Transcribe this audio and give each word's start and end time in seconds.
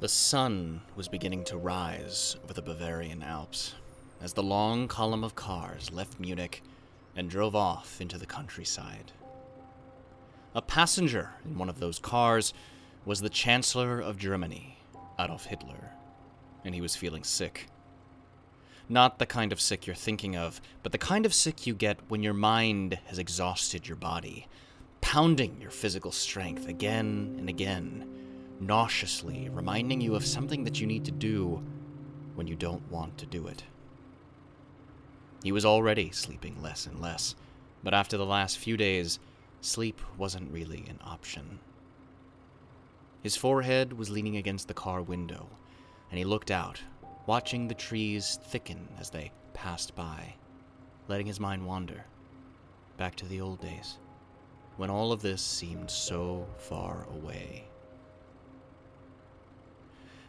The 0.00 0.08
sun 0.08 0.82
was 0.94 1.08
beginning 1.08 1.42
to 1.46 1.56
rise 1.56 2.36
over 2.44 2.52
the 2.52 2.62
Bavarian 2.62 3.20
Alps 3.20 3.74
as 4.20 4.32
the 4.32 4.44
long 4.44 4.86
column 4.86 5.24
of 5.24 5.34
cars 5.34 5.90
left 5.90 6.20
Munich 6.20 6.62
and 7.16 7.28
drove 7.28 7.56
off 7.56 8.00
into 8.00 8.16
the 8.16 8.24
countryside. 8.24 9.10
A 10.54 10.62
passenger 10.62 11.30
in 11.44 11.58
one 11.58 11.68
of 11.68 11.80
those 11.80 11.98
cars 11.98 12.54
was 13.04 13.20
the 13.20 13.28
Chancellor 13.28 13.98
of 13.98 14.18
Germany, 14.18 14.78
Adolf 15.18 15.46
Hitler, 15.46 15.90
and 16.64 16.76
he 16.76 16.80
was 16.80 16.94
feeling 16.94 17.24
sick. 17.24 17.66
Not 18.88 19.18
the 19.18 19.26
kind 19.26 19.50
of 19.50 19.60
sick 19.60 19.84
you're 19.84 19.96
thinking 19.96 20.36
of, 20.36 20.60
but 20.84 20.92
the 20.92 20.98
kind 20.98 21.26
of 21.26 21.34
sick 21.34 21.66
you 21.66 21.74
get 21.74 21.98
when 22.06 22.22
your 22.22 22.34
mind 22.34 23.00
has 23.06 23.18
exhausted 23.18 23.88
your 23.88 23.96
body, 23.96 24.46
pounding 25.00 25.60
your 25.60 25.72
physical 25.72 26.12
strength 26.12 26.68
again 26.68 27.34
and 27.36 27.48
again, 27.48 28.17
nauseously 28.60 29.48
reminding 29.52 30.00
you 30.00 30.14
of 30.14 30.26
something 30.26 30.64
that 30.64 30.80
you 30.80 30.86
need 30.86 31.04
to 31.04 31.10
do 31.10 31.62
when 32.34 32.46
you 32.46 32.56
don't 32.56 32.90
want 32.90 33.18
to 33.18 33.26
do 33.26 33.46
it. 33.46 33.64
He 35.42 35.52
was 35.52 35.64
already 35.64 36.10
sleeping 36.10 36.60
less 36.62 36.86
and 36.86 37.00
less, 37.00 37.34
but 37.82 37.94
after 37.94 38.16
the 38.16 38.26
last 38.26 38.58
few 38.58 38.76
days, 38.76 39.18
sleep 39.60 40.00
wasn't 40.16 40.52
really 40.52 40.84
an 40.88 40.98
option. 41.04 41.60
His 43.22 43.36
forehead 43.36 43.92
was 43.92 44.10
leaning 44.10 44.36
against 44.36 44.68
the 44.68 44.74
car 44.74 45.02
window, 45.02 45.48
and 46.10 46.18
he 46.18 46.24
looked 46.24 46.50
out, 46.50 46.80
watching 47.26 47.68
the 47.68 47.74
trees 47.74 48.38
thicken 48.46 48.88
as 48.98 49.10
they 49.10 49.32
passed 49.54 49.94
by, 49.94 50.34
letting 51.08 51.26
his 51.26 51.40
mind 51.40 51.66
wander 51.66 52.04
back 52.96 53.14
to 53.16 53.26
the 53.26 53.40
old 53.40 53.60
days, 53.60 53.98
when 54.76 54.90
all 54.90 55.12
of 55.12 55.22
this 55.22 55.42
seemed 55.42 55.90
so 55.90 56.46
far 56.58 57.06
away. 57.14 57.64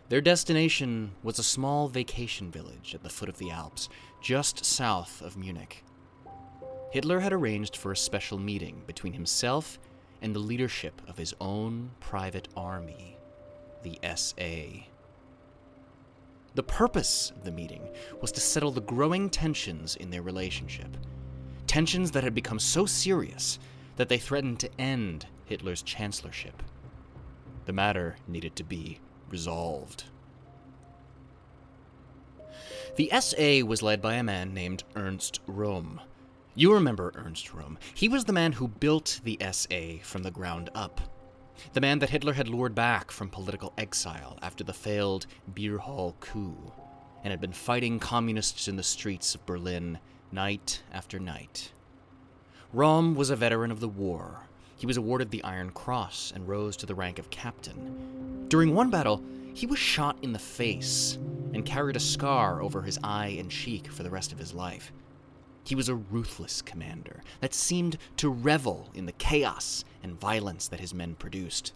Their 0.10 0.22
destination 0.22 1.12
was 1.22 1.38
a 1.38 1.44
small 1.44 1.88
vacation 1.88 2.50
village 2.50 2.96
at 2.96 3.04
the 3.04 3.10
foot 3.10 3.30
of 3.30 3.38
the 3.38 3.52
Alps, 3.52 3.90
just 4.22 4.66
south 4.66 5.22
of 5.22 5.38
Munich. 5.38 5.84
Hitler 6.92 7.20
had 7.20 7.32
arranged 7.32 7.78
for 7.78 7.92
a 7.92 7.98
special 7.98 8.40
meeting 8.40 8.82
between 8.88 9.14
himself 9.14 9.78
and 10.24 10.34
the 10.36 10.40
leadership 10.40 11.00
of 11.08 11.20
his 11.20 11.36
own 11.40 11.92
private 12.00 12.48
army, 12.58 13.18
the 13.84 14.00
SA. 14.16 14.82
The 16.56 16.64
purpose 16.64 17.32
of 17.36 17.44
the 17.44 17.52
meeting 17.52 17.88
was 18.20 18.32
to 18.32 18.42
settle 18.42 18.72
the 18.72 18.82
growing 18.82 19.30
tensions 19.30 19.96
in 19.96 20.10
their 20.10 20.24
relationship. 20.24 20.98
Tensions 21.68 22.10
that 22.12 22.24
had 22.24 22.34
become 22.34 22.58
so 22.58 22.88
serious 22.88 23.60
that 23.96 24.10
they 24.10 24.18
threatened 24.18 24.60
to 24.62 24.82
end 24.82 25.28
Hitler's 25.46 25.84
chancellorship. 25.84 26.64
The 27.66 27.74
matter 27.74 28.16
needed 28.28 28.56
to 28.56 28.64
be 28.64 29.00
resolved. 29.30 30.06
The 32.96 33.12
SA 33.20 33.66
was 33.66 33.82
led 33.82 34.02
by 34.02 34.16
a 34.16 34.24
man 34.24 34.54
named 34.54 34.84
Ernst 34.96 35.40
Röhm. 35.48 36.00
You 36.56 36.74
remember 36.74 37.14
Ernst 37.16 37.48
Röhm. 37.48 37.78
He 37.94 38.10
was 38.10 38.26
the 38.26 38.34
man 38.34 38.54
who 38.54 38.68
built 38.68 39.22
the 39.24 39.40
SA 39.52 40.04
from 40.04 40.24
the 40.24 40.32
ground 40.32 40.70
up. 40.76 41.00
The 41.74 41.82
man 41.82 42.00
that 42.00 42.10
Hitler 42.10 42.34
had 42.34 42.48
lured 42.48 42.76
back 42.76 43.12
from 43.12 43.30
political 43.30 43.74
exile 43.78 44.38
after 44.42 44.64
the 44.64 44.74
failed 44.74 45.26
beer 45.54 45.78
hall 45.78 46.16
coup, 46.20 46.74
and 47.24 47.32
had 47.32 47.40
been 47.40 47.54
fighting 47.54 48.00
communists 48.00 48.68
in 48.68 48.76
the 48.76 48.84
streets 48.84 49.36
of 49.36 49.46
Berlin 49.46 50.00
night 50.32 50.84
after 50.92 51.20
night. 51.20 51.72
Röhm 52.74 53.16
was 53.16 53.30
a 53.30 53.36
veteran 53.36 53.72
of 53.72 53.80
the 53.80 53.88
war. 53.88 54.49
He 54.80 54.86
was 54.86 54.96
awarded 54.96 55.30
the 55.30 55.44
Iron 55.44 55.72
Cross 55.72 56.32
and 56.34 56.48
rose 56.48 56.78
to 56.78 56.86
the 56.86 56.96
rank 56.96 57.20
of 57.20 57.30
captain. 57.30 58.48
During 58.48 58.74
one 58.74 58.90
battle, 58.90 59.22
he 59.54 59.68
was 59.68 59.78
shot 59.78 60.18
in 60.22 60.32
the 60.32 60.40
face 60.40 61.20
and 61.54 61.66
carried 61.66 61.98
a 61.98 62.00
scar 62.00 62.62
over 62.62 62.82
his 62.82 62.98
eye 63.04 63.36
and 63.38 63.52
cheek 63.52 63.92
for 63.92 64.04
the 64.04 64.10
rest 64.10 64.32
of 64.32 64.40
his 64.40 64.54
life. 64.54 64.94
He 65.66 65.76
was 65.76 65.90
a 65.90 65.96
ruthless 65.96 66.62
commander 66.62 67.22
that 67.42 67.54
seemed 67.54 67.98
to 68.18 68.30
revel 68.30 68.90
in 68.94 69.06
the 69.06 69.12
chaos 69.12 69.84
and 70.02 70.18
violence 70.18 70.70
that 70.70 70.80
his 70.80 70.94
men 70.94 71.16
produced. 71.16 71.74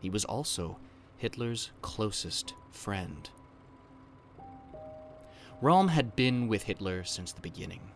He 0.00 0.10
was 0.10 0.24
also 0.24 0.78
Hitler's 1.16 1.70
closest 1.80 2.54
friend. 2.72 3.30
Röhm 5.62 5.90
had 5.90 6.16
been 6.16 6.48
with 6.48 6.64
Hitler 6.64 7.04
since 7.04 7.30
the 7.30 7.40
beginning. 7.40 7.91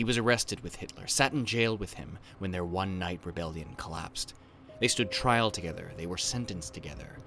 He 0.00 0.04
was 0.04 0.16
arrested 0.16 0.60
with 0.60 0.76
Hitler, 0.76 1.06
sat 1.06 1.34
in 1.34 1.44
jail 1.44 1.76
with 1.76 1.92
him 1.92 2.18
when 2.38 2.52
their 2.52 2.64
one 2.64 2.98
night 2.98 3.20
rebellion 3.22 3.74
collapsed. 3.76 4.32
They 4.78 4.88
stood 4.88 5.12
trial 5.12 5.50
together, 5.50 5.92
they 5.98 6.06
were 6.06 6.16
sentenced 6.16 6.72
together. 6.72 7.18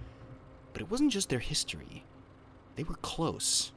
But 0.71 0.81
it 0.81 0.89
wasn't 0.89 1.11
just 1.11 1.29
their 1.29 1.37
history, 1.37 2.03
they 2.75 2.81
were 2.81 2.95
close. 2.95 3.73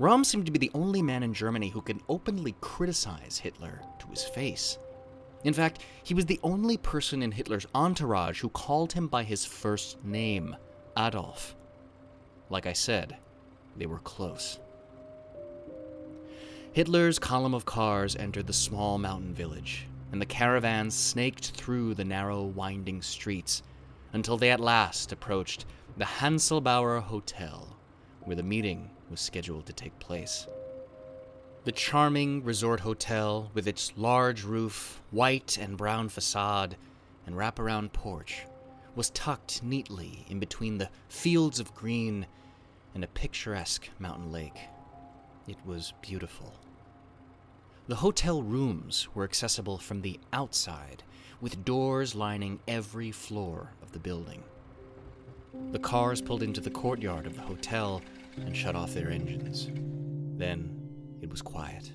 Röhm 0.00 0.24
seemed 0.24 0.46
to 0.46 0.50
be 0.50 0.58
the 0.58 0.70
only 0.72 1.02
man 1.02 1.22
in 1.22 1.34
Germany 1.34 1.68
who 1.68 1.82
could 1.82 2.00
openly 2.08 2.54
criticize 2.62 3.36
Hitler 3.36 3.82
to 3.98 4.06
his 4.06 4.24
face. 4.24 4.78
In 5.44 5.52
fact, 5.52 5.82
he 6.02 6.14
was 6.14 6.24
the 6.24 6.40
only 6.42 6.78
person 6.78 7.22
in 7.22 7.32
Hitler's 7.32 7.66
entourage 7.74 8.40
who 8.40 8.48
called 8.48 8.94
him 8.94 9.08
by 9.08 9.24
his 9.24 9.44
first 9.44 10.02
name, 10.02 10.56
Adolf. 10.96 11.54
Like 12.48 12.64
I 12.64 12.72
said, 12.72 13.14
they 13.76 13.84
were 13.84 13.98
close. 13.98 14.58
Hitler's 16.72 17.18
column 17.18 17.52
of 17.52 17.66
cars 17.66 18.16
entered 18.16 18.46
the 18.46 18.54
small 18.54 18.96
mountain 18.96 19.34
village, 19.34 19.86
and 20.10 20.22
the 20.22 20.26
caravans 20.26 20.94
snaked 20.94 21.50
through 21.50 21.92
the 21.92 22.04
narrow, 22.04 22.44
winding 22.44 23.02
streets 23.02 23.62
until 24.14 24.38
they 24.38 24.50
at 24.50 24.58
last 24.58 25.12
approached 25.12 25.66
the 25.98 26.06
Hanselbauer 26.06 27.02
Hotel, 27.02 27.76
where 28.22 28.36
the 28.36 28.42
meeting 28.42 28.88
was 29.10 29.20
scheduled 29.20 29.66
to 29.66 29.74
take 29.74 29.98
place. 29.98 30.46
The 31.64 31.72
charming 31.72 32.42
resort 32.42 32.80
hotel, 32.80 33.50
with 33.52 33.68
its 33.68 33.92
large 33.94 34.42
roof, 34.42 35.02
white 35.10 35.58
and 35.58 35.76
brown 35.76 36.08
facade, 36.08 36.78
and 37.26 37.36
wraparound 37.36 37.92
porch, 37.92 38.46
was 38.94 39.10
tucked 39.10 39.62
neatly 39.62 40.24
in 40.30 40.38
between 40.38 40.78
the 40.78 40.88
fields 41.10 41.60
of 41.60 41.74
green 41.74 42.26
and 42.94 43.04
a 43.04 43.08
picturesque 43.08 43.90
mountain 43.98 44.32
lake. 44.32 44.56
It 45.48 45.56
was 45.64 45.92
beautiful. 46.00 46.54
The 47.88 47.96
hotel 47.96 48.42
rooms 48.42 49.08
were 49.14 49.24
accessible 49.24 49.78
from 49.78 50.02
the 50.02 50.20
outside, 50.32 51.02
with 51.40 51.64
doors 51.64 52.14
lining 52.14 52.60
every 52.68 53.10
floor 53.10 53.72
of 53.82 53.90
the 53.92 53.98
building. 53.98 54.44
The 55.72 55.80
cars 55.80 56.22
pulled 56.22 56.42
into 56.42 56.60
the 56.60 56.70
courtyard 56.70 57.26
of 57.26 57.34
the 57.34 57.42
hotel 57.42 58.00
and 58.36 58.56
shut 58.56 58.76
off 58.76 58.94
their 58.94 59.10
engines. 59.10 59.68
Then 60.38 60.78
it 61.20 61.28
was 61.28 61.42
quiet. 61.42 61.92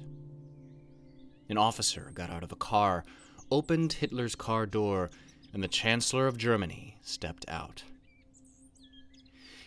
An 1.50 1.57
officer 1.57 2.12
got 2.13 2.30
out 2.30 2.44
of 2.44 2.52
a 2.52 2.57
car, 2.57 3.06
opened 3.50 3.94
Hitler's 3.94 4.36
car 4.36 4.66
door, 4.66 5.09
and 5.53 5.63
the 5.63 5.69
Chancellor 5.69 6.28
of 6.28 6.38
Germany 6.38 6.97
stepped 7.02 7.46
out. 7.47 7.84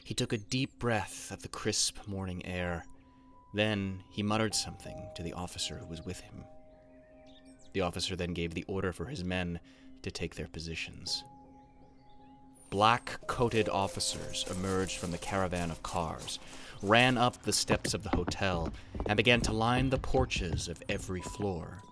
He 0.05 0.13
took 0.13 0.33
a 0.33 0.39
deep 0.39 0.79
breath 0.79 1.31
of 1.31 1.43
the 1.43 1.49
crisp 1.49 2.07
morning 2.07 2.45
air. 2.45 2.85
Then 3.53 4.03
he 4.11 4.23
muttered 4.23 4.55
something 4.55 5.09
to 5.15 5.23
the 5.23 5.33
officer 5.33 5.77
who 5.77 5.87
was 5.87 6.05
with 6.05 6.21
him. 6.21 6.45
The 7.73 7.81
officer 7.81 8.17
then 8.17 8.33
gave 8.35 8.55
the 8.55 8.65
order 8.65 8.93
for 8.93 9.07
his 9.07 9.25
men 9.25 9.61
to 10.03 10.11
take 10.11 10.35
their 10.35 10.49
positions. 10.49 11.25
Black 12.71 13.19
coated 13.27 13.69
officers 13.69 14.45
emerged 14.49 14.99
from 14.99 15.11
the 15.11 15.19
caravan 15.19 15.71
of 15.71 15.83
cars, 15.83 16.39
ran 16.83 17.19
up 17.19 17.43
the 17.43 17.53
steps 17.53 17.95
of 17.95 18.05
the 18.05 18.11
hotel, 18.11 18.73
and 19.07 19.17
began 19.17 19.41
to 19.41 19.53
line 19.53 19.91
the 19.91 19.99
porches 19.99 20.69
of 20.69 20.83
every 20.89 21.21
floor. 21.21 21.83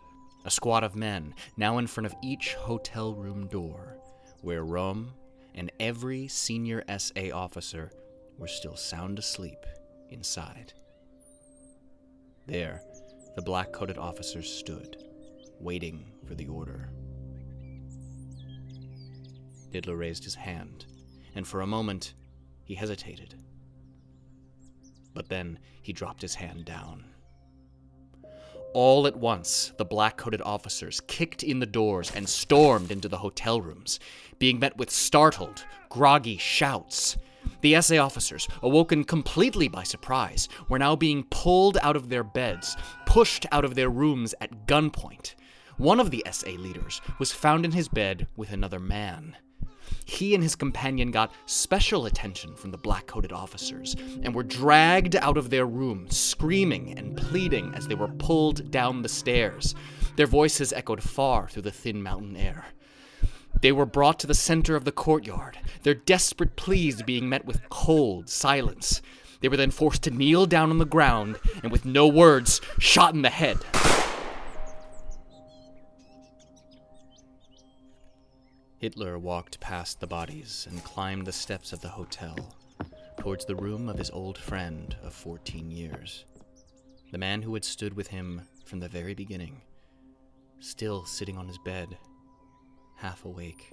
A 0.44 0.50
squad 0.50 0.84
of 0.84 0.94
men 0.94 1.34
now 1.56 1.78
in 1.78 1.88
front 1.88 2.06
of 2.06 2.14
each 2.22 2.54
hotel 2.54 3.12
room 3.12 3.48
door, 3.48 3.96
where 4.40 4.64
Röhm 4.64 5.08
and 5.54 5.72
every 5.80 6.28
senior 6.28 6.84
SA 6.96 7.32
officer 7.34 7.90
were 8.38 8.46
still 8.46 8.76
sound 8.76 9.18
asleep 9.18 9.66
inside. 10.10 10.72
There, 12.48 12.80
the 13.36 13.42
black 13.42 13.72
coated 13.72 13.98
officers 13.98 14.50
stood, 14.50 14.96
waiting 15.60 16.06
for 16.26 16.34
the 16.34 16.48
order. 16.48 16.88
Hitler 19.70 19.96
raised 19.96 20.24
his 20.24 20.34
hand, 20.34 20.86
and 21.34 21.46
for 21.46 21.60
a 21.60 21.66
moment 21.66 22.14
he 22.64 22.74
hesitated. 22.74 23.34
But 25.12 25.28
then 25.28 25.58
he 25.82 25.92
dropped 25.92 26.22
his 26.22 26.36
hand 26.36 26.64
down. 26.64 27.04
All 28.72 29.06
at 29.06 29.16
once, 29.16 29.74
the 29.76 29.84
black 29.84 30.16
coated 30.16 30.40
officers 30.40 31.00
kicked 31.00 31.42
in 31.42 31.60
the 31.60 31.66
doors 31.66 32.10
and 32.14 32.26
stormed 32.26 32.90
into 32.90 33.08
the 33.08 33.18
hotel 33.18 33.60
rooms, 33.60 34.00
being 34.38 34.58
met 34.58 34.78
with 34.78 34.90
startled, 34.90 35.66
groggy 35.90 36.38
shouts. 36.38 37.18
The 37.60 37.80
SA 37.82 37.96
officers, 38.02 38.46
awoken 38.62 39.04
completely 39.04 39.66
by 39.68 39.82
surprise, 39.82 40.48
were 40.68 40.78
now 40.78 40.94
being 40.94 41.24
pulled 41.24 41.76
out 41.82 41.96
of 41.96 42.08
their 42.08 42.22
beds, 42.22 42.76
pushed 43.06 43.46
out 43.50 43.64
of 43.64 43.74
their 43.74 43.88
rooms 43.90 44.34
at 44.40 44.66
gunpoint. 44.66 45.34
One 45.76 46.00
of 46.00 46.10
the 46.10 46.24
SA 46.30 46.50
leaders 46.50 47.00
was 47.18 47.32
found 47.32 47.64
in 47.64 47.72
his 47.72 47.88
bed 47.88 48.26
with 48.36 48.52
another 48.52 48.78
man. 48.80 49.36
he 50.04 50.34
and 50.34 50.42
his 50.42 50.54
companion 50.56 51.10
got 51.10 51.32
special 51.46 52.06
attention 52.06 52.54
from 52.54 52.70
the 52.70 52.78
black 52.78 53.06
coated 53.06 53.32
officers 53.32 53.94
and 54.22 54.34
were 54.34 54.42
dragged 54.42 55.16
out 55.16 55.36
of 55.36 55.50
their 55.50 55.66
room, 55.66 56.08
screaming 56.10 56.98
and 56.98 57.16
pleading 57.16 57.72
as 57.74 57.86
they 57.86 57.94
were 57.94 58.08
pulled 58.08 58.70
down 58.70 59.02
the 59.02 59.08
stairs. 59.08 59.74
Their 60.16 60.26
voices 60.26 60.72
echoed 60.72 61.02
far 61.02 61.48
through 61.48 61.62
the 61.62 61.70
thin 61.70 62.02
mountain 62.02 62.36
air. 62.36 62.66
They 63.60 63.72
were 63.72 63.86
brought 63.86 64.20
to 64.20 64.26
the 64.26 64.34
center 64.34 64.76
of 64.76 64.84
the 64.84 64.92
courtyard, 64.92 65.58
their 65.82 65.94
desperate 65.94 66.56
pleas 66.56 67.02
being 67.02 67.28
met 67.28 67.44
with 67.44 67.68
cold 67.70 68.28
silence. 68.28 69.02
They 69.40 69.48
were 69.48 69.56
then 69.56 69.70
forced 69.70 70.02
to 70.04 70.10
kneel 70.10 70.46
down 70.46 70.70
on 70.70 70.78
the 70.78 70.84
ground 70.84 71.38
and, 71.62 71.72
with 71.72 71.84
no 71.84 72.06
words, 72.06 72.60
shot 72.78 73.14
in 73.14 73.22
the 73.22 73.30
head. 73.30 73.58
Hitler 78.78 79.18
walked 79.18 79.58
past 79.58 79.98
the 79.98 80.06
bodies 80.06 80.68
and 80.70 80.84
climbed 80.84 81.26
the 81.26 81.32
steps 81.32 81.72
of 81.72 81.80
the 81.80 81.88
hotel 81.88 82.54
towards 83.18 83.44
the 83.44 83.56
room 83.56 83.88
of 83.88 83.98
his 83.98 84.10
old 84.10 84.38
friend 84.38 84.96
of 85.02 85.12
14 85.12 85.68
years. 85.68 86.24
The 87.10 87.18
man 87.18 87.42
who 87.42 87.54
had 87.54 87.64
stood 87.64 87.94
with 87.94 88.06
him 88.08 88.42
from 88.64 88.78
the 88.78 88.88
very 88.88 89.14
beginning, 89.14 89.62
still 90.60 91.04
sitting 91.04 91.36
on 91.36 91.48
his 91.48 91.58
bed, 91.58 91.98
half 92.98 93.24
awake, 93.24 93.70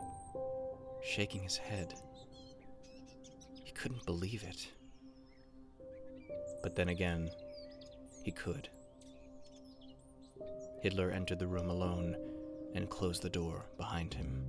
shaking 1.03 1.41
his 1.41 1.57
head. 1.57 1.93
He 3.63 3.71
couldn't 3.71 4.05
believe 4.05 4.43
it. 4.43 4.67
But 6.61 6.75
then 6.75 6.89
again, 6.89 7.29
he 8.23 8.31
could. 8.31 8.69
Hitler 10.81 11.09
entered 11.09 11.39
the 11.39 11.47
room 11.47 11.71
alone 11.71 12.15
and 12.75 12.89
closed 12.89 13.23
the 13.23 13.29
door 13.29 13.65
behind 13.77 14.13
him. 14.13 14.43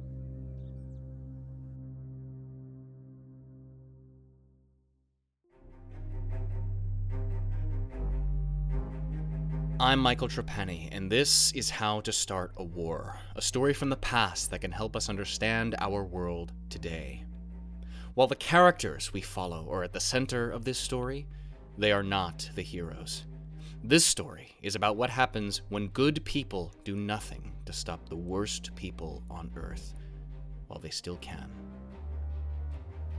I'm 9.87 10.01
Michael 10.01 10.27
Trapani, 10.27 10.89
and 10.91 11.13
this 11.13 11.53
is 11.53 11.71
How 11.71 12.01
to 12.01 12.11
Start 12.11 12.51
a 12.57 12.65
War, 12.65 13.21
a 13.37 13.41
story 13.41 13.73
from 13.73 13.89
the 13.89 13.97
past 13.97 14.51
that 14.51 14.63
can 14.63 14.73
help 14.73 14.97
us 14.97 15.09
understand 15.09 15.77
our 15.79 16.03
world 16.03 16.53
today. 16.69 17.23
While 18.15 18.27
the 18.27 18.35
characters 18.35 19.13
we 19.13 19.21
follow 19.21 19.69
are 19.71 19.85
at 19.85 19.93
the 19.93 20.01
center 20.01 20.51
of 20.51 20.65
this 20.65 20.77
story, 20.77 21.29
they 21.79 21.93
are 21.93 22.03
not 22.03 22.51
the 22.57 22.63
heroes. 22.63 23.27
This 23.85 24.05
story 24.05 24.57
is 24.61 24.75
about 24.75 24.97
what 24.97 25.09
happens 25.09 25.63
when 25.69 25.87
good 25.91 26.25
people 26.25 26.75
do 26.83 26.97
nothing 26.97 27.53
to 27.65 27.73
stop 27.73 28.09
the 28.09 28.17
worst 28.17 28.75
people 28.75 29.23
on 29.31 29.53
Earth 29.55 29.95
while 30.67 30.81
they 30.81 30.91
still 30.91 31.19
can. 31.19 31.49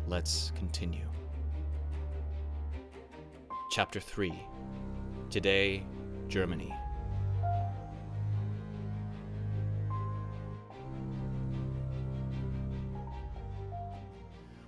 Let's 0.06 0.52
continue. 0.58 1.08
Chapter 3.72 4.02
3 4.02 4.34
Today 5.30 5.86
Germany. 6.28 6.74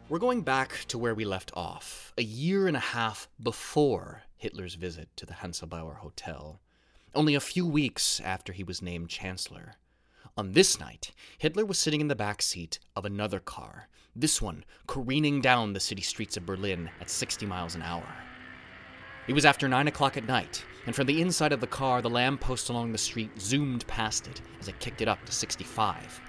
We're 0.10 0.18
going 0.18 0.42
back 0.42 0.86
to 0.88 0.98
where 0.98 1.14
we 1.14 1.24
left 1.24 1.52
off, 1.54 2.14
a 2.18 2.24
year 2.24 2.68
and 2.68 2.76
a 2.76 2.80
half 2.80 3.28
before 3.42 4.24
Hitler's 4.38 4.74
visit 4.74 5.10
to 5.18 5.26
the 5.28 5.34
Hanselbauer 5.34 5.98
Hotel, 5.98 6.60
only 7.14 7.36
a 7.36 7.40
few 7.40 7.64
weeks 7.64 8.20
after 8.20 8.52
he 8.52 8.64
was 8.64 8.82
named 8.82 9.10
Chancellor. 9.10 9.76
On 10.36 10.54
this 10.54 10.80
night, 10.80 11.12
Hitler 11.38 11.64
was 11.64 11.78
sitting 11.78 12.02
in 12.02 12.08
the 12.08 12.16
back 12.16 12.42
seat 12.42 12.80
of 12.96 13.06
another 13.06 13.40
car, 13.40 13.88
this 14.16 14.42
one 14.42 14.66
careening 14.88 15.42
down 15.42 15.74
the 15.74 15.80
city 15.80 16.02
streets 16.02 16.38
of 16.38 16.46
Berlin 16.46 16.90
at 17.00 17.12
60 17.12 17.46
miles 17.46 17.76
an 17.76 17.84
hour. 17.84 18.08
It 19.30 19.36
was 19.36 19.46
after 19.46 19.70
9 19.70 19.88
o'clock 19.88 20.18
at 20.18 20.26
night, 20.28 20.66
and 20.88 20.96
from 20.96 21.06
the 21.06 21.22
inside 21.22 21.54
of 21.54 21.60
the 21.60 21.68
car, 21.68 22.02
the 22.02 22.10
lamppost 22.10 22.68
along 22.68 22.92
the 22.92 22.98
street 22.98 23.40
zoomed 23.40 23.86
past 23.86 24.28
it 24.28 24.42
as 24.60 24.68
it 24.68 24.80
kicked 24.80 25.04
it 25.04 25.08
up 25.08 25.24
to 25.26 25.32
65. 25.32 26.20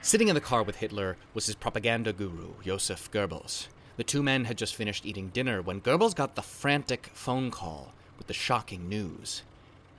Sitting 0.00 0.28
in 0.28 0.34
the 0.34 0.40
car 0.40 0.62
with 0.62 0.76
Hitler 0.76 1.18
was 1.34 1.44
his 1.44 1.54
propaganda 1.54 2.14
guru, 2.14 2.54
Joseph 2.64 3.10
Goebbels. 3.10 3.66
The 3.98 4.04
two 4.04 4.22
men 4.22 4.46
had 4.46 4.56
just 4.56 4.74
finished 4.74 5.04
eating 5.04 5.28
dinner 5.28 5.60
when 5.60 5.82
Goebbels 5.82 6.14
got 6.14 6.34
the 6.34 6.40
frantic 6.40 7.10
phone 7.12 7.50
call 7.50 7.92
with 8.16 8.26
the 8.26 8.32
shocking 8.32 8.88
news. 8.88 9.42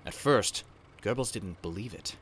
At 0.03 0.15
first, 0.15 0.63
Goebbels 1.03 1.31
didn't 1.31 1.61
believe 1.61 1.93
it. 1.93 2.15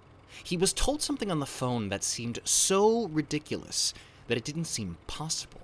He 0.43 0.57
was 0.57 0.73
told 0.73 1.01
something 1.01 1.31
on 1.31 1.39
the 1.39 1.45
phone 1.45 1.87
that 1.87 2.03
seemed 2.03 2.39
so 2.43 3.07
ridiculous 3.07 3.93
that 4.27 4.37
it 4.37 4.43
didn't 4.43 4.65
seem 4.65 4.97
possible. 5.07 5.61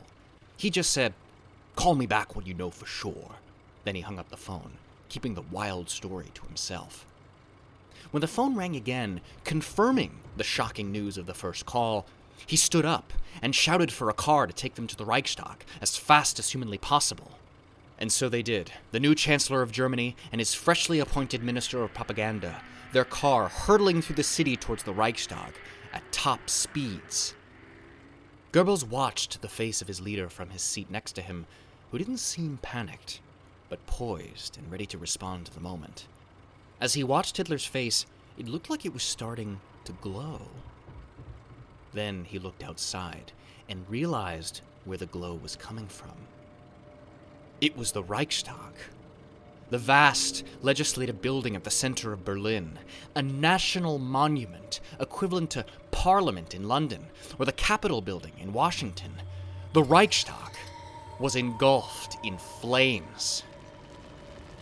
He 0.55 0.69
just 0.69 0.91
said, 0.91 1.13
Call 1.75 1.95
me 1.95 2.05
back 2.05 2.37
when 2.37 2.45
you 2.45 2.53
know 2.53 2.69
for 2.69 2.85
sure. 2.85 3.35
Then 3.85 3.95
he 3.95 4.01
hung 4.01 4.19
up 4.19 4.29
the 4.29 4.35
phone, 4.35 4.71
keeping 5.07 5.35
the 5.35 5.43
wild 5.43 5.89
story 5.89 6.31
to 6.33 6.45
himself. 6.45 7.05
When 8.11 8.21
the 8.21 8.27
phone 8.27 8.55
rang 8.55 8.75
again, 8.75 9.21
confirming 9.43 10.19
the 10.35 10.43
shocking 10.43 10.91
news 10.91 11.17
of 11.17 11.27
the 11.27 11.33
first 11.33 11.65
call, 11.65 12.05
he 12.45 12.57
stood 12.57 12.85
up 12.85 13.13
and 13.41 13.55
shouted 13.55 13.91
for 13.91 14.09
a 14.09 14.13
car 14.13 14.47
to 14.47 14.53
take 14.53 14.75
them 14.75 14.87
to 14.87 14.95
the 14.95 15.05
Reichstag 15.05 15.63
as 15.81 15.97
fast 15.97 16.39
as 16.39 16.49
humanly 16.49 16.77
possible. 16.77 17.37
And 17.97 18.11
so 18.11 18.27
they 18.27 18.41
did. 18.41 18.71
The 18.91 18.99
new 18.99 19.15
Chancellor 19.15 19.61
of 19.61 19.71
Germany 19.71 20.15
and 20.31 20.41
his 20.41 20.53
freshly 20.53 20.99
appointed 20.99 21.43
Minister 21.43 21.81
of 21.83 21.93
Propaganda, 21.93 22.61
their 22.91 23.05
car 23.05 23.47
hurtling 23.47 24.01
through 24.01 24.17
the 24.17 24.23
city 24.23 24.57
towards 24.57 24.83
the 24.83 24.93
Reichstag 24.93 25.53
at 25.93 26.11
top 26.11 26.49
speeds. 26.49 27.35
Goebbels 28.51 28.87
watched 28.87 29.41
the 29.41 29.47
face 29.47 29.81
of 29.81 29.87
his 29.87 30.01
leader 30.01 30.29
from 30.29 30.49
his 30.49 30.61
seat 30.61 30.89
next 30.89 31.13
to 31.13 31.21
him, 31.21 31.45
who 31.91 31.97
didn't 31.97 32.17
seem 32.17 32.59
panicked 32.61 33.21
but 33.69 33.85
poised 33.87 34.57
and 34.57 34.71
ready 34.71 34.85
to 34.85 34.97
respond 34.97 35.45
to 35.45 35.53
the 35.53 35.59
moment. 35.59 36.07
As 36.79 36.93
he 36.93 37.03
watched 37.03 37.37
Hitler's 37.37 37.65
face, 37.65 38.05
it 38.37 38.47
looked 38.47 38.69
like 38.69 38.85
it 38.85 38.93
was 38.93 39.03
starting 39.03 39.59
to 39.85 39.93
glow. 39.93 40.41
Then 41.93 42.25
he 42.25 42.39
looked 42.39 42.63
outside 42.63 43.31
and 43.69 43.89
realized 43.89 44.61
where 44.83 44.97
the 44.97 45.05
glow 45.05 45.33
was 45.35 45.55
coming 45.55 45.87
from. 45.87 46.13
It 47.61 47.77
was 47.77 47.93
the 47.93 48.03
Reichstag, 48.03 48.73
the 49.69 49.77
vast 49.77 50.43
legislative 50.61 51.21
building 51.21 51.55
at 51.55 51.63
the 51.63 51.71
center 51.71 52.11
of 52.13 52.25
Berlin, 52.25 52.77
a 53.15 53.21
national 53.21 53.97
monument 53.97 54.79
equivalent 54.99 55.49
to 55.51 55.65
Parliament 55.91 56.53
in 56.53 56.67
London 56.67 57.07
or 57.39 57.45
the 57.45 57.51
Capitol 57.51 58.01
building 58.01 58.33
in 58.39 58.53
Washington. 58.53 59.13
The 59.73 59.83
Reichstag 59.83 60.53
was 61.19 61.35
engulfed 61.35 62.17
in 62.23 62.37
flames. 62.37 63.43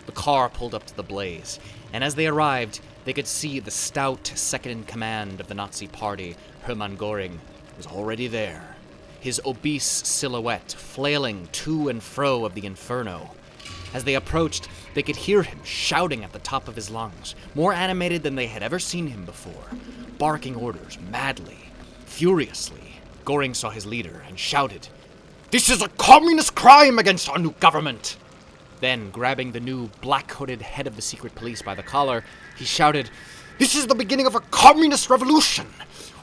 The 0.06 0.12
car 0.12 0.50
pulled 0.50 0.76
up 0.76 0.86
to 0.88 0.96
the 0.96 1.04
blaze, 1.04 1.60
and 1.92 2.04
as 2.04 2.16
they 2.16 2.28
arrived, 2.28 2.80
they 3.06 3.14
could 3.14 3.28
see 3.28 3.60
the 3.60 3.72
stout 3.72 4.32
second 4.36 4.72
in 4.72 4.84
command 4.84 5.40
of 5.40 5.48
the 5.48 5.54
Nazi 5.54 5.88
Party, 5.88 6.36
Hermann 6.64 6.96
Goring, 6.96 7.40
was 7.78 7.88
already 7.88 8.28
there, 8.28 8.76
his 9.20 9.42
obese 9.46 9.84
silhouette 9.84 10.72
flailing 10.72 11.48
to 11.54 11.90
and 11.90 12.02
fro 12.02 12.46
of 12.46 12.54
the 12.54 12.66
inferno. 12.66 13.32
As 13.94 14.04
they 14.04 14.16
approached, 14.16 14.68
they 14.94 15.04
could 15.04 15.16
hear 15.16 15.44
him 15.44 15.60
shouting 15.64 16.24
at 16.24 16.34
the 16.34 16.40
top 16.40 16.68
of 16.68 16.76
his 16.76 16.90
lungs, 16.90 17.36
more 17.54 17.74
animated 17.74 18.24
than 18.24 18.36
they 18.36 18.48
had 18.48 18.64
ever 18.64 18.80
seen 18.80 19.08
him 19.08 19.26
before, 19.26 19.78
barking 20.18 20.56
orders 20.56 20.98
madly, 21.12 21.60
furiously. 22.06 23.02
Goring 23.26 23.54
saw 23.54 23.70
his 23.70 23.86
leader 23.86 24.24
and 24.28 24.38
shouted, 24.40 24.88
This 25.52 25.70
is 25.70 25.82
a 25.82 25.90
communist 25.90 26.56
crime 26.56 27.00
against 27.00 27.30
our 27.30 27.40
new 27.40 27.52
government! 27.54 28.18
Then, 28.80 29.12
grabbing 29.12 29.52
the 29.52 29.60
new 29.60 29.88
black 30.02 30.28
coated 30.28 30.62
head 30.62 30.88
of 30.88 30.96
the 30.96 31.02
secret 31.02 31.36
police 31.36 31.62
by 31.62 31.76
the 31.76 31.84
collar, 31.84 32.24
he 32.58 32.66
shouted, 32.66 33.10
This 33.60 33.76
is 33.76 33.88
the 33.88 33.96
beginning 33.96 34.28
of 34.28 34.36
a 34.36 34.42
communist 34.42 35.10
revolution! 35.10 35.68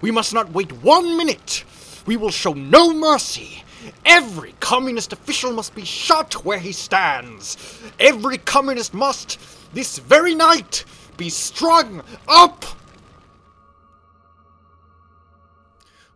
We 0.00 0.10
must 0.10 0.34
not 0.34 0.52
wait 0.52 0.72
one 0.82 1.16
minute! 1.16 1.64
We 2.06 2.16
will 2.16 2.30
show 2.30 2.52
no 2.52 2.92
mercy! 2.92 3.64
Every 4.04 4.54
communist 4.60 5.12
official 5.12 5.52
must 5.52 5.74
be 5.74 5.84
shot 5.84 6.44
where 6.44 6.58
he 6.58 6.72
stands! 6.72 7.56
Every 7.98 8.38
communist 8.38 8.92
must, 8.92 9.38
this 9.72 9.98
very 9.98 10.34
night, 10.34 10.84
be 11.16 11.30
strung 11.30 12.02
up! 12.28 12.64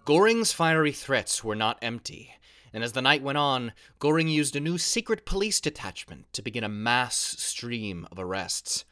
Goring's 0.04 0.52
fiery 0.52 0.92
threats 0.92 1.42
were 1.42 1.54
not 1.54 1.78
empty 1.80 2.34
and 2.74 2.82
as 2.82 2.92
the 2.92 3.00
night 3.00 3.22
went 3.22 3.38
on, 3.38 3.72
Goring 4.00 4.26
used 4.26 4.56
a 4.56 4.60
new 4.60 4.78
secret 4.78 5.24
police 5.24 5.60
detachment 5.60 6.30
to 6.32 6.42
begin 6.42 6.64
a 6.64 6.68
mass 6.68 7.14
stream 7.14 8.04
of 8.10 8.18
arrests. 8.18 8.84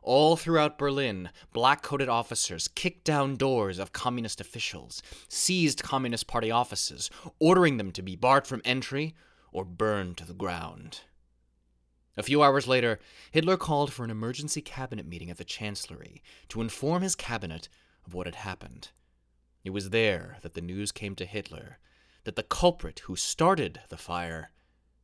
All 0.00 0.36
throughout 0.36 0.78
Berlin, 0.78 1.28
black 1.52 1.82
coated 1.82 2.08
officers 2.08 2.66
kicked 2.66 3.04
down 3.04 3.36
doors 3.36 3.78
of 3.78 3.92
communist 3.92 4.40
officials, 4.40 5.02
seized 5.28 5.82
Communist 5.82 6.26
Party 6.26 6.50
offices, 6.50 7.10
ordering 7.38 7.76
them 7.76 7.92
to 7.92 8.02
be 8.02 8.16
barred 8.16 8.46
from 8.46 8.62
entry 8.64 9.14
or 9.52 9.66
burned 9.66 10.16
to 10.16 10.24
the 10.24 10.32
ground. 10.32 11.00
A 12.16 12.22
few 12.22 12.42
hours 12.42 12.66
later, 12.66 12.98
Hitler 13.30 13.58
called 13.58 13.92
for 13.92 14.02
an 14.02 14.10
emergency 14.10 14.62
cabinet 14.62 15.06
meeting 15.06 15.28
at 15.28 15.36
the 15.36 15.44
Chancellery 15.44 16.22
to 16.48 16.62
inform 16.62 17.02
his 17.02 17.14
cabinet 17.14 17.68
of 18.06 18.14
what 18.14 18.26
had 18.26 18.36
happened. 18.36 18.88
It 19.62 19.70
was 19.70 19.90
there 19.90 20.38
that 20.40 20.54
the 20.54 20.62
news 20.62 20.90
came 20.90 21.14
to 21.16 21.26
Hitler 21.26 21.78
that 22.26 22.34
the 22.34 22.42
culprit 22.42 23.02
who 23.04 23.14
started 23.14 23.80
the 23.88 23.96
fire 23.96 24.50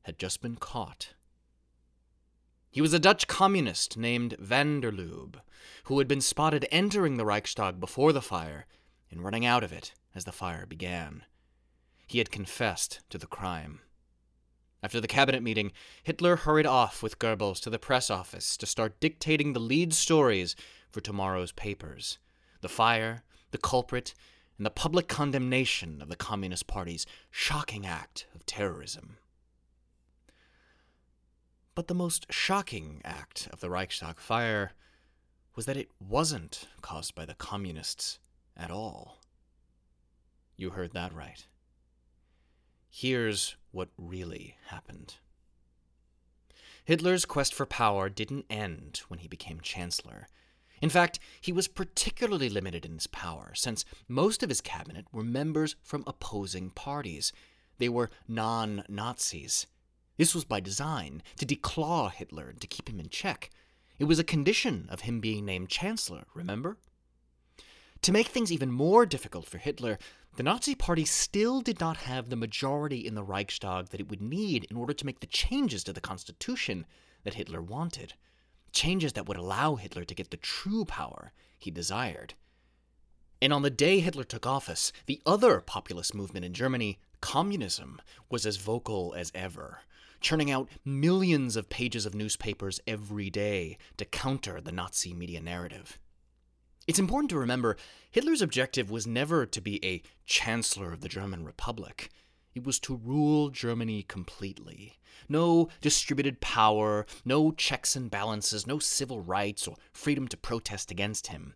had 0.02 0.18
just 0.18 0.42
been 0.42 0.56
caught. 0.56 1.14
He 2.68 2.80
was 2.80 2.92
a 2.92 2.98
Dutch 2.98 3.28
communist 3.28 3.96
named 3.96 4.34
van 4.40 4.80
der 4.80 4.90
Lubbe, 4.90 5.40
who 5.84 6.00
had 6.00 6.08
been 6.08 6.20
spotted 6.20 6.66
entering 6.72 7.18
the 7.18 7.24
Reichstag 7.24 7.78
before 7.78 8.12
the 8.12 8.20
fire 8.20 8.66
and 9.08 9.22
running 9.22 9.46
out 9.46 9.62
of 9.62 9.72
it 9.72 9.94
as 10.16 10.24
the 10.24 10.32
fire 10.32 10.66
began. 10.66 11.22
He 12.08 12.18
had 12.18 12.32
confessed 12.32 12.98
to 13.10 13.18
the 13.18 13.28
crime. 13.28 13.82
After 14.82 15.00
the 15.00 15.06
cabinet 15.06 15.44
meeting, 15.44 15.70
Hitler 16.02 16.34
hurried 16.34 16.66
off 16.66 17.04
with 17.04 17.20
Goebbels 17.20 17.60
to 17.60 17.70
the 17.70 17.78
press 17.78 18.10
office 18.10 18.56
to 18.56 18.66
start 18.66 18.98
dictating 18.98 19.52
the 19.52 19.60
lead 19.60 19.94
stories 19.94 20.56
for 20.90 21.00
tomorrow's 21.00 21.52
papers 21.52 22.18
the 22.62 22.68
fire, 22.68 23.22
the 23.52 23.58
culprit, 23.58 24.12
and 24.56 24.66
the 24.66 24.70
public 24.70 25.08
condemnation 25.08 26.00
of 26.02 26.08
the 26.08 26.16
Communist 26.16 26.66
Party's 26.66 27.06
shocking 27.30 27.86
act 27.86 28.26
of 28.34 28.46
terrorism. 28.46 29.16
But 31.74 31.88
the 31.88 31.94
most 31.94 32.26
shocking 32.30 33.00
act 33.04 33.48
of 33.52 33.60
the 33.60 33.70
Reichstag 33.70 34.18
fire 34.18 34.72
was 35.54 35.66
that 35.66 35.76
it 35.76 35.90
wasn't 36.00 36.68
caused 36.80 37.14
by 37.14 37.24
the 37.24 37.34
Communists 37.34 38.18
at 38.56 38.70
all. 38.70 39.18
You 40.56 40.70
heard 40.70 40.92
that 40.92 41.14
right. 41.14 41.46
Here's 42.90 43.56
what 43.70 43.88
really 43.96 44.56
happened. 44.66 45.16
Hitler's 46.84 47.24
quest 47.24 47.54
for 47.54 47.64
power 47.64 48.08
didn't 48.08 48.46
end 48.50 49.02
when 49.08 49.20
he 49.20 49.28
became 49.28 49.60
Chancellor. 49.60 50.28
In 50.82 50.90
fact, 50.90 51.20
he 51.40 51.52
was 51.52 51.68
particularly 51.68 52.48
limited 52.48 52.84
in 52.84 52.94
his 52.94 53.06
power, 53.06 53.52
since 53.54 53.84
most 54.08 54.42
of 54.42 54.48
his 54.48 54.60
cabinet 54.60 55.06
were 55.12 55.22
members 55.22 55.76
from 55.80 56.02
opposing 56.08 56.70
parties. 56.70 57.32
They 57.78 57.88
were 57.88 58.10
non 58.26 58.82
Nazis. 58.88 59.68
This 60.16 60.34
was 60.34 60.44
by 60.44 60.58
design, 60.58 61.22
to 61.36 61.46
declaw 61.46 62.10
Hitler 62.10 62.48
and 62.48 62.60
to 62.60 62.66
keep 62.66 62.90
him 62.90 62.98
in 62.98 63.08
check. 63.10 63.50
It 64.00 64.04
was 64.04 64.18
a 64.18 64.24
condition 64.24 64.88
of 64.90 65.02
him 65.02 65.20
being 65.20 65.44
named 65.44 65.68
Chancellor, 65.68 66.24
remember? 66.34 66.78
To 68.02 68.12
make 68.12 68.26
things 68.26 68.50
even 68.50 68.72
more 68.72 69.06
difficult 69.06 69.46
for 69.46 69.58
Hitler, 69.58 69.98
the 70.34 70.42
Nazi 70.42 70.74
Party 70.74 71.04
still 71.04 71.60
did 71.60 71.78
not 71.78 71.98
have 71.98 72.28
the 72.28 72.36
majority 72.36 73.06
in 73.06 73.14
the 73.14 73.22
Reichstag 73.22 73.90
that 73.90 74.00
it 74.00 74.08
would 74.08 74.20
need 74.20 74.64
in 74.64 74.76
order 74.76 74.92
to 74.94 75.06
make 75.06 75.20
the 75.20 75.26
changes 75.28 75.84
to 75.84 75.92
the 75.92 76.00
Constitution 76.00 76.86
that 77.22 77.34
Hitler 77.34 77.62
wanted 77.62 78.14
changes 78.72 79.12
that 79.12 79.26
would 79.26 79.36
allow 79.36 79.76
Hitler 79.76 80.04
to 80.04 80.14
get 80.14 80.30
the 80.30 80.36
true 80.36 80.84
power 80.84 81.32
he 81.58 81.70
desired. 81.70 82.34
And 83.40 83.52
on 83.52 83.62
the 83.62 83.70
day 83.70 84.00
Hitler 84.00 84.24
took 84.24 84.46
office, 84.46 84.92
the 85.06 85.20
other 85.26 85.60
populist 85.60 86.14
movement 86.14 86.44
in 86.44 86.54
Germany, 86.54 86.98
communism, 87.20 88.00
was 88.30 88.46
as 88.46 88.56
vocal 88.56 89.14
as 89.16 89.32
ever, 89.34 89.80
churning 90.20 90.50
out 90.50 90.68
millions 90.84 91.56
of 91.56 91.68
pages 91.68 92.06
of 92.06 92.14
newspapers 92.14 92.80
every 92.86 93.30
day 93.30 93.78
to 93.96 94.04
counter 94.04 94.60
the 94.60 94.72
Nazi 94.72 95.12
media 95.12 95.40
narrative. 95.40 95.98
It's 96.86 96.98
important 96.98 97.30
to 97.30 97.38
remember 97.38 97.76
Hitler's 98.10 98.42
objective 98.42 98.90
was 98.90 99.06
never 99.06 99.46
to 99.46 99.60
be 99.60 99.84
a 99.84 100.02
chancellor 100.24 100.92
of 100.92 101.00
the 101.00 101.08
German 101.08 101.44
Republic. 101.44 102.10
It 102.54 102.64
was 102.64 102.78
to 102.80 102.96
rule 102.96 103.48
Germany 103.48 104.02
completely. 104.02 104.98
No 105.28 105.68
distributed 105.80 106.40
power, 106.40 107.06
no 107.24 107.52
checks 107.52 107.96
and 107.96 108.10
balances, 108.10 108.66
no 108.66 108.78
civil 108.78 109.20
rights 109.20 109.66
or 109.66 109.76
freedom 109.92 110.28
to 110.28 110.36
protest 110.36 110.90
against 110.90 111.28
him. 111.28 111.54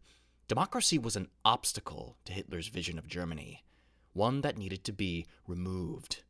Democracy 0.49 0.99
was 0.99 1.17
an 1.17 1.29
obstacle 1.45 2.17
to 2.25 2.33
Hitler's 2.33 2.69
vision 2.69 2.99
of 2.99 3.09
Germany, 3.09 3.65
one 4.12 4.41
that 4.43 4.57
needed 4.57 4.85
to 4.85 4.93
be 4.93 5.26
removed. 5.47 6.23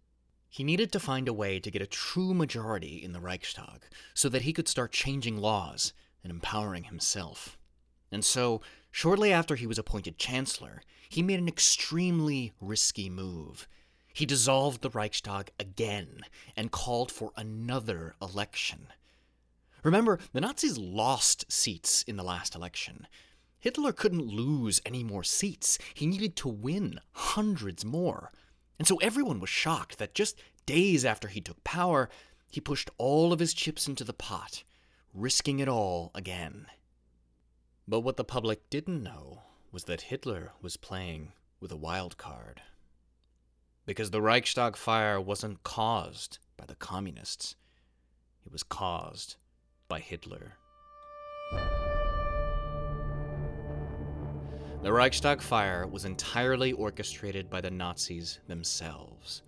He 0.49 0.65
needed 0.65 0.91
to 0.93 1.01
find 1.01 1.29
a 1.29 1.35
way 1.35 1.61
to 1.61 1.71
get 1.71 1.83
a 1.83 1.87
true 1.87 2.33
majority 2.33 2.97
in 2.97 3.13
the 3.13 3.21
Reichstag 3.21 3.85
so 4.15 4.29
that 4.31 4.43
he 4.43 4.55
could 4.55 4.69
start 4.69 4.91
changing 4.91 5.37
laws 5.37 5.93
and 6.25 6.31
empowering 6.31 6.85
himself. 6.85 7.59
And 8.11 8.25
so, 8.25 8.63
shortly 8.91 9.33
after 9.33 9.55
he 9.55 9.67
was 9.67 9.79
appointed 9.79 10.17
chancellor, 10.17 10.83
he 11.09 11.23
made 11.23 11.39
an 11.39 11.49
extremely 11.49 12.53
risky 12.61 13.11
move. 13.11 13.69
He 14.17 14.25
dissolved 14.25 14.81
the 14.81 14.89
Reichstag 14.89 15.51
again 15.61 16.23
and 16.57 16.73
called 16.73 17.13
for 17.13 17.33
another 17.37 18.15
election. 18.23 18.87
Remember, 19.83 20.19
the 20.33 20.41
Nazis 20.41 20.79
lost 20.79 21.53
seats 21.53 22.03
in 22.05 22.17
the 22.17 22.23
last 22.23 22.55
election. 22.55 23.07
Hitler 23.59 23.93
couldn't 23.93 24.27
lose 24.27 24.81
any 24.87 25.05
more 25.05 25.23
seats. 25.23 25.79
He 25.93 26.07
needed 26.07 26.35
to 26.37 26.49
win 26.49 26.99
hundreds 27.13 27.85
more. 27.85 28.33
And 28.79 28.89
so 28.89 28.97
everyone 29.03 29.39
was 29.39 29.51
shocked 29.51 29.99
that 29.99 30.15
just 30.15 30.41
days 30.65 31.05
after 31.05 31.29
he 31.29 31.43
took 31.43 31.63
power, 31.63 32.09
he 32.49 32.59
pushed 32.59 32.89
all 32.97 33.35
of 33.35 33.39
his 33.39 33.53
chips 33.53 33.87
into 33.87 34.03
the 34.03 34.15
pot, 34.15 34.65
risking 35.13 35.59
it 35.59 35.69
all 35.69 36.11
again. 36.15 36.69
But 37.87 38.01
what 38.01 38.17
the 38.17 38.25
public 38.25 38.71
didn't 38.71 39.03
know 39.03 39.43
was 39.71 39.85
that 39.85 40.09
Hitler 40.09 40.53
was 40.63 40.79
playing 40.79 41.35
with 41.61 41.71
a 41.71 41.77
wild 41.77 42.17
card 42.17 42.63
because 43.87 44.11
the 44.11 44.21
Reichstag 44.21 44.77
fire 44.77 45.21
wasn't 45.21 45.63
caused 45.63 46.39
by 46.57 46.67
the 46.67 46.75
communists, 46.75 47.55
it 48.45 48.53
was 48.53 48.63
caused 48.63 49.37
by 49.89 50.01
Hitler. 50.01 50.55
The 54.83 54.93
Reichstag 54.93 55.41
fire 55.41 55.87
was 55.87 56.05
entirely 56.05 56.73
orchestrated 56.73 57.49
by 57.49 57.61
the 57.61 57.71
Nazis 57.71 58.41
themselves. 58.47 59.43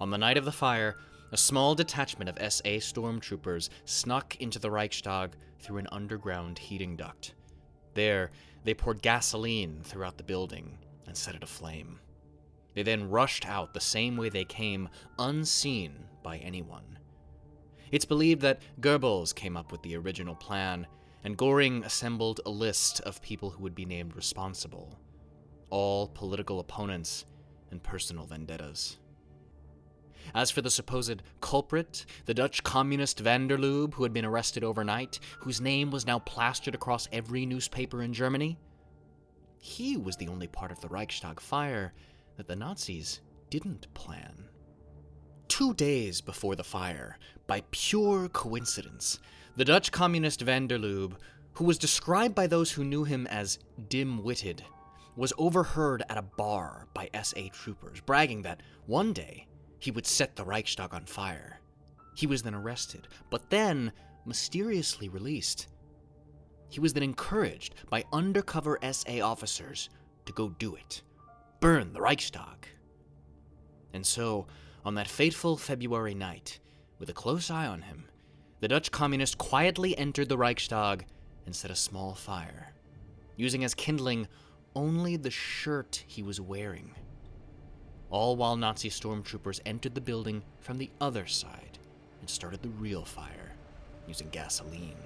On 0.00 0.10
the 0.10 0.18
night 0.18 0.36
of 0.36 0.44
the 0.44 0.52
fire, 0.52 0.96
a 1.32 1.36
small 1.36 1.74
detachment 1.74 2.28
of 2.28 2.52
SA 2.52 2.80
stormtroopers 2.80 3.68
snuck 3.84 4.36
into 4.40 4.58
the 4.58 4.70
Reichstag 4.70 5.32
through 5.58 5.78
an 5.78 5.88
underground 5.92 6.58
heating 6.58 6.96
duct. 6.96 7.34
There, 7.94 8.30
they 8.64 8.74
poured 8.74 9.02
gasoline 9.02 9.80
throughout 9.82 10.16
the 10.16 10.24
building 10.24 10.78
and 11.06 11.16
set 11.16 11.34
it 11.34 11.42
aflame. 11.42 11.98
They 12.74 12.82
then 12.82 13.08
rushed 13.08 13.46
out 13.46 13.72
the 13.72 13.80
same 13.80 14.16
way 14.16 14.28
they 14.28 14.44
came, 14.44 14.88
unseen 15.18 16.04
by 16.22 16.38
anyone. 16.38 16.98
It's 17.90 18.04
believed 18.04 18.42
that 18.42 18.62
Goebbels 18.80 19.34
came 19.34 19.56
up 19.56 19.70
with 19.70 19.82
the 19.82 19.96
original 19.96 20.34
plan, 20.34 20.86
and 21.22 21.36
Goring 21.36 21.84
assembled 21.84 22.40
a 22.44 22.50
list 22.50 23.00
of 23.02 23.22
people 23.22 23.50
who 23.50 23.62
would 23.62 23.74
be 23.74 23.84
named 23.84 24.16
responsible 24.16 24.98
all 25.70 26.06
political 26.08 26.60
opponents 26.60 27.24
and 27.72 27.82
personal 27.82 28.26
vendettas. 28.26 28.98
As 30.32 30.50
for 30.50 30.62
the 30.62 30.70
supposed 30.70 31.22
culprit, 31.40 32.06
the 32.26 32.34
Dutch 32.34 32.62
communist 32.62 33.18
van 33.18 33.48
der 33.48 33.58
Lubbe, 33.58 33.94
who 33.94 34.04
had 34.04 34.12
been 34.12 34.24
arrested 34.24 34.62
overnight, 34.62 35.18
whose 35.40 35.60
name 35.60 35.90
was 35.90 36.06
now 36.06 36.20
plastered 36.20 36.76
across 36.76 37.08
every 37.10 37.44
newspaper 37.44 38.02
in 38.02 38.12
Germany, 38.12 38.56
he 39.58 39.96
was 39.96 40.16
the 40.16 40.28
only 40.28 40.46
part 40.46 40.70
of 40.70 40.80
the 40.80 40.88
Reichstag 40.88 41.40
fire 41.40 41.92
that 42.36 42.48
the 42.48 42.56
Nazis 42.56 43.20
didn't 43.50 43.92
plan. 43.94 44.48
Two 45.48 45.74
days 45.74 46.20
before 46.20 46.56
the 46.56 46.64
fire, 46.64 47.18
by 47.46 47.62
pure 47.70 48.28
coincidence, 48.28 49.18
the 49.56 49.64
Dutch 49.64 49.92
communist 49.92 50.40
van 50.40 50.66
der 50.66 50.78
Lubbe, 50.78 51.16
who 51.52 51.64
was 51.64 51.78
described 51.78 52.34
by 52.34 52.46
those 52.46 52.72
who 52.72 52.84
knew 52.84 53.04
him 53.04 53.26
as 53.28 53.58
dim 53.88 54.24
witted, 54.24 54.64
was 55.16 55.32
overheard 55.38 56.02
at 56.08 56.18
a 56.18 56.22
bar 56.22 56.88
by 56.94 57.08
SA 57.22 57.42
troopers, 57.52 58.00
bragging 58.00 58.42
that 58.42 58.62
one 58.86 59.12
day 59.12 59.46
he 59.78 59.92
would 59.92 60.06
set 60.06 60.34
the 60.34 60.44
Reichstag 60.44 60.92
on 60.92 61.04
fire. 61.04 61.60
He 62.16 62.26
was 62.26 62.42
then 62.42 62.54
arrested, 62.54 63.06
but 63.30 63.50
then 63.50 63.92
mysteriously 64.24 65.08
released. 65.08 65.68
He 66.68 66.80
was 66.80 66.92
then 66.92 67.02
encouraged 67.04 67.74
by 67.88 68.04
undercover 68.12 68.78
SA 68.90 69.20
officers 69.22 69.90
to 70.26 70.32
go 70.32 70.48
do 70.48 70.74
it 70.74 71.02
burn 71.64 71.94
the 71.94 72.00
Reichstag. 72.02 72.68
And 73.94 74.04
so, 74.04 74.46
on 74.84 74.96
that 74.96 75.08
fateful 75.08 75.56
February 75.56 76.12
night, 76.12 76.60
with 76.98 77.08
a 77.08 77.14
close 77.14 77.50
eye 77.50 77.66
on 77.66 77.80
him, 77.80 78.04
the 78.60 78.68
Dutch 78.68 78.90
communist 78.90 79.38
quietly 79.38 79.96
entered 79.96 80.28
the 80.28 80.36
Reichstag 80.36 81.06
and 81.46 81.56
set 81.56 81.70
a 81.70 81.74
small 81.74 82.14
fire, 82.14 82.74
using 83.36 83.64
as 83.64 83.72
kindling 83.72 84.28
only 84.76 85.16
the 85.16 85.30
shirt 85.30 86.04
he 86.06 86.22
was 86.22 86.38
wearing. 86.38 86.90
All 88.10 88.36
while 88.36 88.56
Nazi 88.56 88.90
stormtroopers 88.90 89.60
entered 89.64 89.94
the 89.94 90.02
building 90.02 90.44
from 90.60 90.76
the 90.76 90.90
other 91.00 91.26
side 91.26 91.78
and 92.20 92.28
started 92.28 92.60
the 92.60 92.68
real 92.68 93.06
fire 93.06 93.56
using 94.06 94.28
gasoline. 94.28 94.98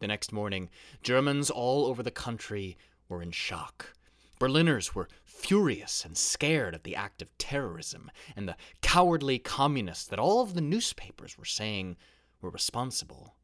The 0.00 0.08
next 0.08 0.32
morning, 0.32 0.70
Germans 1.02 1.50
all 1.50 1.84
over 1.84 2.02
the 2.02 2.10
country 2.10 2.76
were 3.08 3.22
in 3.22 3.30
shock. 3.30 3.94
Berliners 4.38 4.94
were 4.94 5.10
furious 5.24 6.06
and 6.06 6.16
scared 6.16 6.74
at 6.74 6.84
the 6.84 6.96
act 6.96 7.20
of 7.20 7.36
terrorism 7.36 8.10
and 8.34 8.48
the 8.48 8.56
cowardly 8.80 9.38
communists 9.38 10.06
that 10.06 10.18
all 10.18 10.40
of 10.40 10.54
the 10.54 10.62
newspapers 10.62 11.36
were 11.36 11.44
saying 11.44 11.98
were 12.40 12.48
responsible. 12.48 13.36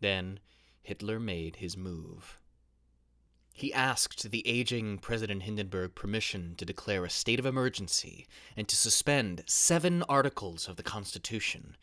Then 0.00 0.40
Hitler 0.82 1.20
made 1.20 1.56
his 1.56 1.76
move. 1.76 2.40
He 3.52 3.72
asked 3.72 4.30
the 4.30 4.46
aging 4.46 4.98
President 4.98 5.44
Hindenburg 5.44 5.94
permission 5.94 6.54
to 6.56 6.64
declare 6.64 7.04
a 7.04 7.10
state 7.10 7.38
of 7.38 7.46
emergency 7.46 8.26
and 8.56 8.66
to 8.66 8.76
suspend 8.76 9.44
seven 9.46 10.02
articles 10.08 10.68
of 10.68 10.76
the 10.76 10.82
Constitution, 10.82 11.76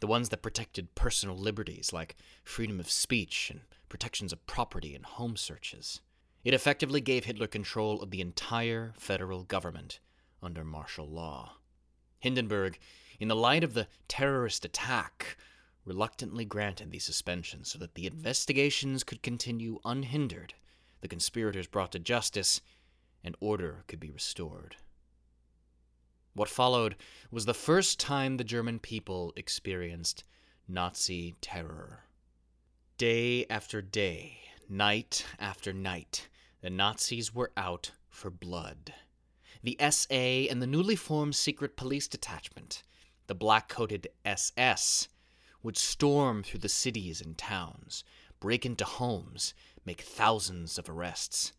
the 0.00 0.06
ones 0.06 0.28
that 0.30 0.42
protected 0.42 0.94
personal 0.94 1.36
liberties 1.36 1.92
like 1.92 2.16
freedom 2.42 2.80
of 2.80 2.90
speech 2.90 3.50
and 3.50 3.60
protections 3.88 4.32
of 4.32 4.46
property 4.46 4.94
and 4.94 5.04
home 5.04 5.36
searches. 5.36 6.00
It 6.42 6.54
effectively 6.54 7.00
gave 7.00 7.24
Hitler 7.24 7.46
control 7.46 8.02
of 8.02 8.10
the 8.10 8.20
entire 8.20 8.94
federal 8.96 9.44
government 9.44 10.00
under 10.42 10.64
martial 10.64 11.06
law. 11.08 11.56
Hindenburg, 12.18 12.78
in 13.18 13.28
the 13.28 13.36
light 13.36 13.62
of 13.62 13.74
the 13.74 13.88
terrorist 14.08 14.64
attack, 14.64 15.36
reluctantly 15.84 16.44
granted 16.44 16.90
these 16.90 17.04
suspensions 17.04 17.70
so 17.70 17.78
that 17.78 17.94
the 17.94 18.06
investigations 18.06 19.04
could 19.04 19.22
continue 19.22 19.80
unhindered 19.84 20.54
the 21.00 21.08
conspirators 21.08 21.66
brought 21.66 21.92
to 21.92 21.98
justice, 21.98 22.60
and 23.24 23.36
order 23.40 23.84
could 23.86 24.00
be 24.00 24.10
restored. 24.10 24.76
What 26.40 26.48
followed 26.48 26.96
was 27.30 27.44
the 27.44 27.52
first 27.52 28.00
time 28.00 28.38
the 28.38 28.44
German 28.44 28.78
people 28.78 29.34
experienced 29.36 30.24
Nazi 30.66 31.34
terror. 31.42 32.04
Day 32.96 33.44
after 33.50 33.82
day, 33.82 34.38
night 34.66 35.26
after 35.38 35.74
night, 35.74 36.30
the 36.62 36.70
Nazis 36.70 37.34
were 37.34 37.52
out 37.58 37.92
for 38.08 38.30
blood. 38.30 38.94
The 39.62 39.76
SA 39.90 40.48
and 40.48 40.62
the 40.62 40.66
newly 40.66 40.96
formed 40.96 41.36
secret 41.36 41.76
police 41.76 42.08
detachment, 42.08 42.84
the 43.26 43.34
black 43.34 43.68
coated 43.68 44.08
SS, 44.24 45.08
would 45.62 45.76
storm 45.76 46.42
through 46.42 46.60
the 46.60 46.70
cities 46.70 47.20
and 47.20 47.36
towns, 47.36 48.02
break 48.40 48.64
into 48.64 48.86
homes, 48.86 49.52
make 49.84 50.00
thousands 50.00 50.78
of 50.78 50.88
arrests. 50.88 51.52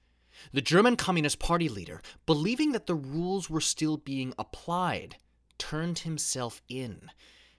The 0.51 0.61
German 0.61 0.95
Communist 0.95 1.39
Party 1.39 1.69
leader, 1.69 2.01
believing 2.25 2.71
that 2.71 2.87
the 2.87 2.95
rules 2.95 3.49
were 3.49 3.61
still 3.61 3.97
being 3.97 4.33
applied, 4.37 5.17
turned 5.57 5.99
himself 5.99 6.61
in, 6.67 7.11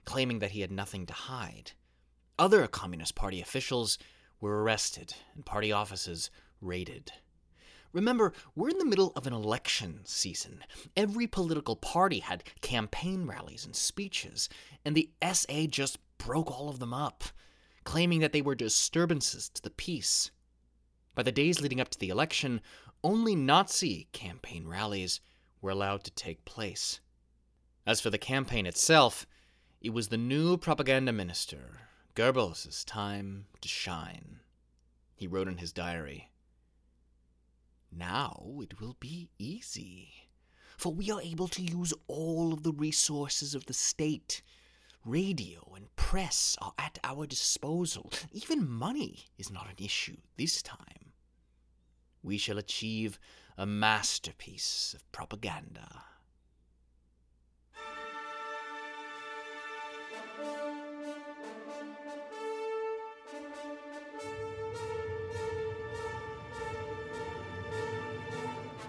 claiming 0.04 0.40
that 0.40 0.50
he 0.52 0.60
had 0.60 0.72
nothing 0.72 1.06
to 1.06 1.12
hide. 1.12 1.72
Other 2.38 2.66
Communist 2.66 3.14
Party 3.14 3.40
officials 3.40 3.98
were 4.40 4.62
arrested 4.62 5.14
and 5.34 5.46
party 5.46 5.70
offices 5.70 6.30
raided. 6.60 7.12
Remember, 7.92 8.32
we're 8.56 8.70
in 8.70 8.78
the 8.78 8.84
middle 8.84 9.12
of 9.14 9.26
an 9.26 9.32
election 9.32 10.00
season. 10.04 10.64
Every 10.96 11.26
political 11.26 11.76
party 11.76 12.20
had 12.20 12.42
campaign 12.62 13.26
rallies 13.26 13.66
and 13.66 13.76
speeches, 13.76 14.48
and 14.84 14.94
the 14.94 15.10
SA 15.32 15.66
just 15.68 15.98
broke 16.18 16.50
all 16.50 16.68
of 16.68 16.78
them 16.78 16.94
up, 16.94 17.24
claiming 17.84 18.20
that 18.20 18.32
they 18.32 18.42
were 18.42 18.54
disturbances 18.54 19.48
to 19.50 19.62
the 19.62 19.70
peace. 19.70 20.30
By 21.14 21.22
the 21.22 21.32
days 21.32 21.60
leading 21.60 21.80
up 21.80 21.90
to 21.90 21.98
the 21.98 22.08
election, 22.08 22.60
only 23.04 23.36
Nazi 23.36 24.08
campaign 24.12 24.66
rallies 24.66 25.20
were 25.60 25.70
allowed 25.70 26.04
to 26.04 26.10
take 26.12 26.44
place. 26.44 27.00
As 27.86 28.00
for 28.00 28.10
the 28.10 28.18
campaign 28.18 28.64
itself, 28.64 29.26
it 29.80 29.90
was 29.90 30.08
the 30.08 30.16
new 30.16 30.56
propaganda 30.56 31.12
minister, 31.12 31.80
Goebbels' 32.14 32.84
time 32.84 33.46
to 33.60 33.68
shine. 33.68 34.40
He 35.14 35.26
wrote 35.26 35.48
in 35.48 35.58
his 35.58 35.72
diary 35.72 36.30
Now 37.90 38.58
it 38.62 38.80
will 38.80 38.96
be 38.98 39.28
easy, 39.38 40.30
for 40.78 40.94
we 40.94 41.10
are 41.10 41.20
able 41.20 41.48
to 41.48 41.62
use 41.62 41.92
all 42.06 42.52
of 42.52 42.62
the 42.62 42.72
resources 42.72 43.54
of 43.54 43.66
the 43.66 43.74
state. 43.74 44.42
Radio 45.04 45.72
and 45.74 45.94
press 45.96 46.56
are 46.60 46.72
at 46.78 46.98
our 47.02 47.26
disposal. 47.26 48.10
Even 48.32 48.68
money 48.68 49.26
is 49.38 49.50
not 49.50 49.68
an 49.68 49.84
issue 49.84 50.16
this 50.36 50.62
time 50.62 51.12
we 52.22 52.38
shall 52.38 52.58
achieve 52.58 53.18
a 53.58 53.66
masterpiece 53.66 54.94
of 54.94 55.12
propaganda. 55.12 56.04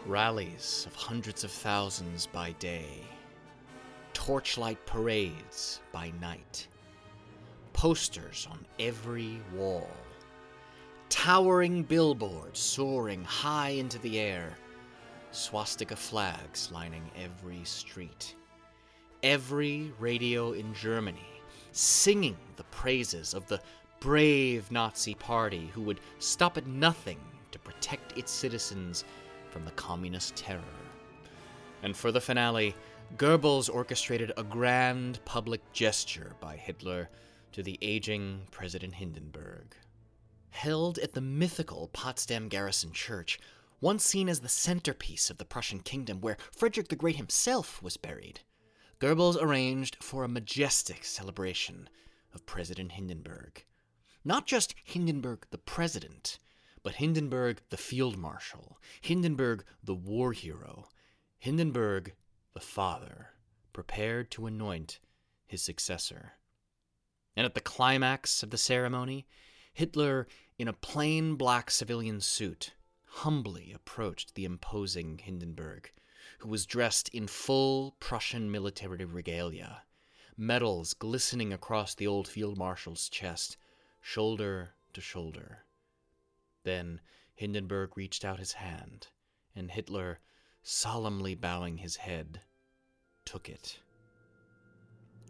Rallies 0.06 0.84
of 0.86 0.96
hundreds 0.96 1.44
of 1.44 1.50
thousands 1.50 2.28
by 2.28 2.52
day, 2.54 3.00
torchlight 4.26 4.86
parades 4.86 5.82
by 5.92 6.12
night, 6.22 6.68
posters 7.74 8.48
on 8.50 8.66
every 8.80 9.42
wall 9.54 9.90
towering 11.10 11.84
billboards 11.84 12.60
soaring 12.60 13.24
high 13.24 13.70
into 13.70 14.00
the 14.00 14.20
air, 14.20 14.58
swastika 15.32 15.96
flags 15.96 16.72
lining 16.72 17.04
every 17.22 17.64
street. 17.66 18.34
Every 19.22 19.92
radio 20.00 20.54
in 20.54 20.74
Germany 20.74 21.30
singing 21.72 22.38
the 22.56 22.64
praises 22.66 23.36
of 23.36 23.46
the 23.48 23.62
brave 24.00 24.72
Nazi 24.72 25.14
Party 25.14 25.70
who 25.74 25.82
would 25.82 26.00
stop 26.18 26.58
at 26.58 26.66
nothing 26.66 27.20
to 27.52 27.60
protect 27.60 28.18
its 28.18 28.32
citizens 28.32 29.04
from 29.52 29.66
the 29.66 29.72
communist 29.72 30.36
terror. 30.36 30.62
And 31.84 31.96
for 31.96 32.12
the 32.12 32.22
finale, 32.22 32.74
Goebbels 33.18 33.74
orchestrated 33.74 34.32
a 34.38 34.44
grand 34.44 35.24
public 35.26 35.62
gesture 35.72 36.36
by 36.40 36.58
Hitler 36.58 37.10
to 37.52 37.62
the 37.62 37.78
aging 37.82 38.48
President 38.52 38.96
Hindenburg 38.96 39.76
held 40.54 41.00
at 41.00 41.14
the 41.14 41.22
mythical 41.22 41.90
Potsdam 41.94 42.48
Garrison 42.48 42.94
Church, 42.94 43.40
once 43.82 44.06
seen 44.06 44.30
as 44.30 44.40
the 44.40 44.50
centerpiece 44.50 45.30
of 45.30 45.38
the 45.38 45.46
Prussian 45.46 45.80
kingdom 45.80 46.22
where 46.22 46.38
Frederick 46.52 46.88
the 46.88 46.96
Great 46.96 47.16
himself 47.16 47.82
was 47.82 47.98
buried. 47.98 48.42
Goebbels 49.00 49.36
arranged 49.42 49.98
for 50.02 50.24
a 50.24 50.30
majestic 50.30 51.04
celebration 51.04 51.90
of 52.34 52.46
President 52.46 52.94
Hindenburg. 52.94 53.66
Not 54.24 54.46
just 54.46 54.76
Hindenburg 54.84 55.48
the 55.50 55.58
president, 55.58 56.38
but 56.84 56.96
Hindenburg 56.96 57.62
the 57.70 57.78
field 57.78 58.16
marshal, 58.16 58.78
Hindenburg 59.02 59.66
the 59.84 59.96
war 59.96 60.34
hero, 60.34 60.88
Hindenburg 61.40 62.14
the 62.54 62.60
father, 62.60 63.30
prepared 63.72 64.32
to 64.32 64.46
anoint 64.46 65.00
his 65.46 65.62
successor. 65.62 66.34
And 67.36 67.46
at 67.46 67.56
the 67.56 67.62
climax 67.62 68.44
of 68.44 68.52
the 68.52 68.58
ceremony, 68.58 69.26
Hitler 69.74 70.28
in 70.58 70.68
a 70.68 70.74
plain 70.74 71.36
black 71.36 71.72
civilian 71.72 72.22
suit, 72.22 72.74
humbly 73.06 73.72
approached 73.74 74.36
the 74.36 74.46
imposing 74.46 75.18
Hindenburg, 75.18 75.92
who 76.40 76.50
was 76.50 76.66
dressed 76.66 77.10
in 77.10 77.28
full 77.28 77.96
Prussian 78.00 78.52
military 78.52 79.06
regalia, 79.06 79.84
medals 80.38 80.94
glistening 80.94 81.52
across 81.52 81.96
the 81.96 82.08
old 82.08 82.28
field 82.28 82.58
marshal's 82.58 83.10
chest, 83.10 83.58
shoulder 84.02 84.74
to 84.94 85.02
shoulder. 85.02 85.66
Then 86.64 87.02
Hindenburg 87.36 87.98
reached 87.98 88.24
out 88.24 88.40
his 88.40 88.54
hand, 88.54 89.08
and 89.56 89.72
Hitler, 89.72 90.20
solemnly 90.64 91.36
bowing 91.36 91.78
his 91.78 91.98
head, 91.98 92.40
took 93.26 93.50
it. 93.50 93.80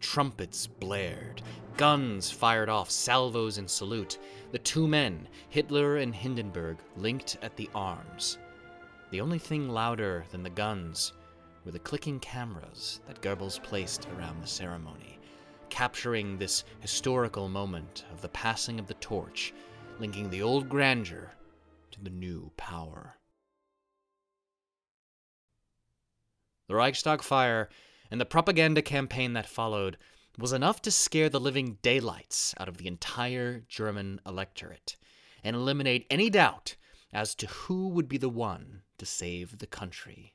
Trumpets 0.00 0.66
blared, 0.66 1.42
guns 1.76 2.30
fired 2.30 2.68
off 2.68 2.90
salvos 2.90 3.58
in 3.58 3.66
salute. 3.66 4.18
The 4.52 4.58
two 4.58 4.86
men, 4.86 5.28
Hitler 5.48 5.96
and 5.96 6.14
Hindenburg, 6.14 6.78
linked 6.96 7.36
at 7.42 7.56
the 7.56 7.68
arms. 7.74 8.38
The 9.10 9.20
only 9.20 9.38
thing 9.38 9.68
louder 9.68 10.24
than 10.30 10.42
the 10.42 10.50
guns 10.50 11.12
were 11.64 11.72
the 11.72 11.78
clicking 11.78 12.20
cameras 12.20 13.00
that 13.06 13.20
Goebbels 13.20 13.62
placed 13.62 14.06
around 14.10 14.40
the 14.40 14.46
ceremony, 14.46 15.18
capturing 15.70 16.36
this 16.36 16.64
historical 16.80 17.48
moment 17.48 18.04
of 18.12 18.20
the 18.20 18.28
passing 18.28 18.78
of 18.78 18.86
the 18.86 18.94
torch, 18.94 19.54
linking 19.98 20.30
the 20.30 20.42
old 20.42 20.68
grandeur 20.68 21.32
to 21.90 22.00
the 22.02 22.10
new 22.10 22.50
power. 22.56 23.16
The 26.66 26.74
Reichstag 26.74 27.22
fire 27.22 27.68
and 28.10 28.20
the 28.20 28.24
propaganda 28.24 28.80
campaign 28.80 29.32
that 29.34 29.48
followed 29.48 29.98
was 30.38 30.52
enough 30.52 30.80
to 30.82 30.90
scare 30.90 31.28
the 31.28 31.40
living 31.40 31.78
daylights 31.82 32.54
out 32.58 32.68
of 32.68 32.78
the 32.78 32.86
entire 32.86 33.60
German 33.68 34.20
electorate 34.26 34.96
and 35.42 35.54
eliminate 35.54 36.06
any 36.10 36.30
doubt 36.30 36.76
as 37.12 37.34
to 37.36 37.46
who 37.46 37.88
would 37.88 38.08
be 38.08 38.18
the 38.18 38.28
one 38.28 38.82
to 38.98 39.06
save 39.06 39.58
the 39.58 39.66
country. 39.66 40.34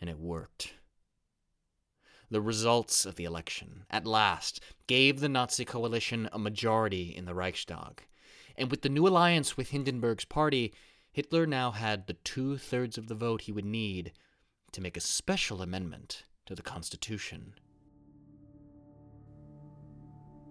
And 0.00 0.08
it 0.08 0.18
worked. 0.18 0.74
The 2.30 2.40
results 2.40 3.04
of 3.04 3.16
the 3.16 3.24
election, 3.24 3.84
at 3.90 4.06
last, 4.06 4.60
gave 4.86 5.20
the 5.20 5.28
Nazi 5.28 5.64
coalition 5.64 6.28
a 6.32 6.38
majority 6.38 7.14
in 7.14 7.24
the 7.24 7.34
Reichstag. 7.34 8.06
And 8.56 8.70
with 8.70 8.82
the 8.82 8.88
new 8.88 9.06
alliance 9.06 9.56
with 9.56 9.70
Hindenburg's 9.70 10.24
party, 10.24 10.72
Hitler 11.10 11.46
now 11.46 11.70
had 11.70 12.06
the 12.06 12.14
two 12.14 12.58
thirds 12.58 12.98
of 12.98 13.08
the 13.08 13.14
vote 13.14 13.42
he 13.42 13.52
would 13.52 13.64
need 13.64 14.12
to 14.72 14.80
make 14.80 14.96
a 14.96 15.00
special 15.00 15.62
amendment 15.62 16.24
to 16.46 16.54
the 16.54 16.62
Constitution. 16.62 17.54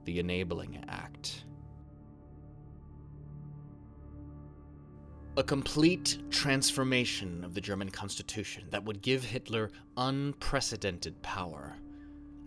The 0.06 0.20
Enabling 0.20 0.84
Act. 0.88 1.46
A 5.38 5.44
complete 5.44 6.18
transformation 6.32 7.44
of 7.44 7.54
the 7.54 7.62
German 7.62 7.90
constitution 7.90 8.66
that 8.72 8.84
would 8.86 9.02
give 9.02 9.24
Hitler 9.24 9.70
unprecedented 9.96 11.22
power. 11.22 11.76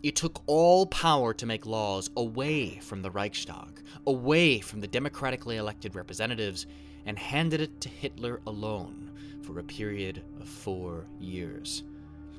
It 0.03 0.17
took 0.17 0.43
all 0.47 0.87
power 0.87 1.35
to 1.35 1.47
make 1.47 1.67
laws 1.67 2.11
away 2.17 2.79
from 2.79 3.03
the 3.03 3.11
Reichstag, 3.11 3.83
away 4.07 4.61
from 4.61 4.81
the 4.81 4.89
democratically 4.89 5.59
elected 5.59 5.95
representatives, 5.95 6.67
and 7.07 7.19
handed 7.19 7.61
it 7.61 7.81
to 7.83 7.89
Hitler 7.89 8.41
alone 8.47 9.11
for 9.53 9.61
a 9.61 9.65
period 9.65 10.23
of 10.41 10.49
four 10.49 11.07
years. 11.19 11.83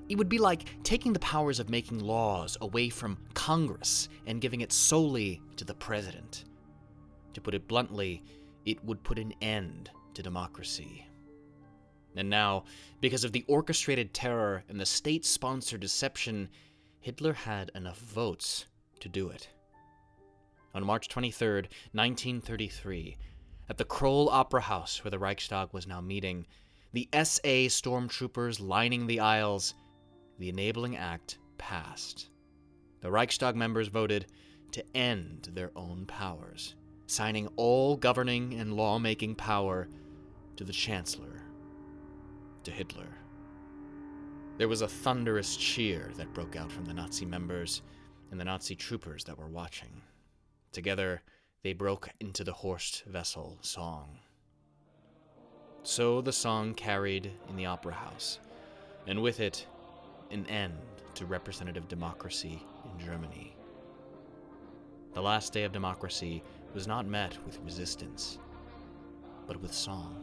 It 0.08 0.18
would 0.18 0.30
be 0.30 0.38
like 0.38 0.66
taking 0.84 1.14
the 1.14 1.20
powers 1.20 1.60
of 1.60 1.70
making 1.70 2.00
laws 2.00 2.58
away 2.62 2.90
from 2.90 3.18
Congress 3.34 4.08
and 4.28 4.42
giving 4.42 4.62
it 4.62 4.72
solely 4.72 5.42
to 5.58 5.66
the 5.66 5.74
president. 5.74 6.46
To 7.34 7.42
put 7.42 7.54
it 7.54 7.68
bluntly, 7.68 8.24
it 8.66 8.84
would 8.86 9.04
put 9.04 9.20
an 9.20 9.34
end 9.42 9.90
to 10.14 10.24
democracy. 10.24 11.06
And 12.16 12.30
now, 12.30 12.66
because 13.00 13.24
of 13.24 13.32
the 13.32 13.46
orchestrated 13.48 14.14
terror 14.14 14.64
and 14.70 14.80
the 14.80 14.86
state 14.86 15.26
sponsored 15.26 15.82
deception, 15.82 16.50
Hitler 17.00 17.34
had 17.34 17.72
enough 17.76 18.00
votes 18.00 18.68
to 19.00 19.10
do 19.10 19.30
it. 19.30 19.50
On 20.74 20.86
March 20.86 21.10
23, 21.10 21.64
1933, 21.94 23.18
at 23.70 23.78
the 23.78 23.86
Kroll 23.86 24.30
Opera 24.30 24.62
House 24.62 25.04
where 25.04 25.12
the 25.12 25.20
Reichstag 25.20 25.70
was 25.72 25.88
now 25.88 26.02
meeting, 26.02 26.46
the 26.94 27.08
SA 27.14 27.70
stormtroopers 27.70 28.60
lining 28.60 29.08
the 29.08 29.20
aisles, 29.20 29.74
the 30.40 30.50
Enabling 30.50 30.98
Act 30.98 31.38
passed. 31.58 32.30
The 33.02 33.12
Reichstag 33.12 33.56
members 33.56 33.88
voted 33.88 34.28
to 34.72 34.84
end 34.96 35.50
their 35.54 35.72
own 35.76 36.06
powers, 36.06 36.76
signing 37.08 37.48
all 37.56 37.96
governing 37.96 38.56
and 38.56 38.74
lawmaking 38.74 39.36
power 39.36 39.88
to 40.58 40.64
the 40.64 40.74
Chancellor, 40.74 41.42
to 42.64 42.72
Hitler. 42.72 43.18
There 44.58 44.68
was 44.68 44.82
a 44.82 44.88
thunderous 44.88 45.56
cheer 45.56 46.12
that 46.18 46.34
broke 46.34 46.56
out 46.56 46.72
from 46.72 46.86
the 46.86 46.94
Nazi 46.94 47.26
members 47.26 47.82
and 48.30 48.40
the 48.40 48.46
Nazi 48.46 48.76
troopers 48.76 49.24
that 49.24 49.38
were 49.38 49.48
watching. 49.48 50.02
Together, 50.72 51.22
they 51.64 51.74
broke 51.74 52.10
into 52.20 52.44
the 52.44 52.54
Horst 52.54 53.04
Wessel 53.12 53.58
song. 53.62 54.20
So 55.84 56.22
the 56.22 56.32
song 56.32 56.76
carried 56.76 57.32
in 57.50 57.56
the 57.56 57.66
opera 57.66 57.94
house, 57.94 58.40
and 59.08 59.22
with 59.22 59.40
it, 59.40 59.66
an 60.30 60.46
end 60.46 60.76
to 61.16 61.26
representative 61.26 61.88
democracy 61.88 62.64
in 62.86 63.06
Germany. 63.06 63.56
The 65.14 65.22
last 65.22 65.54
day 65.54 65.64
of 65.64 65.72
democracy 65.72 66.44
was 66.74 66.88
not 66.88 67.08
met 67.08 67.36
with 67.46 67.60
resistance, 67.66 68.38
but 69.48 69.60
with 69.60 69.74
song. 69.74 70.16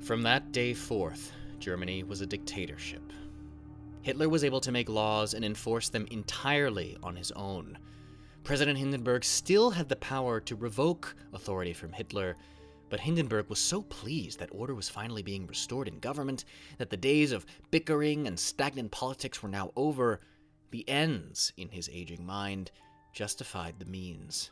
From 0.00 0.22
that 0.22 0.52
day 0.52 0.74
forth, 0.74 1.32
Germany 1.60 2.02
was 2.02 2.20
a 2.20 2.26
dictatorship. 2.26 3.12
Hitler 4.02 4.28
was 4.28 4.44
able 4.44 4.60
to 4.60 4.72
make 4.72 4.90
laws 4.90 5.32
and 5.32 5.44
enforce 5.44 5.88
them 5.88 6.06
entirely 6.10 6.98
on 7.02 7.16
his 7.16 7.30
own. 7.32 7.78
President 8.44 8.78
Hindenburg 8.78 9.24
still 9.24 9.70
had 9.70 9.88
the 9.88 9.96
power 9.96 10.38
to 10.38 10.54
revoke 10.54 11.16
authority 11.32 11.72
from 11.72 11.92
Hitler, 11.92 12.36
but 12.90 13.00
Hindenburg 13.00 13.48
was 13.48 13.58
so 13.58 13.80
pleased 13.80 14.38
that 14.38 14.50
order 14.52 14.74
was 14.74 14.86
finally 14.86 15.22
being 15.22 15.46
restored 15.46 15.88
in 15.88 15.98
government 15.98 16.44
that 16.76 16.90
the 16.90 16.96
days 16.96 17.32
of 17.32 17.46
bickering 17.70 18.26
and 18.26 18.38
stagnant 18.38 18.90
politics 18.90 19.42
were 19.42 19.48
now 19.48 19.72
over. 19.76 20.20
The 20.72 20.86
ends, 20.86 21.54
in 21.56 21.70
his 21.70 21.88
aging 21.90 22.26
mind, 22.26 22.70
justified 23.14 23.76
the 23.78 23.86
means. 23.86 24.50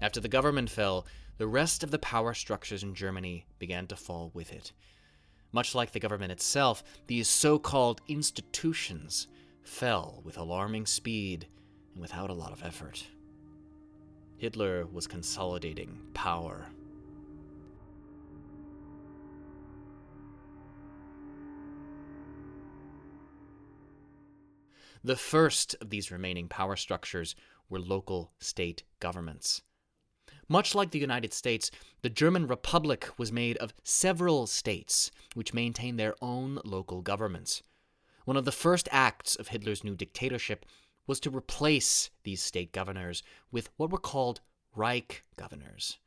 After 0.00 0.18
the 0.18 0.26
government 0.26 0.68
fell, 0.68 1.06
the 1.38 1.46
rest 1.46 1.84
of 1.84 1.92
the 1.92 2.00
power 2.00 2.34
structures 2.34 2.82
in 2.82 2.96
Germany 2.96 3.46
began 3.60 3.86
to 3.86 3.96
fall 3.96 4.32
with 4.34 4.52
it. 4.52 4.72
Much 5.52 5.76
like 5.76 5.92
the 5.92 6.00
government 6.00 6.32
itself, 6.32 6.82
these 7.06 7.28
so 7.28 7.60
called 7.60 8.00
institutions 8.08 9.28
fell 9.62 10.20
with 10.24 10.36
alarming 10.36 10.86
speed 10.86 11.46
and 11.92 12.00
without 12.00 12.30
a 12.30 12.34
lot 12.34 12.52
of 12.52 12.62
effort. 12.64 13.06
Hitler 14.36 14.86
was 14.86 15.06
consolidating 15.06 15.98
power. 16.14 16.66
The 25.04 25.16
first 25.16 25.74
of 25.80 25.90
these 25.90 26.12
remaining 26.12 26.48
power 26.48 26.76
structures 26.76 27.34
were 27.68 27.80
local 27.80 28.32
state 28.38 28.84
governments. 29.00 29.62
Much 30.48 30.74
like 30.74 30.90
the 30.90 30.98
United 30.98 31.32
States, 31.32 31.70
the 32.02 32.10
German 32.10 32.46
Republic 32.46 33.08
was 33.16 33.32
made 33.32 33.56
of 33.56 33.74
several 33.82 34.46
states, 34.46 35.10
which 35.34 35.54
maintained 35.54 35.98
their 35.98 36.14
own 36.20 36.58
local 36.64 37.00
governments. 37.00 37.62
One 38.24 38.36
of 38.36 38.44
the 38.44 38.52
first 38.52 38.88
acts 38.92 39.34
of 39.34 39.48
Hitler's 39.48 39.82
new 39.82 39.96
dictatorship 39.96 40.66
was 41.06 41.20
to 41.20 41.30
replace 41.30 42.10
these 42.24 42.42
state 42.42 42.72
governors 42.72 43.22
with 43.50 43.70
what 43.76 43.90
were 43.90 43.98
called 43.98 44.40
Reich 44.74 45.24
governors. 45.36 45.98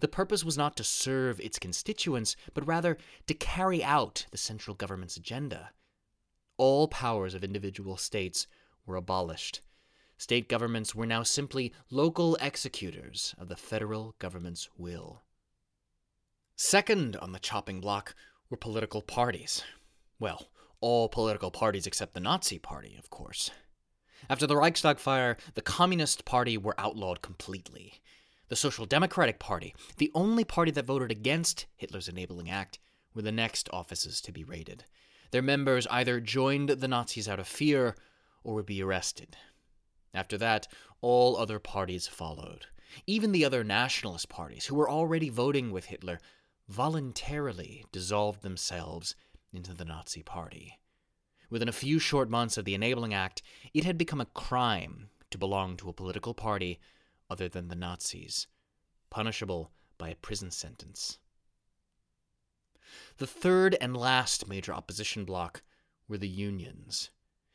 The 0.00 0.08
purpose 0.08 0.44
was 0.44 0.56
not 0.56 0.76
to 0.76 0.84
serve 0.84 1.40
its 1.40 1.58
constituents, 1.58 2.36
but 2.54 2.66
rather 2.66 2.96
to 3.26 3.34
carry 3.34 3.82
out 3.82 4.26
the 4.30 4.38
central 4.38 4.74
government's 4.74 5.16
agenda. 5.16 5.70
All 6.56 6.88
powers 6.88 7.34
of 7.34 7.44
individual 7.44 7.96
states 7.96 8.46
were 8.86 8.96
abolished, 8.96 9.60
State 10.20 10.50
governments 10.50 10.94
were 10.94 11.06
now 11.06 11.22
simply 11.22 11.72
local 11.90 12.36
executors 12.42 13.34
of 13.38 13.48
the 13.48 13.56
federal 13.56 14.14
government's 14.18 14.68
will. 14.76 15.22
Second 16.56 17.16
on 17.16 17.32
the 17.32 17.38
chopping 17.38 17.80
block 17.80 18.14
were 18.50 18.58
political 18.58 19.00
parties. 19.00 19.64
Well, 20.18 20.48
all 20.82 21.08
political 21.08 21.50
parties 21.50 21.86
except 21.86 22.12
the 22.12 22.20
Nazi 22.20 22.58
Party, 22.58 22.96
of 22.98 23.08
course. 23.08 23.50
After 24.28 24.46
the 24.46 24.56
Reichstag 24.56 24.98
fire, 24.98 25.36
the 25.54 25.62
Communist 25.62 26.24
Party 26.24 26.58
were 26.58 26.78
outlawed 26.78 27.22
completely. 27.22 28.00
The 28.48 28.56
Social 28.56 28.84
Democratic 28.84 29.38
Party, 29.38 29.74
the 29.96 30.10
only 30.14 30.44
party 30.44 30.70
that 30.72 30.84
voted 30.84 31.10
against 31.10 31.66
Hitler's 31.76 32.08
Enabling 32.08 32.50
Act, 32.50 32.78
were 33.14 33.22
the 33.22 33.32
next 33.32 33.68
offices 33.72 34.20
to 34.22 34.32
be 34.32 34.44
raided. 34.44 34.84
Their 35.30 35.42
members 35.42 35.86
either 35.88 36.20
joined 36.20 36.68
the 36.70 36.88
Nazis 36.88 37.28
out 37.28 37.40
of 37.40 37.46
fear 37.46 37.96
or 38.42 38.54
would 38.54 38.66
be 38.66 38.82
arrested. 38.82 39.36
After 40.12 40.36
that, 40.38 40.66
all 41.00 41.36
other 41.36 41.58
parties 41.58 42.08
followed. 42.08 42.66
Even 43.06 43.32
the 43.32 43.44
other 43.44 43.62
nationalist 43.62 44.28
parties, 44.28 44.66
who 44.66 44.74
were 44.74 44.90
already 44.90 45.28
voting 45.28 45.70
with 45.70 45.86
Hitler, 45.86 46.18
voluntarily 46.68 47.84
dissolved 47.92 48.42
themselves 48.42 49.14
into 49.52 49.72
the 49.74 49.84
Nazi 49.84 50.22
Party. 50.22 50.78
Within 51.50 51.68
a 51.68 51.72
few 51.72 51.98
short 51.98 52.30
months 52.30 52.56
of 52.56 52.64
the 52.64 52.74
Enabling 52.74 53.12
Act, 53.12 53.42
it 53.74 53.84
had 53.84 53.98
become 53.98 54.20
a 54.20 54.26
crime 54.26 55.10
to 55.30 55.38
belong 55.38 55.76
to 55.76 55.88
a 55.88 55.92
political 55.92 56.32
party 56.32 56.78
other 57.28 57.48
than 57.48 57.68
the 57.68 57.74
Nazis, 57.74 58.46
punishable 59.10 59.72
by 59.98 60.10
a 60.10 60.16
prison 60.16 60.50
sentence. 60.52 61.18
The 63.18 63.26
third 63.26 63.76
and 63.80 63.96
last 63.96 64.48
major 64.48 64.72
opposition 64.72 65.24
bloc 65.24 65.62
were 66.08 66.18
the 66.18 66.28
unions. 66.28 67.10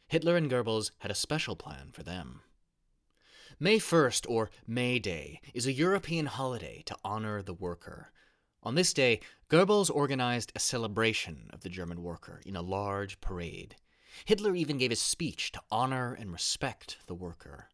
Hitler 0.08 0.38
and 0.38 0.50
Goebbels 0.50 0.92
had 1.00 1.12
a 1.12 1.16
special 1.16 1.56
plan 1.56 1.90
for 1.92 2.04
them. 2.04 2.42
May 3.60 3.80
1st, 3.80 4.26
or 4.30 4.50
May 4.68 5.00
Day, 5.00 5.40
is 5.54 5.66
a 5.66 5.74
European 5.74 6.26
holiday 6.26 6.84
to 6.86 6.98
honor 7.04 7.42
the 7.42 7.54
worker. 7.54 8.12
On 8.64 8.76
this 8.76 8.94
day, 8.94 9.22
Goebbels 9.50 9.90
organized 9.90 10.52
a 10.56 10.60
celebration 10.60 11.50
of 11.54 11.62
the 11.62 11.70
German 11.70 12.04
worker 12.04 12.42
in 12.46 12.56
a 12.56 12.62
large 12.62 13.22
parade. 13.22 13.76
Hitler 14.24 14.56
even 14.56 14.78
gave 14.78 14.92
a 14.92 14.96
speech 14.96 15.52
to 15.52 15.62
honor 15.70 16.14
and 16.14 16.32
respect 16.32 16.98
the 17.08 17.14
worker. 17.14 17.70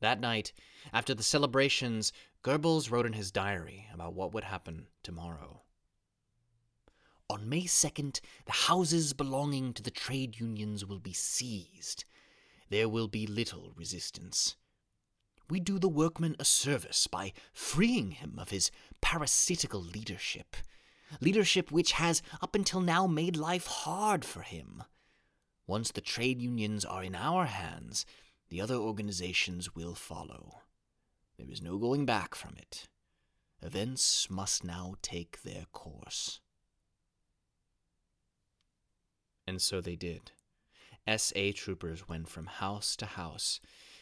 That 0.00 0.20
night, 0.20 0.52
after 0.92 1.14
the 1.14 1.22
celebrations, 1.22 2.12
Goebbels 2.42 2.90
wrote 2.90 3.06
in 3.06 3.12
his 3.12 3.30
diary 3.30 3.86
about 3.92 4.14
what 4.14 4.32
would 4.32 4.44
happen 4.44 4.86
tomorrow. 5.02 5.62
On 7.28 7.48
May 7.48 7.62
2nd, 7.62 8.20
the 8.46 8.52
houses 8.52 9.12
belonging 9.12 9.72
to 9.74 9.82
the 9.82 9.90
trade 9.90 10.40
unions 10.40 10.86
will 10.86 10.98
be 10.98 11.12
seized. 11.12 12.04
There 12.70 12.88
will 12.88 13.08
be 13.08 13.26
little 13.26 13.72
resistance. 13.76 14.56
We 15.48 15.60
do 15.60 15.78
the 15.78 15.88
workman 15.88 16.36
a 16.38 16.44
service 16.44 17.06
by 17.06 17.32
freeing 17.52 18.12
him 18.12 18.38
of 18.38 18.50
his 18.50 18.70
parasitical 19.00 19.82
leadership, 19.82 20.56
leadership 21.20 21.70
which 21.70 21.92
has 21.92 22.22
up 22.40 22.54
until 22.54 22.80
now 22.80 23.06
made 23.06 23.36
life 23.36 23.66
hard 23.66 24.24
for 24.24 24.42
him. 24.42 24.84
Once 25.70 25.92
the 25.92 26.00
trade 26.00 26.42
unions 26.42 26.84
are 26.84 27.04
in 27.04 27.14
our 27.14 27.44
hands, 27.46 28.04
the 28.48 28.60
other 28.60 28.74
organizations 28.74 29.72
will 29.72 29.94
follow. 29.94 30.62
There 31.38 31.48
is 31.48 31.62
no 31.62 31.78
going 31.78 32.04
back 32.04 32.34
from 32.34 32.56
it. 32.56 32.88
Events 33.62 34.28
must 34.28 34.64
now 34.64 34.96
take 35.00 35.42
their 35.42 35.66
course. 35.70 36.40
And 39.46 39.62
so 39.62 39.80
they 39.80 39.94
did. 39.94 40.32
SA 41.06 41.52
troopers 41.54 42.08
went 42.08 42.28
from 42.28 42.46
house 42.46 42.96
to 42.96 43.06
house, 43.06 43.60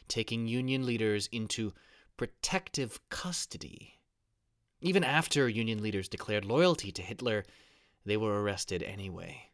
taking 0.08 0.48
Union 0.48 0.86
leaders 0.86 1.28
into 1.30 1.74
protective 2.16 2.98
custody. 3.10 3.98
Even 4.80 5.04
after 5.04 5.50
Union 5.50 5.82
leaders 5.82 6.08
declared 6.08 6.46
loyalty 6.46 6.90
to 6.92 7.02
Hitler, 7.02 7.44
they 8.06 8.16
were 8.16 8.42
arrested 8.42 8.82
anyway. 8.82 9.47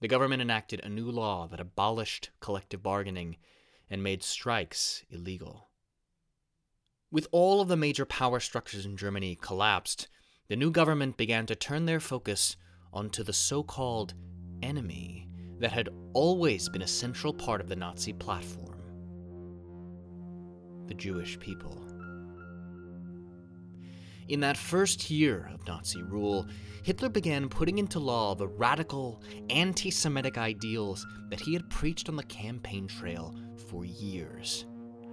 The 0.00 0.08
government 0.08 0.42
enacted 0.42 0.80
a 0.80 0.88
new 0.88 1.10
law 1.10 1.48
that 1.48 1.60
abolished 1.60 2.30
collective 2.40 2.82
bargaining 2.82 3.36
and 3.90 4.02
made 4.02 4.22
strikes 4.22 5.04
illegal. 5.10 5.70
With 7.10 7.26
all 7.32 7.60
of 7.60 7.68
the 7.68 7.76
major 7.76 8.04
power 8.04 8.38
structures 8.38 8.84
in 8.84 8.96
Germany 8.96 9.36
collapsed, 9.40 10.08
the 10.48 10.56
new 10.56 10.70
government 10.70 11.16
began 11.16 11.46
to 11.46 11.56
turn 11.56 11.86
their 11.86 12.00
focus 12.00 12.56
onto 12.92 13.22
the 13.22 13.32
so 13.32 13.62
called 13.62 14.14
enemy 14.62 15.28
that 15.58 15.72
had 15.72 15.88
always 16.12 16.68
been 16.68 16.82
a 16.82 16.88
central 16.88 17.32
part 17.32 17.60
of 17.60 17.68
the 17.68 17.76
Nazi 17.76 18.12
platform 18.12 18.78
the 20.88 20.94
Jewish 20.94 21.38
people. 21.38 21.87
In 24.28 24.40
that 24.40 24.58
first 24.58 25.10
year 25.10 25.50
of 25.54 25.66
Nazi 25.66 26.02
rule, 26.02 26.46
Hitler 26.82 27.08
began 27.08 27.48
putting 27.48 27.78
into 27.78 27.98
law 27.98 28.34
the 28.34 28.46
radical, 28.46 29.22
anti 29.48 29.90
Semitic 29.90 30.36
ideals 30.36 31.06
that 31.30 31.40
he 31.40 31.54
had 31.54 31.70
preached 31.70 32.10
on 32.10 32.16
the 32.16 32.22
campaign 32.24 32.86
trail 32.86 33.34
for 33.70 33.86
years. 33.86 34.66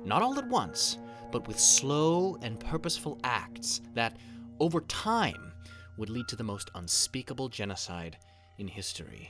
Not 0.04 0.22
all 0.22 0.38
at 0.38 0.50
once, 0.50 0.98
but 1.32 1.48
with 1.48 1.58
slow 1.58 2.38
and 2.42 2.60
purposeful 2.60 3.18
acts 3.24 3.80
that, 3.94 4.18
over 4.60 4.82
time, 4.82 5.54
would 5.96 6.10
lead 6.10 6.28
to 6.28 6.36
the 6.36 6.44
most 6.44 6.70
unspeakable 6.76 7.48
genocide 7.48 8.18
in 8.58 8.68
history. 8.68 9.30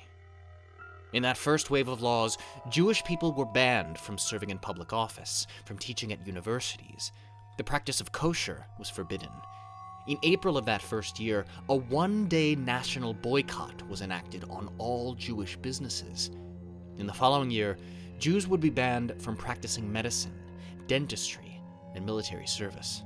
In 1.14 1.22
that 1.22 1.38
first 1.38 1.70
wave 1.70 1.90
of 1.90 2.02
laws, 2.02 2.40
Jewish 2.72 3.04
people 3.04 3.34
were 3.34 3.46
banned 3.46 4.00
from 4.00 4.18
serving 4.18 4.50
in 4.50 4.58
public 4.58 4.94
office, 4.94 5.46
from 5.64 5.78
teaching 5.78 6.12
at 6.12 6.26
universities. 6.26 7.12
The 7.58 7.64
practice 7.64 8.02
of 8.02 8.12
kosher 8.12 8.66
was 8.80 8.90
forbidden. 8.90 9.30
In 10.08 10.20
April 10.22 10.56
of 10.56 10.66
that 10.66 10.84
first 10.84 11.20
year, 11.20 11.46
a 11.68 11.76
one 11.76 12.28
day 12.28 12.54
national 12.54 13.14
boycott 13.14 13.82
was 13.90 14.02
enacted 14.02 14.44
on 14.52 14.70
all 14.78 15.16
Jewish 15.16 15.58
businesses. 15.58 16.30
In 16.98 17.08
the 17.08 17.14
following 17.14 17.50
year, 17.50 17.78
Jews 18.20 18.48
would 18.48 18.60
be 18.60 18.70
banned 18.70 19.20
from 19.20 19.36
practicing 19.36 19.92
medicine, 19.92 20.38
dentistry, 20.86 21.60
and 21.96 22.06
military 22.06 22.46
service. 22.46 23.04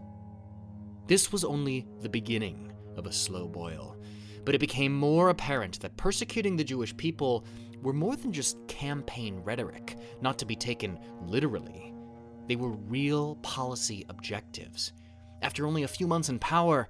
This 1.07 1.31
was 1.31 1.45
only 1.45 1.87
the 2.01 2.09
beginning 2.09 2.73
of 2.97 3.05
a 3.05 3.13
slow 3.13 3.47
boil, 3.47 3.95
but 4.43 4.53
it 4.53 4.59
became 4.59 4.93
more 4.93 5.29
apparent 5.29 5.79
that 5.79 5.95
persecuting 5.95 6.57
the 6.57 6.65
Jewish 6.65 6.95
people 6.97 7.45
were 7.81 7.93
more 7.93 8.17
than 8.17 8.33
just 8.33 8.57
campaign 8.67 9.39
rhetoric, 9.39 9.97
not 10.21 10.37
to 10.39 10.45
be 10.45 10.55
taken 10.55 10.99
literally. 11.21 11.93
They 12.47 12.57
were 12.57 12.71
real 12.71 13.35
policy 13.37 14.05
objectives. 14.09 14.91
After 15.41 15.65
only 15.65 15.83
a 15.83 15.87
few 15.87 16.07
months 16.07 16.29
in 16.29 16.39
power, 16.39 16.89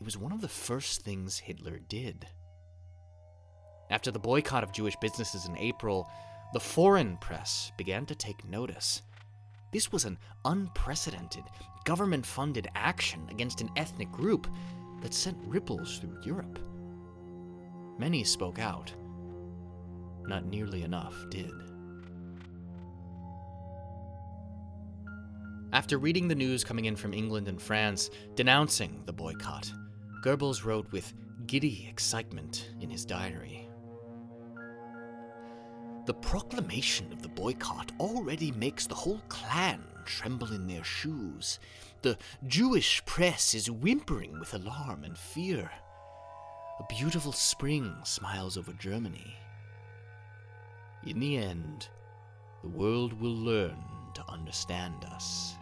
it 0.00 0.04
was 0.04 0.16
one 0.16 0.32
of 0.32 0.40
the 0.40 0.48
first 0.48 1.02
things 1.02 1.38
Hitler 1.38 1.78
did. 1.78 2.26
After 3.90 4.10
the 4.10 4.18
boycott 4.18 4.62
of 4.62 4.72
Jewish 4.72 4.96
businesses 4.96 5.46
in 5.46 5.56
April, 5.58 6.08
the 6.52 6.60
foreign 6.60 7.16
press 7.18 7.72
began 7.76 8.06
to 8.06 8.14
take 8.14 8.48
notice. 8.48 9.02
This 9.72 9.92
was 9.92 10.04
an 10.04 10.18
unprecedented, 10.44 11.44
government 11.84 12.24
funded 12.24 12.68
action 12.74 13.26
against 13.30 13.60
an 13.60 13.70
ethnic 13.76 14.10
group 14.10 14.48
that 15.02 15.14
sent 15.14 15.36
ripples 15.46 15.98
through 15.98 16.20
Europe. 16.24 16.58
Many 17.98 18.24
spoke 18.24 18.58
out. 18.58 18.92
Not 20.26 20.46
nearly 20.46 20.82
enough 20.82 21.14
did. 21.30 21.52
After 25.72 25.98
reading 25.98 26.26
the 26.26 26.34
news 26.34 26.64
coming 26.64 26.86
in 26.86 26.96
from 26.96 27.14
England 27.14 27.46
and 27.46 27.62
France 27.62 28.10
denouncing 28.34 29.02
the 29.06 29.12
boycott, 29.12 29.72
Goebbels 30.20 30.64
wrote 30.64 30.90
with 30.90 31.14
giddy 31.46 31.86
excitement 31.88 32.70
in 32.80 32.90
his 32.90 33.04
diary. 33.04 33.68
The 36.06 36.14
proclamation 36.14 37.12
of 37.12 37.22
the 37.22 37.28
boycott 37.28 37.92
already 38.00 38.50
makes 38.50 38.88
the 38.88 38.96
whole 38.96 39.22
clan 39.28 39.84
tremble 40.04 40.52
in 40.52 40.66
their 40.66 40.82
shoes. 40.82 41.60
The 42.02 42.18
Jewish 42.48 43.04
press 43.04 43.54
is 43.54 43.70
whimpering 43.70 44.40
with 44.40 44.54
alarm 44.54 45.04
and 45.04 45.16
fear. 45.16 45.70
A 46.80 46.84
beautiful 46.88 47.32
spring 47.32 47.94
smiles 48.02 48.58
over 48.58 48.72
Germany. 48.72 49.36
In 51.06 51.20
the 51.20 51.36
end, 51.36 51.88
the 52.62 52.68
world 52.68 53.12
will 53.12 53.36
learn 53.36 53.76
to 54.14 54.28
understand 54.28 55.04
us. 55.04 55.54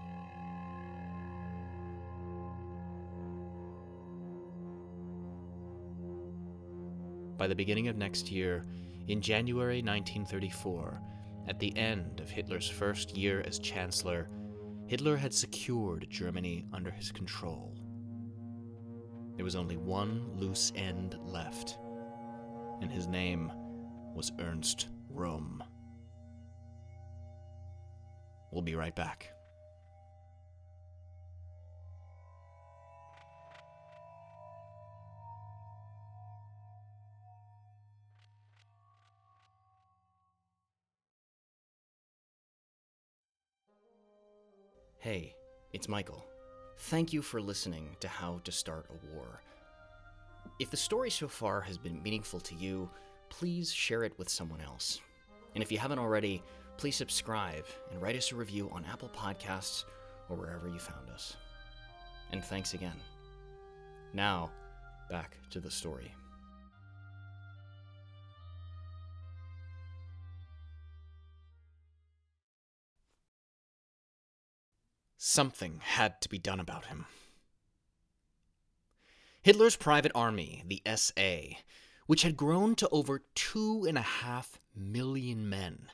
By 7.39 7.47
the 7.47 7.55
beginning 7.55 7.87
of 7.87 7.97
next 7.97 8.33
year, 8.33 8.65
in 9.07 9.21
January 9.23 9.77
1934, 9.77 11.01
at 11.47 11.61
the 11.61 11.75
end 11.79 12.19
of 12.19 12.29
Hitler's 12.29 12.69
first 12.69 13.17
year 13.17 13.45
as 13.47 13.61
Chancellor, 13.61 14.29
Hitler 14.89 15.17
had 15.17 15.33
secured 15.33 16.09
Germany 16.11 16.67
under 16.73 16.91
his 16.91 17.13
control. 17.13 17.79
There 19.37 19.45
was 19.45 19.55
only 19.55 19.77
one 19.77 20.37
loose 20.37 20.73
end 20.75 21.17
left, 21.23 21.79
and 22.81 22.91
his 22.91 23.07
name 23.07 23.53
was 24.17 24.33
Ernst 24.41 24.89
Röhm. 25.15 25.61
We'll 28.51 28.63
be 28.63 28.75
right 28.75 28.97
back. 28.97 29.31
Hey, 45.11 45.35
it's 45.73 45.89
Michael. 45.89 46.23
Thank 46.77 47.15
you 47.15 47.23
for 47.23 47.41
listening 47.41 47.97
to 48.01 48.09
How 48.09 48.43
to 48.45 48.53
Start 48.53 48.85
a 48.91 49.17
War. 49.17 49.41
If 50.61 50.71
the 50.71 50.77
story 50.77 51.09
so 51.09 51.27
far 51.27 51.63
has 51.63 51.79
been 51.79 52.03
meaningful 52.03 52.41
to 52.41 52.55
you, 52.55 52.91
please 53.31 53.73
share 53.73 54.05
it 54.05 54.13
with 54.19 54.29
someone 54.29 54.61
else. 54.61 55.01
And 55.55 55.63
if 55.65 55.73
you 55.73 55.79
haven't 55.79 55.99
already, 55.99 56.43
please 56.77 56.95
subscribe 56.95 57.65
and 57.91 58.03
write 58.03 58.17
us 58.17 58.33
a 58.33 58.37
review 58.37 58.69
on 58.71 58.85
Apple 58.85 59.09
Podcasts 59.17 59.87
or 60.29 60.37
wherever 60.37 60.69
you 60.69 60.79
found 60.79 61.09
us. 61.09 61.39
And 62.33 62.45
thanks 62.45 62.75
again. 62.75 63.01
Now, 64.13 64.51
back 65.09 65.39
to 65.53 65.59
the 65.59 65.71
story. 65.71 66.13
Something 75.21 75.81
had 75.83 76.21
to 76.21 76.29
be 76.29 76.39
done 76.39 76.61
about 76.61 76.87
him. 76.87 77.07
Hitler's 79.43 79.75
private 79.75 80.13
army, 80.15 80.63
the 80.65 80.81
SA, 80.95 81.57
which 82.07 82.23
had 82.23 82.37
grown 82.37 82.77
to 82.77 82.89
over 82.91 83.25
two 83.35 83.85
and 83.89 83.99
a 83.99 84.03
half 84.03 84.61
million 84.77 85.51
men, 85.51 85.91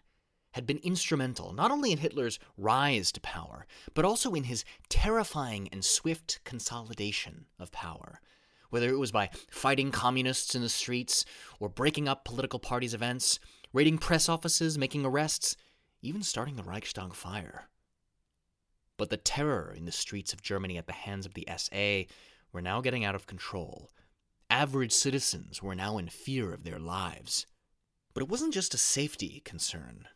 had 0.52 0.66
been 0.66 0.76
instrumental 0.78 1.54
not 1.54 1.70
only 1.70 1.90
in 1.90 1.98
Hitler's 1.98 2.38
rise 2.58 3.10
to 3.12 3.20
power, 3.22 3.66
but 3.94 4.04
also 4.04 4.34
in 4.34 4.44
his 4.44 4.62
terrifying 4.90 5.70
and 5.72 5.82
swift 5.82 6.40
consolidation 6.44 7.46
of 7.58 7.72
power. 7.72 8.20
Whether 8.68 8.90
it 8.90 8.98
was 8.98 9.10
by 9.10 9.30
fighting 9.50 9.90
communists 9.90 10.54
in 10.54 10.60
the 10.60 10.68
streets, 10.68 11.24
or 11.58 11.70
breaking 11.70 12.08
up 12.08 12.26
political 12.26 12.58
parties' 12.58 12.92
events, 12.92 13.38
raiding 13.72 13.96
press 13.96 14.28
offices, 14.28 14.76
making 14.76 15.06
arrests, 15.06 15.56
even 16.02 16.22
starting 16.22 16.56
the 16.56 16.62
Reichstag 16.62 17.14
fire. 17.14 17.70
But 18.96 19.10
the 19.10 19.16
terror 19.16 19.74
in 19.76 19.86
the 19.86 19.92
streets 19.92 20.32
of 20.32 20.42
Germany 20.42 20.78
at 20.78 20.86
the 20.86 20.92
hands 20.92 21.26
of 21.26 21.34
the 21.34 21.48
SA 21.56 22.12
were 22.52 22.62
now 22.62 22.80
getting 22.80 23.04
out 23.04 23.14
of 23.14 23.26
control. 23.26 23.90
Average 24.48 24.92
citizens 24.92 25.62
were 25.62 25.74
now 25.74 25.98
in 25.98 26.08
fear 26.08 26.52
of 26.52 26.64
their 26.64 26.78
lives. 26.78 27.46
But 28.12 28.22
it 28.22 28.28
wasn't 28.28 28.54
just 28.54 28.74
a 28.74 28.78
safety 28.78 29.42
concern. 29.44 30.06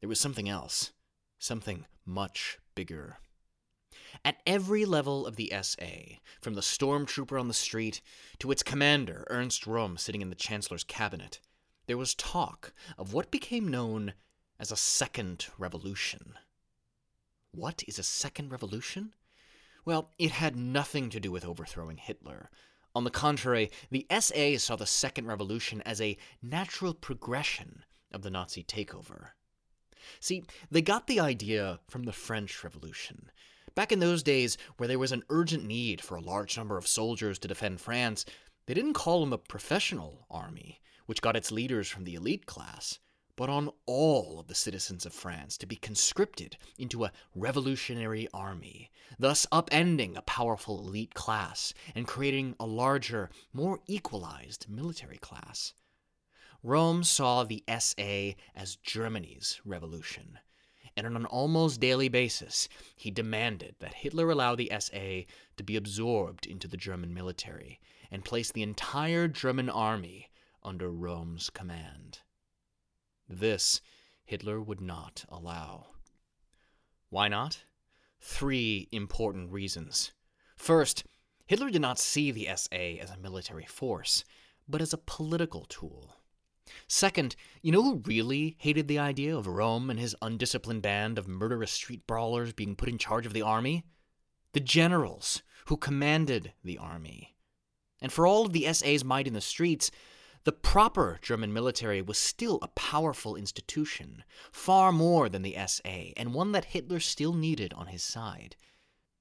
There 0.00 0.08
was 0.08 0.20
something 0.20 0.48
else, 0.48 0.92
something 1.38 1.86
much 2.04 2.58
bigger. 2.74 3.18
At 4.24 4.42
every 4.46 4.84
level 4.84 5.26
of 5.26 5.36
the 5.36 5.52
SA, 5.62 6.18
from 6.42 6.54
the 6.54 6.60
stormtrooper 6.60 7.40
on 7.40 7.48
the 7.48 7.54
street 7.54 8.02
to 8.40 8.50
its 8.50 8.62
commander, 8.62 9.26
Ernst 9.30 9.64
Röhm, 9.64 9.98
sitting 9.98 10.20
in 10.20 10.28
the 10.28 10.36
Chancellor's 10.36 10.84
cabinet, 10.84 11.40
there 11.86 11.96
was 11.96 12.14
talk 12.14 12.74
of 12.98 13.14
what 13.14 13.30
became 13.30 13.68
known 13.68 14.12
as 14.58 14.70
a 14.70 14.76
second 14.76 15.46
revolution. 15.58 16.34
What 17.56 17.82
is 17.88 17.98
a 17.98 18.02
second 18.02 18.52
revolution? 18.52 19.14
Well, 19.86 20.10
it 20.18 20.30
had 20.30 20.56
nothing 20.56 21.08
to 21.08 21.18
do 21.18 21.32
with 21.32 21.46
overthrowing 21.46 21.96
Hitler. 21.96 22.50
On 22.94 23.04
the 23.04 23.10
contrary, 23.10 23.70
the 23.90 24.06
SA 24.10 24.58
saw 24.58 24.76
the 24.76 24.84
Second 24.84 25.26
Revolution 25.26 25.80
as 25.86 25.98
a 25.98 26.18
natural 26.42 26.92
progression 26.92 27.82
of 28.12 28.20
the 28.20 28.28
Nazi 28.28 28.62
takeover. 28.62 29.28
See, 30.20 30.44
they 30.70 30.82
got 30.82 31.06
the 31.06 31.18
idea 31.18 31.80
from 31.88 32.02
the 32.02 32.12
French 32.12 32.62
Revolution. 32.62 33.30
Back 33.74 33.90
in 33.90 34.00
those 34.00 34.22
days, 34.22 34.58
where 34.76 34.86
there 34.86 34.98
was 34.98 35.12
an 35.12 35.24
urgent 35.30 35.64
need 35.64 36.02
for 36.02 36.16
a 36.16 36.20
large 36.20 36.58
number 36.58 36.76
of 36.76 36.86
soldiers 36.86 37.38
to 37.38 37.48
defend 37.48 37.80
France, 37.80 38.26
they 38.66 38.74
didn't 38.74 38.92
call 38.92 39.20
them 39.20 39.32
a 39.32 39.38
professional 39.38 40.26
army, 40.30 40.82
which 41.06 41.22
got 41.22 41.36
its 41.36 41.50
leaders 41.50 41.88
from 41.88 42.04
the 42.04 42.16
elite 42.16 42.44
class, 42.44 42.98
but 43.36 43.50
on 43.50 43.70
all 43.84 44.40
of 44.40 44.46
the 44.48 44.54
citizens 44.54 45.04
of 45.04 45.12
France 45.12 45.58
to 45.58 45.66
be 45.66 45.76
conscripted 45.76 46.56
into 46.78 47.04
a 47.04 47.12
revolutionary 47.34 48.26
army, 48.32 48.90
thus 49.18 49.46
upending 49.52 50.16
a 50.16 50.22
powerful 50.22 50.80
elite 50.80 51.12
class 51.14 51.74
and 51.94 52.06
creating 52.06 52.56
a 52.58 52.66
larger, 52.66 53.30
more 53.52 53.80
equalized 53.86 54.66
military 54.68 55.18
class. 55.18 55.74
Röhm 56.64 57.04
saw 57.04 57.44
the 57.44 57.62
SA 57.78 58.32
as 58.54 58.76
Germany's 58.82 59.60
revolution, 59.64 60.38
and 60.96 61.06
on 61.06 61.14
an 61.14 61.26
almost 61.26 61.78
daily 61.78 62.08
basis, 62.08 62.68
he 62.96 63.10
demanded 63.10 63.76
that 63.80 63.94
Hitler 63.94 64.30
allow 64.30 64.56
the 64.56 64.72
SA 64.78 65.26
to 65.56 65.62
be 65.62 65.76
absorbed 65.76 66.46
into 66.46 66.66
the 66.66 66.78
German 66.78 67.12
military 67.12 67.78
and 68.10 68.24
place 68.24 68.50
the 68.50 68.62
entire 68.62 69.28
German 69.28 69.68
army 69.68 70.30
under 70.62 70.90
Röhm's 70.90 71.50
command. 71.50 72.20
This 73.28 73.80
Hitler 74.24 74.60
would 74.60 74.80
not 74.80 75.24
allow. 75.28 75.86
Why 77.10 77.28
not? 77.28 77.64
Three 78.20 78.88
important 78.92 79.52
reasons. 79.52 80.12
First, 80.56 81.04
Hitler 81.46 81.70
did 81.70 81.82
not 81.82 81.98
see 81.98 82.30
the 82.30 82.48
SA 82.56 83.00
as 83.00 83.10
a 83.10 83.16
military 83.16 83.66
force, 83.66 84.24
but 84.68 84.82
as 84.82 84.92
a 84.92 84.98
political 84.98 85.64
tool. 85.68 86.16
Second, 86.88 87.36
you 87.62 87.70
know 87.70 87.82
who 87.82 88.02
really 88.04 88.56
hated 88.58 88.88
the 88.88 88.98
idea 88.98 89.36
of 89.36 89.46
Röhm 89.46 89.88
and 89.88 90.00
his 90.00 90.16
undisciplined 90.20 90.82
band 90.82 91.18
of 91.18 91.28
murderous 91.28 91.70
street 91.70 92.06
brawlers 92.06 92.52
being 92.52 92.74
put 92.74 92.88
in 92.88 92.98
charge 92.98 93.26
of 93.26 93.32
the 93.32 93.42
army? 93.42 93.84
The 94.52 94.60
generals 94.60 95.42
who 95.66 95.76
commanded 95.76 96.52
the 96.64 96.78
army. 96.78 97.36
And 98.00 98.12
for 98.12 98.26
all 98.26 98.46
of 98.46 98.52
the 98.52 98.72
SA's 98.72 99.04
might 99.04 99.28
in 99.28 99.34
the 99.34 99.40
streets, 99.40 99.90
the 100.46 100.52
proper 100.52 101.18
German 101.22 101.52
military 101.52 102.00
was 102.00 102.16
still 102.16 102.60
a 102.62 102.68
powerful 102.68 103.34
institution, 103.34 104.22
far 104.52 104.92
more 104.92 105.28
than 105.28 105.42
the 105.42 105.56
SA, 105.66 106.12
and 106.16 106.32
one 106.32 106.52
that 106.52 106.66
Hitler 106.66 107.00
still 107.00 107.32
needed 107.32 107.72
on 107.72 107.88
his 107.88 108.04
side. 108.04 108.54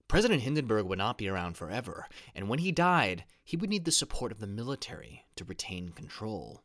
President 0.08 0.44
Hindenburg 0.44 0.86
would 0.86 1.00
not 1.00 1.18
be 1.18 1.28
around 1.28 1.58
forever, 1.58 2.08
and 2.36 2.48
when 2.48 2.60
he 2.60 2.72
died, 2.72 3.24
he 3.44 3.58
would 3.58 3.72
need 3.72 3.86
the 3.86 3.92
support 3.92 4.32
of 4.32 4.38
the 4.38 4.46
military 4.46 5.26
to 5.36 5.44
retain 5.44 5.90
control. 5.90 6.62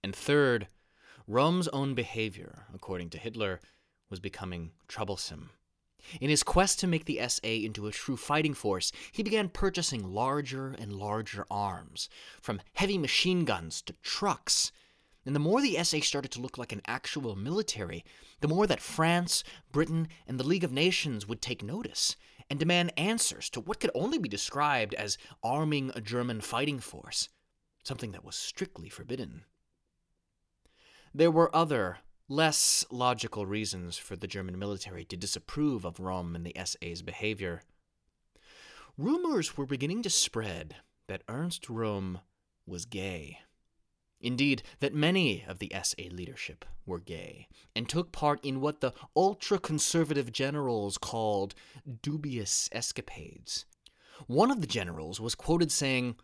And 0.00 0.14
third, 0.14 0.68
Röhm's 1.28 1.66
own 1.68 1.94
behavior, 1.94 2.66
according 2.72 3.10
to 3.10 3.18
Hitler, 3.18 3.60
was 4.08 4.20
becoming 4.20 4.70
troublesome. 4.86 5.50
In 6.20 6.30
his 6.30 6.42
quest 6.42 6.78
to 6.80 6.86
make 6.86 7.04
the 7.04 7.20
SA 7.28 7.48
into 7.48 7.86
a 7.86 7.92
true 7.92 8.16
fighting 8.16 8.54
force, 8.54 8.92
he 9.12 9.22
began 9.22 9.48
purchasing 9.48 10.12
larger 10.12 10.74
and 10.78 10.92
larger 10.92 11.46
arms, 11.50 12.08
from 12.40 12.60
heavy 12.74 12.98
machine 12.98 13.44
guns 13.44 13.82
to 13.82 13.94
trucks. 14.02 14.72
And 15.24 15.34
the 15.34 15.40
more 15.40 15.60
the 15.60 15.82
SA 15.82 16.00
started 16.00 16.30
to 16.32 16.40
look 16.40 16.56
like 16.56 16.72
an 16.72 16.82
actual 16.86 17.34
military, 17.34 18.04
the 18.40 18.48
more 18.48 18.66
that 18.66 18.80
France, 18.80 19.42
Britain, 19.72 20.08
and 20.26 20.38
the 20.38 20.46
League 20.46 20.64
of 20.64 20.72
Nations 20.72 21.26
would 21.26 21.42
take 21.42 21.62
notice 21.62 22.16
and 22.48 22.58
demand 22.58 22.92
answers 22.96 23.50
to 23.50 23.60
what 23.60 23.80
could 23.80 23.90
only 23.94 24.18
be 24.18 24.28
described 24.28 24.94
as 24.94 25.18
arming 25.42 25.90
a 25.94 26.00
German 26.00 26.40
fighting 26.40 26.78
force, 26.78 27.28
something 27.82 28.12
that 28.12 28.24
was 28.24 28.36
strictly 28.36 28.88
forbidden. 28.88 29.44
There 31.12 31.30
were 31.30 31.54
other, 31.54 31.98
less 32.28 32.84
logical 32.90 33.46
reasons 33.46 33.96
for 33.96 34.16
the 34.16 34.26
German 34.26 34.58
military 34.58 35.04
to 35.04 35.16
disapprove 35.16 35.84
of 35.84 35.98
Röhm 35.98 36.34
and 36.34 36.44
the 36.44 36.56
SA's 36.64 37.02
behavior. 37.02 37.62
Rumors 38.98 39.56
were 39.56 39.66
beginning 39.66 40.02
to 40.02 40.10
spread 40.10 40.76
that 41.06 41.22
Ernst 41.28 41.64
Röhm 41.64 42.20
was 42.66 42.84
gay. 42.84 43.38
Indeed, 44.20 44.62
that 44.80 44.94
many 44.94 45.44
of 45.46 45.58
the 45.58 45.70
SA 45.82 46.04
leadership 46.10 46.64
were 46.86 46.98
gay 46.98 47.48
and 47.74 47.88
took 47.88 48.12
part 48.12 48.42
in 48.44 48.60
what 48.60 48.80
the 48.80 48.92
ultra 49.14 49.58
conservative 49.58 50.32
generals 50.32 50.96
called 50.96 51.54
dubious 52.02 52.68
escapades. 52.72 53.66
One 54.26 54.50
of 54.50 54.62
the 54.62 54.66
generals 54.66 55.20
was 55.20 55.34
quoted 55.34 55.70
saying, 55.70 56.16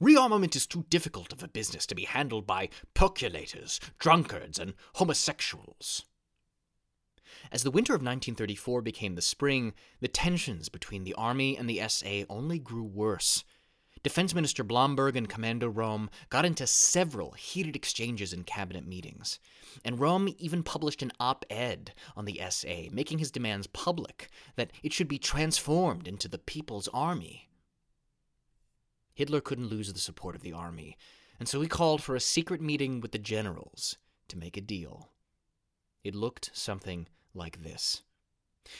Rearmament 0.00 0.56
is 0.56 0.66
too 0.66 0.84
difficult 0.88 1.32
of 1.32 1.42
a 1.42 1.48
business 1.48 1.86
to 1.86 1.94
be 1.94 2.04
handled 2.04 2.46
by 2.46 2.68
peculators, 2.94 3.78
drunkards, 3.98 4.58
and 4.58 4.74
homosexuals. 4.94 6.04
As 7.50 7.62
the 7.62 7.70
winter 7.70 7.92
of 7.92 8.00
1934 8.00 8.82
became 8.82 9.14
the 9.14 9.22
spring, 9.22 9.74
the 10.00 10.08
tensions 10.08 10.68
between 10.68 11.04
the 11.04 11.14
Army 11.14 11.56
and 11.56 11.68
the 11.68 11.80
SA 11.88 12.24
only 12.28 12.58
grew 12.58 12.84
worse. 12.84 13.44
Defense 14.02 14.34
Minister 14.34 14.64
Blomberg 14.64 15.16
and 15.16 15.28
Commander 15.28 15.70
Röhm 15.70 16.08
got 16.28 16.44
into 16.44 16.66
several 16.66 17.32
heated 17.32 17.76
exchanges 17.76 18.32
in 18.32 18.42
cabinet 18.42 18.84
meetings, 18.84 19.38
and 19.84 19.98
Röhm 19.98 20.34
even 20.38 20.64
published 20.64 21.02
an 21.02 21.12
op 21.20 21.44
ed 21.48 21.92
on 22.16 22.24
the 22.24 22.40
SA, 22.50 22.88
making 22.90 23.18
his 23.18 23.30
demands 23.30 23.68
public 23.68 24.28
that 24.56 24.72
it 24.82 24.92
should 24.92 25.08
be 25.08 25.18
transformed 25.18 26.08
into 26.08 26.26
the 26.26 26.38
People's 26.38 26.88
Army. 26.88 27.48
Hitler 29.14 29.40
couldn't 29.40 29.68
lose 29.68 29.92
the 29.92 29.98
support 29.98 30.34
of 30.34 30.42
the 30.42 30.52
army, 30.52 30.96
and 31.38 31.48
so 31.48 31.60
he 31.60 31.68
called 31.68 32.02
for 32.02 32.14
a 32.14 32.20
secret 32.20 32.60
meeting 32.60 33.00
with 33.00 33.12
the 33.12 33.18
generals 33.18 33.98
to 34.28 34.38
make 34.38 34.56
a 34.56 34.60
deal. 34.60 35.10
It 36.04 36.14
looked 36.14 36.50
something 36.54 37.08
like 37.34 37.62
this. 37.62 38.02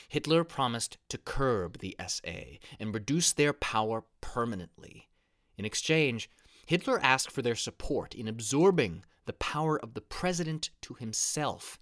Hitler 0.07 0.43
promised 0.43 0.97
to 1.09 1.17
curb 1.17 1.79
the 1.79 1.95
SA 2.07 2.57
and 2.79 2.93
reduce 2.93 3.33
their 3.33 3.53
power 3.53 4.05
permanently. 4.21 5.09
In 5.57 5.65
exchange, 5.65 6.29
Hitler 6.65 6.99
asked 7.03 7.31
for 7.31 7.41
their 7.41 7.55
support 7.55 8.15
in 8.15 8.27
absorbing 8.27 9.03
the 9.25 9.33
power 9.33 9.79
of 9.79 9.93
the 9.93 10.01
president 10.01 10.69
to 10.81 10.93
himself 10.95 11.79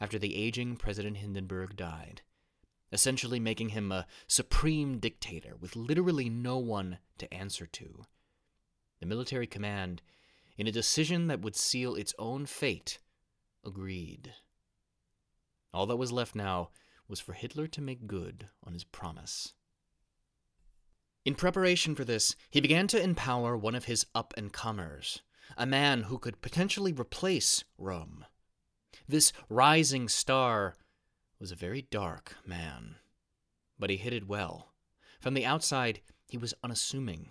after 0.00 0.18
the 0.18 0.36
aging 0.36 0.76
President 0.76 1.18
Hindenburg 1.18 1.76
died 1.76 2.22
essentially 2.96 3.38
making 3.38 3.68
him 3.68 3.92
a 3.92 4.06
supreme 4.26 4.98
dictator 4.98 5.54
with 5.60 5.76
literally 5.76 6.30
no 6.30 6.56
one 6.56 6.96
to 7.18 7.32
answer 7.32 7.66
to. 7.66 8.06
The 9.00 9.06
military 9.06 9.46
command, 9.46 10.00
in 10.56 10.66
a 10.66 10.72
decision 10.72 11.26
that 11.26 11.42
would 11.42 11.54
seal 11.54 11.94
its 11.94 12.14
own 12.18 12.46
fate, 12.46 12.98
agreed. 13.62 14.32
All 15.74 15.84
that 15.84 15.98
was 15.98 16.10
left 16.10 16.34
now 16.34 16.70
was 17.06 17.20
for 17.20 17.34
Hitler 17.34 17.66
to 17.66 17.82
make 17.82 18.06
good 18.06 18.48
on 18.66 18.72
his 18.72 18.84
promise. 18.84 19.52
In 21.26 21.34
preparation 21.34 21.94
for 21.94 22.04
this, 22.06 22.34
he 22.48 22.62
began 22.62 22.86
to 22.86 23.02
empower 23.02 23.58
one 23.58 23.74
of 23.74 23.84
his 23.84 24.06
up 24.14 24.32
and 24.38 24.54
comers, 24.54 25.20
a 25.58 25.66
man 25.66 26.04
who 26.04 26.18
could 26.18 26.40
potentially 26.40 26.94
replace 26.94 27.62
Röhm. 27.78 28.22
This 29.06 29.34
rising 29.50 30.08
star 30.08 30.76
was 31.38 31.52
a 31.52 31.56
very 31.56 31.82
dark 31.82 32.36
man. 32.46 32.96
But 33.78 33.90
he 33.90 33.96
hid 33.96 34.12
it 34.12 34.26
well. 34.26 34.72
From 35.20 35.34
the 35.34 35.44
outside, 35.44 36.00
he 36.28 36.38
was 36.38 36.54
unassuming. 36.62 37.30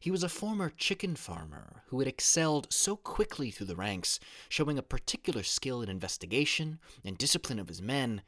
He 0.00 0.10
was 0.10 0.22
a 0.22 0.28
former 0.28 0.70
chicken 0.70 1.14
farmer 1.14 1.84
who 1.86 2.00
had 2.00 2.08
excelled 2.08 2.72
so 2.72 2.96
quickly 2.96 3.50
through 3.50 3.68
the 3.68 3.76
ranks, 3.76 4.18
showing 4.48 4.78
a 4.78 4.82
particular 4.82 5.42
skill 5.42 5.80
in 5.80 5.88
investigation 5.88 6.80
and 7.04 7.16
discipline 7.16 7.58
of 7.58 7.68
his 7.68 7.80
men. 7.80 8.22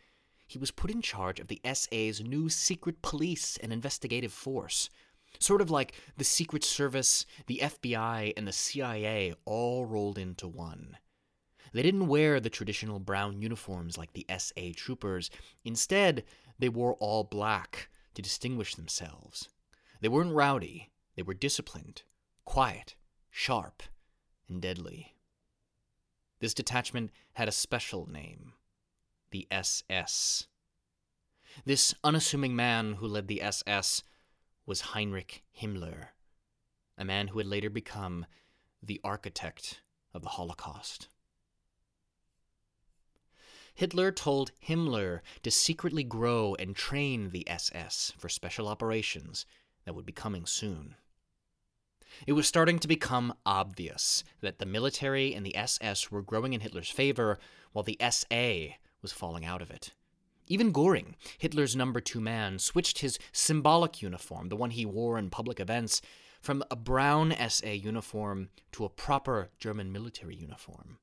He 0.47 0.59
was 0.59 0.71
put 0.71 0.91
in 0.91 1.03
charge 1.03 1.41
of 1.41 1.49
the 1.49 1.61
SA's 1.65 2.21
new 2.21 2.49
secret 2.49 3.03
police 3.03 3.57
and 3.57 3.73
investigative 3.73 4.33
force, 4.33 4.89
sort 5.39 5.61
of 5.61 5.71
like 5.71 5.95
the 6.17 6.25
Secret 6.25 6.63
Service, 6.63 7.27
the 7.47 7.61
FBI, 7.63 8.33
and 8.37 8.47
the 8.47 8.53
CIA 8.53 9.35
all 9.45 9.85
rolled 9.85 10.19
into 10.19 10.47
one. 10.47 10.97
They 11.73 11.83
didn't 11.83 12.09
wear 12.09 12.39
the 12.39 12.51
traditional 12.51 12.99
brown 12.99 13.41
uniforms 13.41 13.97
like 13.97 14.13
the 14.13 14.27
SA 14.39 14.73
troopers. 14.77 15.31
Instead, 15.65 16.25
they 16.59 16.69
wore 16.69 16.95
all 16.95 17.25
black 17.25 17.89
to 18.15 18.23
distinguish 18.23 18.75
themselves. 18.75 19.49
They 20.01 20.09
weren't 20.09 20.35
rowdy, 20.35 20.91
they 21.17 21.23
were 21.23 21.35
disciplined, 21.35 22.03
quiet, 22.45 22.97
sharp, 23.31 23.83
and 24.49 24.61
deadly. 24.61 25.15
This 26.41 26.55
detachment 26.55 27.11
had 27.35 27.49
a 27.49 27.53
special 27.53 28.11
name 28.11 28.53
the 29.31 29.47
SS. 29.51 30.47
This 31.65 31.95
unassuming 32.05 32.55
man 32.55 32.95
who 32.95 33.07
led 33.07 33.29
the 33.29 33.43
SS 33.43 34.03
was 34.67 34.81
Heinrich 34.81 35.43
Himmler, 35.59 36.09
a 36.99 37.05
man 37.05 37.29
who 37.29 37.37
would 37.37 37.47
later 37.47 37.71
become 37.71 38.27
the 38.83 39.01
architect 39.03 39.81
of 40.13 40.23
the 40.23 40.31
Holocaust. 40.31 41.09
Hitler 43.75 44.13
told 44.13 44.53
Himmler 44.67 45.21
to 45.43 45.51
secretly 45.51 46.05
grow 46.05 46.55
and 46.59 46.77
train 46.77 47.31
the 47.31 47.49
SS 47.49 48.13
for 48.19 48.29
special 48.29 48.69
operations 48.69 49.47
that 49.85 49.95
would 49.95 50.07
be 50.07 50.13
coming 50.13 50.47
soon. 50.47 50.97
It 52.27 52.33
was 52.33 52.47
starting 52.47 52.79
to 52.79 52.89
become 52.89 53.35
obvious 53.47 54.23
that 54.41 54.59
the 54.59 54.67
military 54.67 55.35
and 55.35 55.45
the 55.47 55.57
SS 55.57 56.11
were 56.11 56.23
growing 56.23 56.53
in 56.53 56.61
Hitler's 56.61 56.91
favor, 56.91 57.39
while 57.73 57.83
the 57.83 57.99
SA 58.11 58.77
was 59.01 59.13
falling 59.13 59.45
out 59.45 59.63
of 59.63 59.71
it. 59.71 59.93
Even 60.47 60.73
Goring, 60.73 61.17
Hitler's 61.39 61.75
number 61.75 62.01
two 62.01 62.21
man, 62.21 62.59
switched 62.59 62.99
his 62.99 63.19
symbolic 63.33 64.03
uniform, 64.03 64.49
the 64.49 64.57
one 64.57 64.71
he 64.71 64.85
wore 64.85 65.17
in 65.17 65.31
public 65.31 65.59
events, 65.59 66.03
from 66.41 66.63
a 66.71 66.77
brown 66.77 67.33
SA 67.49 67.69
uniform 67.69 68.51
to 68.73 68.85
a 68.85 68.91
proper 68.91 69.51
German 69.59 69.93
military 69.93 70.35
uniform. 70.35 70.99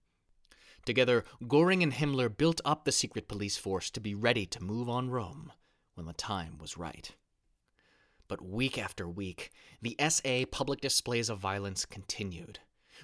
Together, 0.89 1.23
Goring 1.47 1.83
and 1.83 1.93
Himmler 1.93 2.35
built 2.35 2.61
up 2.65 2.83
the 2.83 2.91
secret 2.91 3.27
police 3.27 3.57
force 3.57 3.91
to 3.91 3.99
be 3.99 4.15
ready 4.15 4.47
to 4.47 4.63
move 4.63 4.89
on 4.89 5.11
Röhm 5.11 5.49
when 5.93 6.07
the 6.07 6.13
time 6.13 6.57
was 6.57 6.77
right. 6.77 7.15
But 8.27 8.41
week 8.41 8.79
after 8.79 9.07
week, 9.07 9.51
the 9.83 9.95
SA 10.09 10.45
public 10.51 10.81
displays 10.81 11.29
of 11.29 11.37
violence 11.37 11.85
continued. 11.85 12.57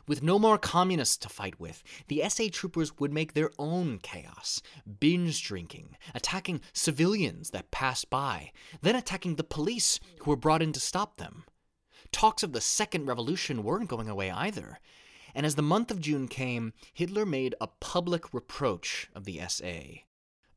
With 0.07 0.23
no 0.23 0.39
more 0.39 0.57
communists 0.57 1.17
to 1.17 1.29
fight 1.29 1.59
with, 1.59 1.83
the 2.07 2.27
SA 2.27 2.45
troopers 2.51 2.97
would 2.97 3.13
make 3.13 3.35
their 3.35 3.51
own 3.59 3.99
chaos, 3.99 4.63
binge 4.99 5.43
drinking, 5.43 5.95
attacking 6.15 6.61
civilians 6.73 7.51
that 7.51 7.69
passed 7.69 8.09
by, 8.09 8.51
then 8.81 8.95
attacking 8.95 9.35
the 9.35 9.43
police 9.43 9.99
who 10.21 10.31
were 10.31 10.35
brought 10.35 10.63
in 10.63 10.73
to 10.73 10.79
stop 10.79 11.17
them. 11.17 11.43
Talks 12.11 12.41
of 12.41 12.51
the 12.51 12.61
Second 12.61 13.05
Revolution 13.05 13.61
weren't 13.61 13.89
going 13.89 14.09
away 14.09 14.31
either. 14.31 14.79
And 15.35 15.45
as 15.45 15.55
the 15.55 15.61
month 15.61 15.91
of 15.91 15.99
June 15.99 16.29
came, 16.29 16.71
Hitler 16.93 17.25
made 17.25 17.55
a 17.59 17.67
public 17.67 18.33
reproach 18.33 19.09
of 19.13 19.25
the 19.25 19.41
SA. 19.49 19.99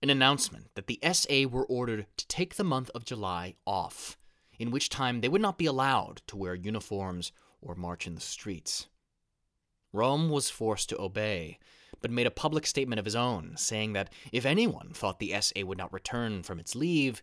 An 0.00 0.08
announcement 0.08 0.68
that 0.76 0.86
the 0.86 1.00
SA 1.12 1.48
were 1.50 1.66
ordered 1.66 2.06
to 2.16 2.26
take 2.28 2.54
the 2.54 2.64
month 2.64 2.88
of 2.94 3.04
July 3.04 3.56
off, 3.66 4.16
in 4.56 4.70
which 4.70 4.88
time 4.88 5.20
they 5.20 5.28
would 5.28 5.40
not 5.42 5.58
be 5.58 5.66
allowed 5.66 6.22
to 6.28 6.36
wear 6.36 6.54
uniforms 6.54 7.32
or 7.60 7.74
march 7.74 8.06
in 8.06 8.14
the 8.14 8.20
streets. 8.20 8.86
Röhm 9.92 10.30
was 10.30 10.48
forced 10.48 10.88
to 10.90 11.00
obey, 11.00 11.58
but 12.00 12.12
made 12.12 12.28
a 12.28 12.30
public 12.30 12.64
statement 12.64 13.00
of 13.00 13.04
his 13.04 13.16
own, 13.16 13.56
saying 13.56 13.94
that 13.94 14.12
if 14.30 14.46
anyone 14.46 14.90
thought 14.92 15.18
the 15.18 15.34
SA 15.40 15.64
would 15.64 15.78
not 15.78 15.92
return 15.92 16.44
from 16.44 16.60
its 16.60 16.76
leave, 16.76 17.20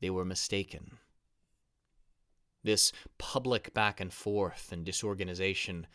they 0.00 0.10
were 0.10 0.24
mistaken. 0.24 0.98
This 2.64 2.90
public 3.16 3.72
back 3.72 4.00
and 4.00 4.12
forth 4.12 4.72
and 4.72 4.84
disorganization 4.84 5.86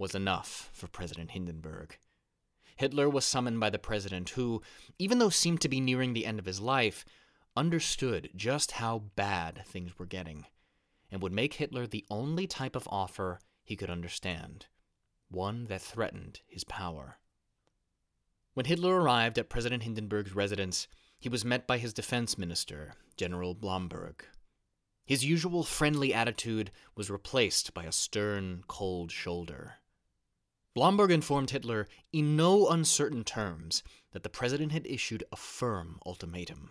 was 0.00 0.14
enough 0.14 0.70
for 0.72 0.86
President 0.86 1.32
Hindenburg. 1.32 1.98
Hitler 2.76 3.10
was 3.10 3.26
summoned 3.26 3.60
by 3.60 3.68
the 3.68 3.78
president, 3.78 4.30
who, 4.30 4.62
even 4.98 5.18
though 5.18 5.28
seemed 5.28 5.60
to 5.60 5.68
be 5.68 5.78
nearing 5.78 6.14
the 6.14 6.24
end 6.24 6.38
of 6.38 6.46
his 6.46 6.58
life, 6.58 7.04
understood 7.54 8.30
just 8.34 8.72
how 8.72 9.02
bad 9.14 9.62
things 9.66 9.98
were 9.98 10.06
getting, 10.06 10.46
and 11.10 11.20
would 11.20 11.34
make 11.34 11.54
Hitler 11.54 11.86
the 11.86 12.06
only 12.08 12.46
type 12.46 12.74
of 12.74 12.88
offer 12.90 13.40
he 13.62 13.76
could 13.76 13.90
understand 13.90 14.66
one 15.28 15.66
that 15.66 15.82
threatened 15.82 16.40
his 16.46 16.64
power. 16.64 17.18
When 18.54 18.64
Hitler 18.64 18.98
arrived 18.98 19.38
at 19.38 19.50
President 19.50 19.82
Hindenburg's 19.82 20.34
residence, 20.34 20.88
he 21.18 21.28
was 21.28 21.44
met 21.44 21.66
by 21.66 21.76
his 21.76 21.92
defense 21.92 22.38
minister, 22.38 22.94
General 23.18 23.54
Blomberg. 23.54 24.24
His 25.04 25.26
usual 25.26 25.62
friendly 25.62 26.14
attitude 26.14 26.70
was 26.96 27.10
replaced 27.10 27.74
by 27.74 27.84
a 27.84 27.92
stern, 27.92 28.64
cold 28.66 29.12
shoulder. 29.12 29.74
Blomberg 30.74 31.10
informed 31.10 31.50
Hitler 31.50 31.88
in 32.12 32.36
no 32.36 32.68
uncertain 32.68 33.24
terms 33.24 33.82
that 34.12 34.22
the 34.22 34.28
president 34.28 34.70
had 34.70 34.86
issued 34.86 35.24
a 35.32 35.36
firm 35.36 35.98
ultimatum. 36.06 36.70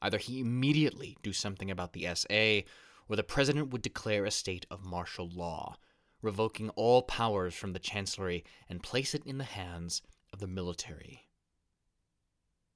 Either 0.00 0.18
he 0.18 0.40
immediately 0.40 1.16
do 1.22 1.32
something 1.32 1.70
about 1.70 1.92
the 1.92 2.06
SA, 2.14 2.66
or 3.08 3.16
the 3.16 3.22
president 3.22 3.70
would 3.70 3.82
declare 3.82 4.24
a 4.24 4.30
state 4.30 4.64
of 4.70 4.84
martial 4.84 5.28
law, 5.28 5.76
revoking 6.22 6.70
all 6.70 7.02
powers 7.02 7.54
from 7.54 7.74
the 7.74 7.78
Chancellery 7.78 8.44
and 8.68 8.82
place 8.82 9.14
it 9.14 9.22
in 9.26 9.36
the 9.36 9.44
hands 9.44 10.00
of 10.32 10.38
the 10.38 10.46
military. 10.46 11.28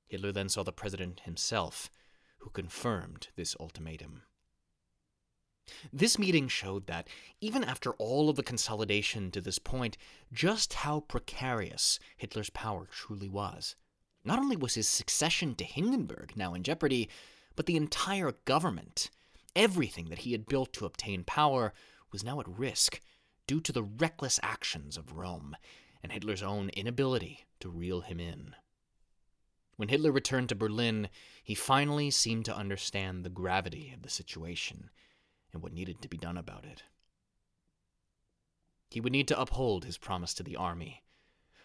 Hitler 0.06 0.32
then 0.32 0.50
saw 0.50 0.62
the 0.62 0.72
president 0.72 1.20
himself, 1.20 1.90
who 2.38 2.50
confirmed 2.50 3.28
this 3.36 3.56
ultimatum. 3.58 4.22
This 5.92 6.18
meeting 6.18 6.48
showed 6.48 6.86
that, 6.86 7.08
even 7.40 7.64
after 7.64 7.92
all 7.94 8.28
of 8.28 8.36
the 8.36 8.42
consolidation 8.42 9.30
to 9.30 9.40
this 9.40 9.58
point, 9.58 9.96
just 10.32 10.74
how 10.74 11.00
precarious 11.00 11.98
Hitler's 12.16 12.50
power 12.50 12.86
truly 12.90 13.28
was. 13.28 13.76
Not 14.24 14.38
only 14.38 14.56
was 14.56 14.74
his 14.74 14.88
succession 14.88 15.54
to 15.56 15.64
Hindenburg 15.64 16.36
now 16.36 16.54
in 16.54 16.62
jeopardy, 16.62 17.08
but 17.56 17.66
the 17.66 17.76
entire 17.76 18.32
government, 18.44 19.10
everything 19.56 20.10
that 20.10 20.20
he 20.20 20.32
had 20.32 20.46
built 20.46 20.72
to 20.74 20.86
obtain 20.86 21.24
power, 21.24 21.72
was 22.12 22.24
now 22.24 22.40
at 22.40 22.48
risk 22.48 23.00
due 23.46 23.60
to 23.60 23.72
the 23.72 23.82
reckless 23.82 24.38
actions 24.42 24.96
of 24.96 25.16
Röhm 25.16 25.52
and 26.02 26.12
Hitler's 26.12 26.42
own 26.42 26.68
inability 26.70 27.46
to 27.60 27.68
reel 27.68 28.02
him 28.02 28.20
in. 28.20 28.54
When 29.76 29.88
Hitler 29.88 30.12
returned 30.12 30.48
to 30.50 30.54
Berlin, 30.54 31.08
he 31.42 31.54
finally 31.54 32.10
seemed 32.10 32.44
to 32.46 32.56
understand 32.56 33.24
the 33.24 33.30
gravity 33.30 33.92
of 33.94 34.02
the 34.02 34.10
situation 34.10 34.90
and 35.52 35.62
what 35.62 35.72
needed 35.72 36.00
to 36.02 36.08
be 36.08 36.16
done 36.16 36.36
about 36.36 36.64
it. 36.64 36.82
He 38.90 39.00
would 39.00 39.12
need 39.12 39.28
to 39.28 39.40
uphold 39.40 39.84
his 39.84 39.98
promise 39.98 40.34
to 40.34 40.42
the 40.42 40.56
army. 40.56 41.04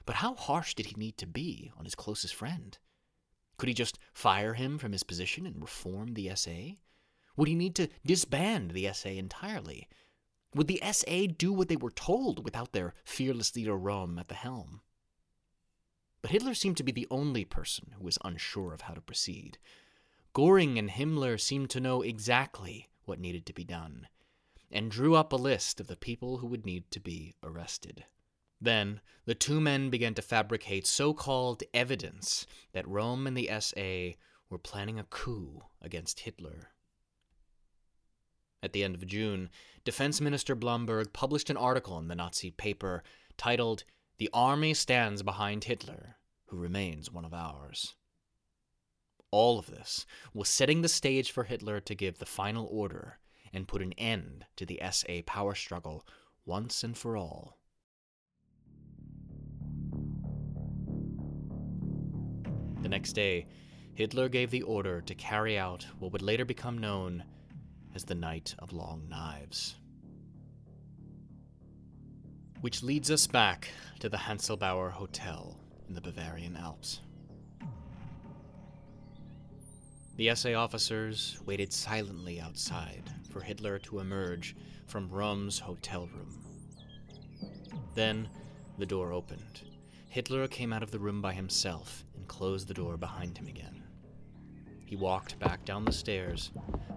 But 0.05 0.17
how 0.17 0.36
harsh 0.36 0.75
did 0.75 0.88
he 0.88 0.95
need 0.97 1.17
to 1.19 1.27
be 1.27 1.71
on 1.77 1.86
his 1.86 1.95
closest 1.95 2.36
friend? 2.36 2.77
Could 3.57 3.69
he 3.69 3.73
just 3.73 3.97
fire 4.13 4.53
him 4.55 4.77
from 4.77 4.91
his 4.91 5.03
position 5.03 5.45
and 5.45 5.61
reform 5.61 6.13
the 6.13 6.31
SA? 6.36 6.75
Would 7.38 7.47
he 7.47 7.55
need 7.55 7.75
to 7.75 7.88
disband 8.05 8.71
the 8.71 8.91
SA 8.91 9.09
entirely 9.09 9.88
would 10.55 10.67
the 10.67 10.81
SA 10.91 11.27
do 11.38 11.51
what 11.51 11.67
they 11.67 11.75
were 11.75 11.91
told 11.91 12.43
without 12.43 12.73
their 12.73 12.93
fearless 13.03 13.55
leader 13.55 13.73
Röhm 13.73 14.19
at 14.19 14.27
the 14.27 14.36
helm? 14.36 14.81
But 16.21 16.31
Hitler 16.31 16.53
seemed 16.53 16.77
to 16.77 16.84
be 16.84 16.91
the 16.91 17.07
only 17.09 17.43
person 17.43 17.93
who 17.97 18.03
was 18.03 18.19
unsure 18.23 18.73
of 18.73 18.81
how 18.81 18.93
to 18.93 19.01
proceed. 19.01 19.57
Goring 20.34 20.77
and 20.77 20.89
Himmler 20.89 21.39
seemed 21.39 21.69
to 21.71 21.79
know 21.79 22.01
exactly 22.01 22.88
what 23.06 23.20
needed 23.20 23.45
to 23.45 23.54
be 23.54 23.64
done, 23.64 24.08
and 24.72 24.91
drew 24.91 25.16
up 25.16 25.32
a 25.32 25.38
list 25.38 25.80
of 25.80 25.88
the 25.88 25.95
people 25.95 26.38
who 26.38 26.47
would 26.47 26.66
need 26.66 26.89
to 26.91 26.99
be 26.99 27.36
arrested. 27.43 28.06
Then, 28.60 29.01
the 29.26 29.36
two 29.36 29.60
men 29.60 29.89
began 29.89 30.14
to 30.14 30.22
fabricate 30.22 30.88
so 30.88 31.14
called 31.14 31.64
evidence 31.74 32.47
that 32.72 32.86
Röhm 32.86 33.28
and 33.28 33.36
the 33.36 33.49
SA 33.60 34.18
were 34.49 34.58
planning 34.58 34.97
a 34.97 35.04
coup 35.04 35.64
against 35.82 36.22
Hitler. 36.22 36.70
At 38.62 38.72
the 38.72 38.84
end 38.84 38.95
of 38.95 39.06
June, 39.06 39.49
Defense 39.84 40.22
Minister 40.22 40.56
Blomberg 40.56 41.12
published 41.12 41.49
an 41.49 41.58
article 41.58 41.99
in 41.99 42.08
the 42.08 42.16
Nazi 42.16 42.51
paper 42.51 43.04
titled, 43.38 43.84
The 44.18 44.30
Army 44.34 44.74
Stands 44.74 45.24
Behind 45.24 45.66
Hitler, 45.66 46.16
Who 46.45 46.58
Remains 46.58 47.12
One 47.12 47.26
of 47.26 47.34
Ours. 47.34 47.95
All 49.34 49.57
of 49.57 49.65
this 49.65 50.05
was 50.31 50.47
setting 50.47 50.84
the 50.84 50.88
stage 50.88 51.31
for 51.31 51.45
Hitler 51.45 51.79
to 51.79 51.95
give 51.95 52.19
the 52.19 52.25
final 52.27 52.67
order 52.69 53.17
and 53.51 53.67
put 53.67 53.81
an 53.81 53.93
end 53.93 54.45
to 54.57 54.63
the 54.63 54.79
SA 54.91 55.21
power 55.25 55.55
struggle 55.55 56.05
once 56.45 56.84
and 56.84 56.95
for 56.95 57.17
all. 57.17 57.57
The 62.84 62.89
next 62.89 63.13
day, 63.13 63.47
Hitler 63.95 64.29
gave 64.29 64.51
the 64.51 64.61
order 64.61 65.01
to 65.01 65.15
carry 65.15 65.57
out 65.57 65.88
what 65.97 66.11
would 66.11 66.21
later 66.21 66.45
become 66.45 66.77
known 66.77 67.23
as 67.95 68.03
the 68.03 68.13
Night 68.13 68.53
of 68.59 68.71
Long 68.71 69.09
Knives. 69.09 69.77
Which 72.61 72.84
leads 72.84 73.09
us 73.09 73.25
back 73.25 73.69
to 73.97 74.09
the 74.09 74.17
Hanselbauer 74.17 74.91
Hotel 74.91 75.59
in 75.89 75.95
the 75.95 76.01
Bavarian 76.01 76.55
Alps. 76.55 76.99
The 80.16 80.36
SA 80.36 80.53
officers 80.53 81.39
waited 81.43 81.74
silently 81.74 82.39
outside 82.39 83.09
for 83.32 83.41
Hitler 83.41 83.80
to 83.80 83.97
emerge 83.97 84.55
from 84.86 85.09
Röhm's 85.09 85.57
hotel 85.57 86.07
room. 86.14 86.38
Then 87.95 88.30
the 88.78 88.86
door 88.86 89.11
opened. 89.11 89.61
Hitler 90.09 90.47
came 90.47 90.72
out 90.72 90.84
of 90.84 90.91
the 90.91 90.99
room 90.99 91.20
by 91.20 91.34
himself 91.34 92.05
and 92.16 92.28
closed 92.28 92.68
the 92.68 92.76
door 92.76 92.95
behind 92.95 93.39
him 93.39 93.47
again. 93.47 93.82
He 94.86 94.95
walked 94.95 95.39
back 95.39 95.66
down 95.66 95.84
the 95.84 95.91
stairs, 95.91 96.51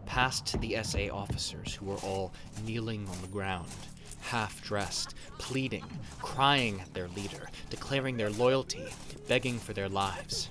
past 0.04 0.60
the 0.60 0.76
SA 0.82 1.08
officers 1.10 1.74
who 1.74 1.86
were 1.86 1.96
all 2.00 2.34
kneeling 2.66 3.08
on 3.08 3.22
the 3.22 3.28
ground, 3.28 3.70
half 4.20 4.62
dressed, 4.62 5.14
pleading, 5.38 5.86
crying 6.20 6.82
at 6.82 6.92
their 6.92 7.08
leader, 7.08 7.48
declaring 7.70 8.18
their 8.18 8.28
loyalty, 8.28 8.84
begging 9.26 9.58
for 9.58 9.72
their 9.72 9.88
lives. 9.88 10.50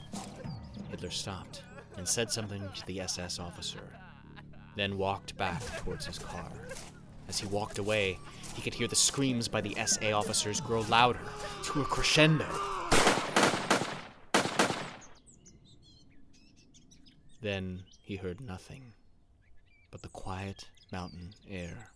Hitler 0.89 1.11
stopped 1.11 1.61
and 1.98 2.08
said 2.08 2.32
something 2.32 2.62
to 2.76 2.86
the 2.88 3.02
SS 3.02 3.39
officer, 3.39 3.93
then 4.76 4.98
walked 4.98 5.38
back 5.38 5.62
towards 5.78 6.06
his 6.06 6.20
car. 6.20 6.52
As 7.28 7.39
he 7.39 7.48
walked 7.48 7.80
away, 7.80 8.20
he 8.56 8.62
could 8.62 8.74
hear 8.74 8.88
the 8.88 8.96
screams 8.96 9.48
by 9.48 9.62
the 9.62 9.76
SA 9.86 10.12
officers 10.12 10.62
grow 10.62 10.82
louder 10.82 11.20
to 11.64 11.82
a 11.82 11.86
crescendo. 11.86 12.46
Then 17.41 17.84
he 18.02 18.16
heard 18.16 18.41
nothing 18.41 18.93
but 19.91 20.02
the 20.02 20.10
quiet 20.10 20.68
mountain 20.91 21.34
air. 21.50 21.91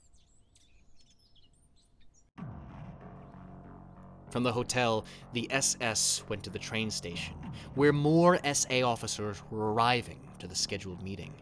From 4.30 4.44
the 4.44 4.52
hotel, 4.52 5.06
the 5.34 5.52
SS 5.52 6.24
went 6.30 6.44
to 6.44 6.50
the 6.50 6.60
train 6.60 6.92
station, 6.92 7.34
where 7.76 7.94
more 7.94 8.40
SA 8.54 8.82
officers 8.84 9.42
were 9.50 9.74
arriving 9.74 10.20
to 10.40 10.48
the 10.48 10.56
scheduled 10.56 11.02
meeting. 11.02 11.34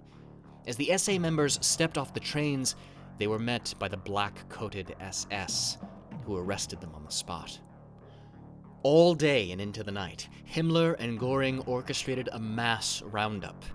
As 0.66 0.78
the 0.78 0.98
SA 0.98 1.20
members 1.20 1.60
stepped 1.62 1.98
off 1.98 2.14
the 2.14 2.20
trains, 2.20 2.76
they 3.18 3.28
were 3.28 3.40
met 3.40 3.74
by 3.80 3.88
the 3.88 3.98
black 3.98 4.48
coated 4.50 4.96
SS, 5.00 5.78
who 6.26 6.38
arrested 6.38 6.80
them 6.80 6.94
on 6.94 7.04
the 7.04 7.12
spot. 7.12 7.60
All 8.84 9.16
day 9.16 9.52
and 9.52 9.60
into 9.60 9.84
the 9.84 9.92
night, 9.92 10.30
Himmler 10.50 10.96
and 11.00 11.20
Goring 11.20 11.60
orchestrated 11.62 12.30
a 12.32 12.40
mass 12.40 13.02
roundup. 13.02 13.66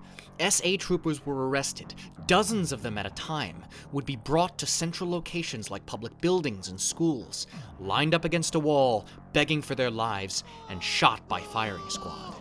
SA 0.41 0.77
troopers 0.79 1.25
were 1.25 1.49
arrested, 1.49 1.95
dozens 2.27 2.73
of 2.73 2.83
them 2.83 2.99
at 2.99 3.07
a 3.07 3.11
time, 3.11 3.65
would 3.93 4.05
be 4.05 4.17
brought 4.17 4.59
to 4.59 4.67
central 4.67 5.11
locations 5.11 5.71
like 5.71 5.87
public 5.87 6.21
buildings 6.21 6.69
and 6.69 6.81
schools, 6.81 7.47
lined 7.79 8.15
up 8.15 8.25
against 8.25 8.55
a 8.55 8.61
wall, 8.61 9.07
begging 9.33 9.63
for 9.63 9.75
their 9.75 9.91
lives, 9.91 10.45
and 10.69 10.83
shot 10.83 11.27
by 11.29 11.41
firing 11.41 11.89
squad. 11.89 12.37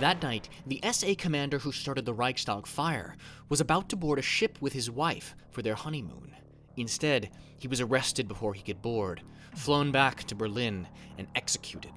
That 0.00 0.22
night, 0.22 0.48
the 0.66 0.80
SA 0.92 1.14
commander 1.16 1.58
who 1.58 1.72
started 1.72 2.04
the 2.04 2.12
Reichstag 2.12 2.66
fire 2.66 3.16
was 3.48 3.60
about 3.60 3.88
to 3.88 3.96
board 3.96 4.18
a 4.18 4.22
ship 4.22 4.58
with 4.60 4.72
his 4.74 4.90
wife 4.90 5.34
for 5.50 5.62
their 5.62 5.74
honeymoon. 5.74 6.34
Instead, 6.76 7.30
he 7.58 7.68
was 7.68 7.80
arrested 7.80 8.28
before 8.28 8.52
he 8.52 8.62
could 8.62 8.82
board, 8.82 9.22
flown 9.54 9.90
back 9.90 10.24
to 10.24 10.34
Berlin, 10.34 10.86
and 11.16 11.26
executed. 11.34 11.92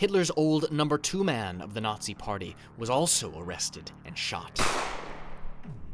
Hitler's 0.00 0.30
old 0.34 0.72
number 0.72 0.96
two 0.96 1.22
man 1.22 1.60
of 1.60 1.74
the 1.74 1.80
Nazi 1.82 2.14
Party 2.14 2.56
was 2.78 2.88
also 2.88 3.38
arrested 3.38 3.92
and 4.06 4.16
shot. 4.16 4.58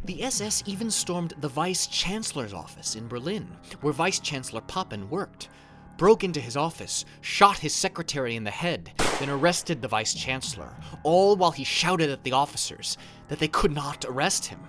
The 0.04 0.22
SS 0.22 0.62
even 0.64 0.92
stormed 0.92 1.34
the 1.40 1.48
Vice 1.48 1.88
Chancellor's 1.88 2.52
office 2.52 2.94
in 2.94 3.08
Berlin, 3.08 3.48
where 3.80 3.92
Vice 3.92 4.20
Chancellor 4.20 4.60
Papen 4.60 5.10
worked, 5.10 5.48
broke 5.96 6.22
into 6.22 6.38
his 6.38 6.56
office, 6.56 7.04
shot 7.20 7.58
his 7.58 7.74
secretary 7.74 8.36
in 8.36 8.44
the 8.44 8.50
head, 8.52 8.92
then 9.18 9.28
arrested 9.28 9.82
the 9.82 9.88
Vice 9.88 10.14
Chancellor, 10.14 10.72
all 11.02 11.34
while 11.34 11.50
he 11.50 11.64
shouted 11.64 12.08
at 12.08 12.22
the 12.22 12.30
officers 12.30 12.96
that 13.26 13.40
they 13.40 13.48
could 13.48 13.72
not 13.72 14.04
arrest 14.04 14.46
him. 14.46 14.60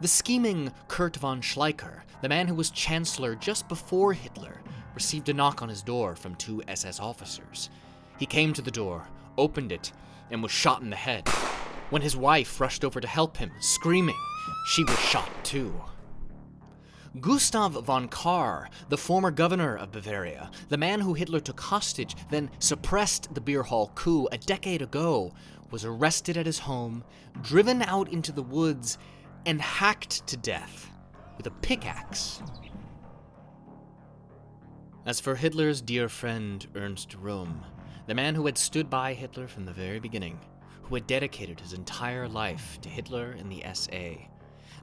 The 0.00 0.08
scheming 0.08 0.72
Kurt 0.88 1.14
von 1.18 1.40
Schleicher, 1.40 2.00
the 2.20 2.28
man 2.28 2.48
who 2.48 2.56
was 2.56 2.70
Chancellor 2.70 3.36
just 3.36 3.68
before 3.68 4.12
Hitler, 4.12 4.60
received 4.96 5.28
a 5.28 5.32
knock 5.32 5.62
on 5.62 5.68
his 5.68 5.82
door 5.82 6.16
from 6.16 6.34
two 6.34 6.64
SS 6.66 6.98
officers. 6.98 7.70
He 8.18 8.26
came 8.26 8.52
to 8.52 8.62
the 8.62 8.70
door, 8.70 9.08
opened 9.36 9.72
it, 9.72 9.92
and 10.30 10.42
was 10.42 10.52
shot 10.52 10.82
in 10.82 10.90
the 10.90 10.96
head. 10.96 11.28
When 11.90 12.02
his 12.02 12.16
wife 12.16 12.60
rushed 12.60 12.84
over 12.84 13.00
to 13.00 13.08
help 13.08 13.36
him, 13.36 13.50
screaming, 13.60 14.18
she 14.66 14.84
was 14.84 14.98
shot 14.98 15.30
too. 15.44 15.80
Gustav 17.20 17.72
von 17.84 18.08
Kahr, 18.08 18.68
the 18.90 18.98
former 18.98 19.30
governor 19.30 19.76
of 19.76 19.92
Bavaria, 19.92 20.50
the 20.68 20.76
man 20.76 21.00
who 21.00 21.14
Hitler 21.14 21.40
took 21.40 21.60
hostage, 21.60 22.14
then 22.30 22.50
suppressed 22.58 23.34
the 23.34 23.40
beer 23.40 23.62
hall 23.62 23.90
coup 23.94 24.28
a 24.30 24.38
decade 24.38 24.82
ago, 24.82 25.32
was 25.70 25.84
arrested 25.84 26.36
at 26.36 26.46
his 26.46 26.58
home, 26.58 27.04
driven 27.40 27.82
out 27.82 28.12
into 28.12 28.32
the 28.32 28.42
woods, 28.42 28.98
and 29.46 29.60
hacked 29.62 30.26
to 30.26 30.36
death 30.36 30.90
with 31.36 31.46
a 31.46 31.50
pickaxe. 31.50 32.42
As 35.06 35.20
for 35.20 35.36
Hitler's 35.36 35.80
dear 35.80 36.08
friend 36.08 36.66
Ernst 36.74 37.10
Röhm, 37.18 37.64
the 38.08 38.14
man 38.14 38.34
who 38.34 38.46
had 38.46 38.56
stood 38.56 38.88
by 38.88 39.12
Hitler 39.12 39.46
from 39.46 39.66
the 39.66 39.72
very 39.72 40.00
beginning, 40.00 40.40
who 40.84 40.94
had 40.94 41.06
dedicated 41.06 41.60
his 41.60 41.74
entire 41.74 42.26
life 42.26 42.78
to 42.80 42.88
Hitler 42.88 43.36
and 43.38 43.52
the 43.52 43.62
SA, 43.74 44.16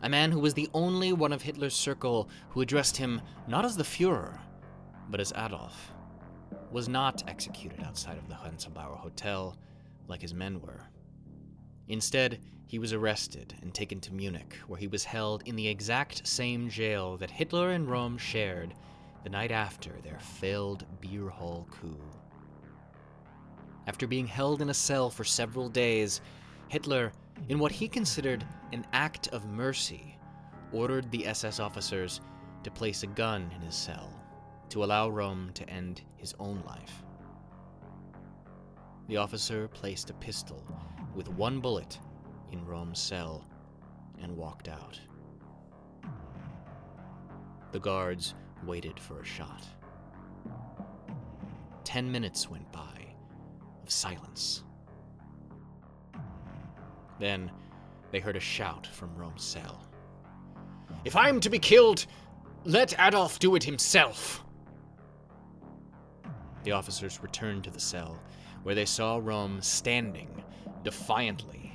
a 0.04 0.10
man 0.10 0.32
who 0.32 0.40
was 0.40 0.54
the 0.54 0.70
only 0.76 1.12
one 1.12 1.34
of 1.34 1.42
Hitler's 1.42 1.74
circle 1.74 2.30
who 2.50 2.62
addressed 2.62 2.98
him 2.98 3.20
not 3.48 3.66
as 3.66 3.76
the 3.76 3.84
Fuhrer, 3.84 4.38
but 5.10 5.20
as 5.20 5.34
Adolf, 5.36 5.92
was 6.70 6.88
not 6.88 7.24
executed 7.28 7.82
outside 7.84 8.20
of 8.20 8.30
the 8.30 8.36
Hänselbauer 8.36 9.00
Hotel 9.00 9.58
like 10.08 10.22
his 10.22 10.36
men 10.36 10.62
were. 10.62 10.82
Instead, 11.88 12.42
he 12.68 12.78
was 12.78 12.94
arrested 12.94 13.56
and 13.64 13.74
taken 13.74 14.00
to 14.02 14.14
Munich, 14.14 14.56
where 14.68 14.80
he 14.80 14.88
was 14.88 15.04
held 15.04 15.42
in 15.48 15.56
the 15.56 15.68
exact 15.68 16.28
same 16.28 16.70
jail 16.70 17.18
that 17.18 17.32
Hitler 17.32 17.72
and 17.72 17.88
Röhm 17.88 18.20
shared 18.20 18.76
the 19.24 19.32
night 19.32 19.52
after 19.52 19.94
their 20.04 20.20
failed 20.20 20.86
beer 21.02 21.30
hall 21.30 21.68
coup. 21.72 21.98
After 23.88 24.08
being 24.08 24.28
held 24.28 24.62
in 24.62 24.70
a 24.70 24.74
cell 24.74 25.10
for 25.10 25.24
several 25.24 25.70
days, 25.70 26.22
Hitler 26.70 27.12
in 27.50 27.60
what 27.60 27.72
he 27.72 27.88
considered 27.88 28.46
an 28.72 28.86
act 28.94 29.28
of 29.30 29.46
mercy, 29.46 30.18
ordered 30.72 31.10
the 31.12 31.28
SS 31.28 31.60
officers 31.60 32.22
to 32.64 32.72
place 32.72 33.04
a 33.04 33.08
gun 33.08 33.52
in 33.56 33.62
his 33.62 33.76
cell 33.76 34.12
to 34.70 34.84
allow 34.84 35.10
Röhm 35.10 35.54
to 35.54 35.70
end 35.70 36.02
his 36.16 36.34
own 36.40 36.64
life. 36.66 37.04
The 39.08 39.18
officer 39.18 39.68
placed 39.68 40.10
a 40.10 40.16
pistol 40.16 40.66
with 41.14 41.30
one 41.30 41.60
bullet 41.60 42.00
in 42.52 42.66
Röhm's 42.66 43.00
cell 43.00 43.46
and 44.20 44.36
walked 44.36 44.68
out. 44.68 45.00
The 47.72 47.80
guards 47.80 48.34
waited 48.66 49.00
for 49.00 49.22
a 49.22 49.26
shot. 49.26 49.64
Ten 51.84 52.12
minutes 52.12 52.50
went 52.50 52.72
by 52.72 53.05
of 53.86 53.92
silence. 53.92 54.64
Then 57.20 57.52
they 58.10 58.20
heard 58.20 58.36
a 58.36 58.40
shout 58.40 58.88
from 58.88 59.16
Röhm's 59.16 59.44
cell. 59.44 59.86
If 61.04 61.16
I'm 61.16 61.40
to 61.42 61.52
be 61.52 61.60
killed, 61.60 62.08
let 62.64 63.00
Adolf 63.00 63.38
do 63.38 63.54
it 63.54 63.64
himself. 63.64 64.44
The 66.64 66.72
officers 66.72 67.22
returned 67.22 67.64
to 67.66 67.70
the 67.70 67.80
cell, 67.80 68.20
where 68.64 68.74
they 68.74 68.86
saw 68.86 69.20
Röhm 69.20 69.64
standing 69.64 70.44
defiantly. 70.84 71.72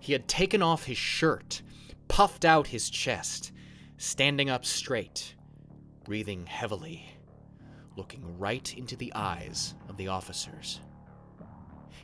He 0.00 0.12
had 0.12 0.26
taken 0.26 0.62
off 0.62 0.82
his 0.84 0.98
shirt, 0.98 1.62
puffed 2.08 2.44
out 2.44 2.66
his 2.66 2.90
chest, 2.90 3.52
standing 3.98 4.50
up 4.50 4.64
straight, 4.64 5.36
breathing 6.02 6.44
heavily, 6.46 7.06
looking 7.96 8.36
right 8.36 8.76
into 8.76 8.96
the 8.96 9.12
eyes 9.14 9.74
of 9.88 9.96
the 9.96 10.08
officers. 10.08 10.80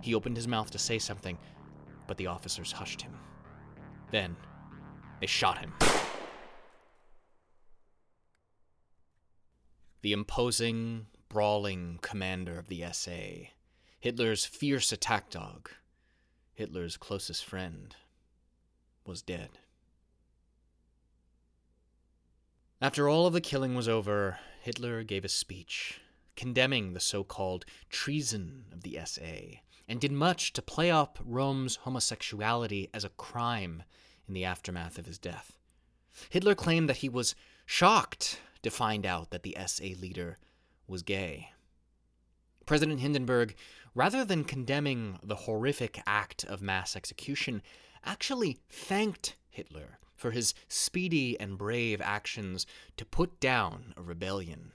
He 0.01 0.15
opened 0.15 0.37
his 0.37 0.49
mouth 0.49 0.71
to 0.71 0.79
say 0.79 0.99
something, 0.99 1.39
but 2.07 2.17
the 2.17 2.27
officers 2.27 2.73
hushed 2.73 3.03
him. 3.03 3.19
Then, 4.11 4.37
they 5.21 5.27
shot 5.27 5.59
him. 5.59 5.75
The 10.03 10.13
imposing, 10.13 11.07
brawling 11.29 11.99
commander 12.01 12.59
of 12.59 12.69
the 12.69 12.85
SA, 12.93 13.51
Hitler's 13.99 14.45
fierce 14.45 14.93
attack 14.93 15.31
dog, 15.31 15.71
Hitler's 16.55 16.97
closest 16.97 17.45
friend, 17.45 17.97
was 19.05 19.23
dead. 19.23 19.59
After 22.81 23.09
all 23.09 23.27
of 23.27 23.33
the 23.33 23.41
killing 23.41 23.75
was 23.75 23.89
over, 23.89 24.39
Hitler 24.63 25.03
gave 25.03 25.25
a 25.25 25.29
speech 25.29 26.01
condemning 26.37 26.93
the 26.93 27.01
so 27.01 27.25
called 27.25 27.65
treason 27.91 28.67
of 28.73 28.83
the 28.83 29.01
SA 29.05 29.59
and 29.89 30.01
did 30.01 30.13
much 30.13 30.53
to 30.53 30.63
play 30.63 30.91
up 30.91 31.19
Röhm's 31.27 31.77
homosexuality 31.77 32.91
as 32.93 33.05
a 33.05 33.11
crime 33.11 33.83
in 34.27 34.35
the 34.35 34.45
aftermath 34.45 34.99
of 34.99 35.07
his 35.07 35.19
death. 35.19 35.59
Hitler 36.31 36.55
claimed 36.55 36.89
that 36.89 36.99
he 36.99 37.09
was 37.09 37.35
shocked 37.65 38.41
to 38.63 38.71
find 38.71 39.07
out 39.07 39.31
that 39.31 39.43
the 39.43 39.57
SA 39.67 39.85
leader 40.01 40.37
was 40.87 41.03
gay. 41.03 41.53
President 42.67 43.01
Hindenburg, 43.01 43.55
rather 43.95 44.25
than 44.25 44.45
condemning 44.45 45.19
the 45.23 45.37
horrific 45.37 46.03
act 46.07 46.45
of 46.45 46.61
mass 46.61 46.95
execution, 46.95 47.63
actually 48.05 48.59
thanked 48.69 49.37
Hitler 49.49 49.99
for 50.15 50.33
his 50.33 50.53
speedy 50.69 51.39
and 51.41 51.57
brave 51.57 52.01
actions 52.03 52.67
to 52.97 53.05
put 53.05 53.41
down 53.41 53.95
a 53.97 54.03
rebellion. 54.03 54.73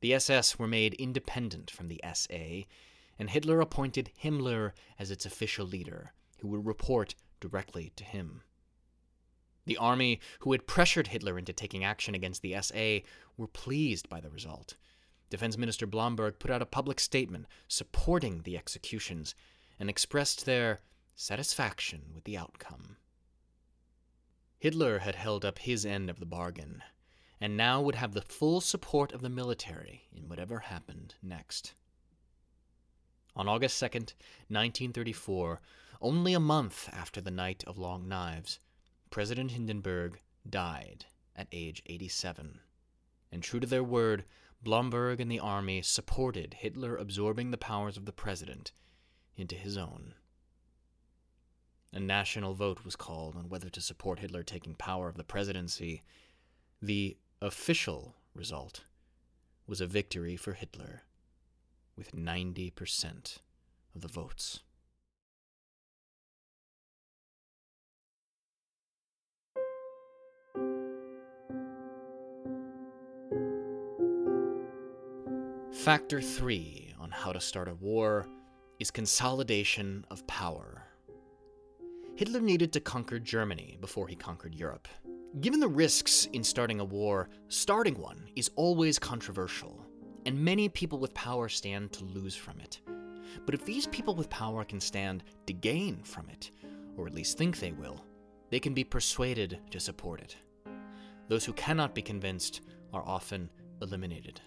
The 0.00 0.14
SS 0.14 0.58
were 0.58 0.66
made 0.66 0.94
independent 0.94 1.70
from 1.70 1.88
the 1.88 2.00
SA 2.14 2.64
and 3.18 3.30
Hitler 3.30 3.60
appointed 3.60 4.10
Himmler 4.22 4.72
as 4.98 5.10
its 5.10 5.26
official 5.26 5.66
leader, 5.66 6.12
who 6.38 6.48
would 6.48 6.66
report 6.66 7.14
directly 7.40 7.92
to 7.96 8.04
him. 8.04 8.42
The 9.64 9.76
army, 9.76 10.20
who 10.40 10.52
had 10.52 10.66
pressured 10.66 11.08
Hitler 11.08 11.38
into 11.38 11.52
taking 11.52 11.84
action 11.84 12.14
against 12.14 12.42
the 12.42 12.56
SA, 12.60 13.06
were 13.36 13.48
pleased 13.48 14.08
by 14.08 14.20
the 14.20 14.30
result. 14.30 14.76
Defense 15.28 15.58
Minister 15.58 15.86
Blomberg 15.86 16.38
put 16.38 16.52
out 16.52 16.62
a 16.62 16.66
public 16.66 17.00
statement 17.00 17.46
supporting 17.66 18.42
the 18.42 18.56
executions 18.56 19.34
and 19.78 19.90
expressed 19.90 20.46
their 20.46 20.80
satisfaction 21.16 22.02
with 22.14 22.24
the 22.24 22.38
outcome. 22.38 22.96
Hitler 24.58 25.00
had 25.00 25.16
held 25.16 25.44
up 25.44 25.58
his 25.58 25.84
end 25.84 26.08
of 26.08 26.20
the 26.20 26.26
bargain, 26.26 26.82
and 27.40 27.56
now 27.56 27.82
would 27.82 27.96
have 27.96 28.14
the 28.14 28.22
full 28.22 28.60
support 28.60 29.12
of 29.12 29.20
the 29.20 29.28
military 29.28 30.08
in 30.12 30.28
whatever 30.28 30.60
happened 30.60 31.14
next. 31.22 31.74
On 33.36 33.48
August 33.48 33.82
2nd, 33.82 34.14
1934, 34.48 35.60
only 36.00 36.32
a 36.32 36.40
month 36.40 36.88
after 36.90 37.20
the 37.20 37.30
Night 37.30 37.62
of 37.66 37.76
Long 37.76 38.08
Knives, 38.08 38.60
President 39.10 39.50
Hindenburg 39.50 40.22
died 40.48 41.04
at 41.36 41.46
age 41.52 41.82
87. 41.84 42.60
And 43.30 43.42
true 43.42 43.60
to 43.60 43.66
their 43.66 43.84
word, 43.84 44.24
Blomberg 44.62 45.20
and 45.20 45.30
the 45.30 45.38
army 45.38 45.82
supported 45.82 46.54
Hitler 46.54 46.96
absorbing 46.96 47.50
the 47.50 47.58
powers 47.58 47.98
of 47.98 48.06
the 48.06 48.12
president 48.12 48.72
into 49.36 49.54
his 49.54 49.76
own. 49.76 50.14
A 51.92 52.00
national 52.00 52.54
vote 52.54 52.86
was 52.86 52.96
called 52.96 53.36
on 53.36 53.50
whether 53.50 53.68
to 53.68 53.82
support 53.82 54.20
Hitler 54.20 54.44
taking 54.44 54.74
power 54.74 55.08
of 55.08 55.18
the 55.18 55.24
presidency. 55.24 56.02
The 56.80 57.18
official 57.42 58.16
result 58.34 58.84
was 59.66 59.82
a 59.82 59.86
victory 59.86 60.36
for 60.36 60.54
Hitler 60.54 61.02
with 61.96 62.12
90% 62.12 63.38
of 63.94 64.00
the 64.00 64.08
votes. 64.08 64.60
Factor 75.72 76.20
3 76.20 76.94
on 76.98 77.10
how 77.10 77.32
to 77.32 77.40
start 77.40 77.68
a 77.68 77.74
war 77.74 78.26
is 78.80 78.90
consolidation 78.90 80.04
of 80.10 80.26
power. 80.26 80.82
Hitler 82.16 82.40
needed 82.40 82.72
to 82.72 82.80
conquer 82.80 83.20
Germany 83.20 83.78
before 83.80 84.08
he 84.08 84.16
conquered 84.16 84.54
Europe. 84.54 84.88
Given 85.40 85.60
the 85.60 85.68
risks 85.68 86.28
in 86.32 86.42
starting 86.42 86.80
a 86.80 86.84
war, 86.84 87.28
starting 87.48 87.94
one 88.00 88.28
is 88.34 88.50
always 88.56 88.98
controversial, 88.98 89.85
and 90.26 90.38
many 90.38 90.68
people 90.68 90.98
with 90.98 91.14
power 91.14 91.48
stand 91.48 91.92
to 91.92 92.04
lose 92.04 92.34
from 92.34 92.60
it. 92.60 92.80
But 93.46 93.54
if 93.54 93.64
these 93.64 93.86
people 93.86 94.16
with 94.16 94.28
power 94.28 94.64
can 94.64 94.80
stand 94.80 95.22
to 95.46 95.52
gain 95.52 96.02
from 96.02 96.28
it, 96.28 96.50
or 96.96 97.06
at 97.06 97.14
least 97.14 97.38
think 97.38 97.58
they 97.58 97.72
will, 97.72 98.04
they 98.50 98.58
can 98.58 98.74
be 98.74 98.82
persuaded 98.84 99.60
to 99.70 99.78
support 99.78 100.20
it. 100.20 100.36
Those 101.28 101.44
who 101.44 101.52
cannot 101.52 101.94
be 101.94 102.02
convinced 102.02 102.60
are 102.92 103.06
often 103.06 103.50
eliminated. 103.80 104.40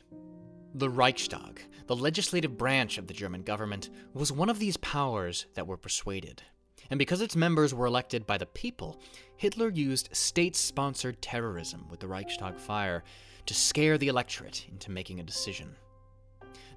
The 0.76 0.90
Reichstag, 0.90 1.62
the 1.88 1.96
legislative 1.96 2.58
branch 2.58 2.98
of 2.98 3.08
the 3.08 3.14
German 3.14 3.44
government, 3.44 3.90
was 4.14 4.32
one 4.32 4.50
of 4.50 4.60
these 4.60 4.78
powers 4.78 5.46
that 5.56 5.66
were 5.66 5.78
persuaded 5.78 6.44
and 6.90 6.98
because 6.98 7.22
its 7.22 7.36
members 7.36 7.74
were 7.74 7.86
elected 7.86 8.26
by 8.26 8.38
the 8.38 8.46
people, 8.46 9.00
Hitler 9.38 9.70
used 9.70 10.10
state 10.16 10.56
sponsored 10.56 11.22
terrorism 11.22 11.86
with 11.90 12.00
the 12.00 12.08
Reichstag 12.08 12.58
fire 12.58 13.04
to 13.46 13.54
scare 13.54 13.98
the 13.98 14.08
electorate 14.08 14.66
into 14.72 14.92
making 14.92 15.20
a 15.20 15.24
decision. 15.24 15.76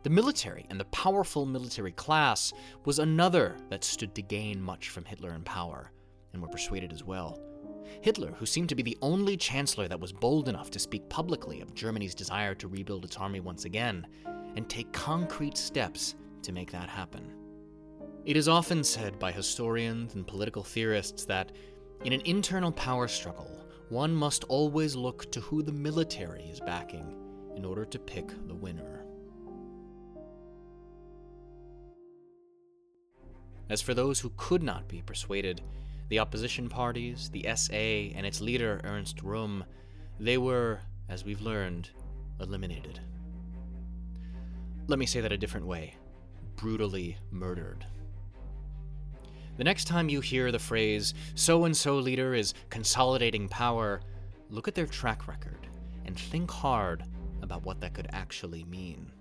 The 0.02 0.10
military 0.10 0.66
and 0.68 0.80
the 0.80 0.86
powerful 0.86 1.46
military 1.46 1.92
class 1.92 2.52
was 2.84 2.98
another 2.98 3.56
that 3.68 3.84
stood 3.84 4.14
to 4.16 4.22
gain 4.22 4.60
much 4.60 4.88
from 4.88 5.04
Hitler 5.04 5.32
in 5.32 5.42
power, 5.42 5.92
and 6.32 6.42
were 6.42 6.48
persuaded 6.48 6.92
as 6.92 7.04
well. 7.04 7.40
Hitler, 8.00 8.32
who 8.32 8.46
seemed 8.46 8.68
to 8.70 8.74
be 8.74 8.82
the 8.82 8.98
only 9.02 9.36
chancellor 9.36 9.86
that 9.86 10.00
was 10.00 10.12
bold 10.12 10.48
enough 10.48 10.70
to 10.70 10.78
speak 10.78 11.08
publicly 11.08 11.60
of 11.60 11.74
Germany's 11.74 12.14
desire 12.14 12.54
to 12.56 12.68
rebuild 12.68 13.04
its 13.04 13.16
army 13.16 13.40
once 13.40 13.64
again, 13.64 14.06
and 14.56 14.68
take 14.68 14.92
concrete 14.92 15.56
steps 15.56 16.16
to 16.42 16.52
make 16.52 16.72
that 16.72 16.88
happen. 16.88 17.41
It 18.24 18.36
is 18.36 18.46
often 18.46 18.84
said 18.84 19.18
by 19.18 19.32
historians 19.32 20.14
and 20.14 20.24
political 20.24 20.62
theorists 20.62 21.24
that, 21.24 21.50
in 22.04 22.12
an 22.12 22.20
internal 22.20 22.70
power 22.70 23.08
struggle, 23.08 23.66
one 23.88 24.14
must 24.14 24.44
always 24.44 24.94
look 24.94 25.30
to 25.32 25.40
who 25.40 25.60
the 25.60 25.72
military 25.72 26.44
is 26.44 26.60
backing 26.60 27.16
in 27.56 27.64
order 27.64 27.84
to 27.84 27.98
pick 27.98 28.28
the 28.46 28.54
winner. 28.54 29.04
As 33.68 33.82
for 33.82 33.92
those 33.92 34.20
who 34.20 34.30
could 34.36 34.62
not 34.62 34.86
be 34.86 35.02
persuaded, 35.02 35.60
the 36.08 36.20
opposition 36.20 36.68
parties, 36.68 37.28
the 37.30 37.46
SA, 37.56 37.74
and 37.74 38.24
its 38.24 38.40
leader, 38.40 38.80
Ernst 38.84 39.16
Röhm, 39.16 39.64
they 40.20 40.38
were, 40.38 40.78
as 41.08 41.24
we've 41.24 41.40
learned, 41.40 41.90
eliminated. 42.38 43.00
Let 44.86 45.00
me 45.00 45.06
say 45.06 45.20
that 45.20 45.32
a 45.32 45.38
different 45.38 45.66
way 45.66 45.96
brutally 46.54 47.16
murdered. 47.32 47.84
The 49.56 49.64
next 49.64 49.84
time 49.84 50.08
you 50.08 50.20
hear 50.20 50.50
the 50.50 50.58
phrase, 50.58 51.12
so 51.34 51.64
and 51.64 51.76
so 51.76 51.96
leader 51.96 52.34
is 52.34 52.54
consolidating 52.70 53.48
power, 53.48 54.00
look 54.48 54.66
at 54.66 54.74
their 54.74 54.86
track 54.86 55.28
record 55.28 55.66
and 56.06 56.18
think 56.18 56.50
hard 56.50 57.04
about 57.42 57.64
what 57.64 57.80
that 57.80 57.92
could 57.92 58.08
actually 58.12 58.64
mean. 58.64 59.12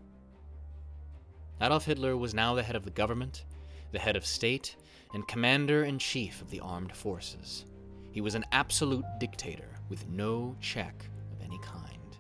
Adolf 1.60 1.86
Hitler 1.86 2.16
was 2.16 2.34
now 2.34 2.56
the 2.56 2.64
head 2.64 2.78
of 2.78 2.86
the 2.86 2.92
government, 2.92 3.44
the 3.92 4.00
head 4.00 4.16
of 4.16 4.26
state, 4.26 4.78
and 5.14 5.28
commander 5.28 5.84
in 5.84 6.00
chief 6.00 6.42
of 6.42 6.50
the 6.50 6.62
armed 6.62 6.96
forces. 6.96 7.66
He 8.12 8.22
was 8.22 8.36
an 8.36 8.46
absolute 8.54 9.06
dictator 9.20 9.76
with 9.90 10.08
no 10.08 10.56
check 10.62 11.06
of 11.34 11.46
any 11.46 11.60
kind. 11.60 12.18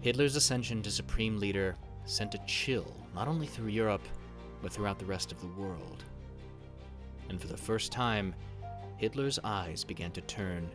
Hitler's 0.00 0.36
ascension 0.36 0.82
to 0.82 0.90
supreme 0.90 1.38
leader 1.38 1.76
sent 2.04 2.34
a 2.34 2.44
chill 2.46 2.96
not 3.12 3.26
only 3.26 3.46
through 3.46 3.68
Europe, 3.68 4.06
but 4.62 4.72
throughout 4.72 5.00
the 5.00 5.04
rest 5.04 5.32
of 5.32 5.40
the 5.40 5.60
world 5.60 6.04
and 7.28 7.40
for 7.40 7.46
the 7.46 7.56
first 7.56 7.92
time, 7.92 8.34
Hitler's 8.96 9.38
eyes 9.44 9.84
began 9.84 10.10
to 10.12 10.20
turn 10.22 10.68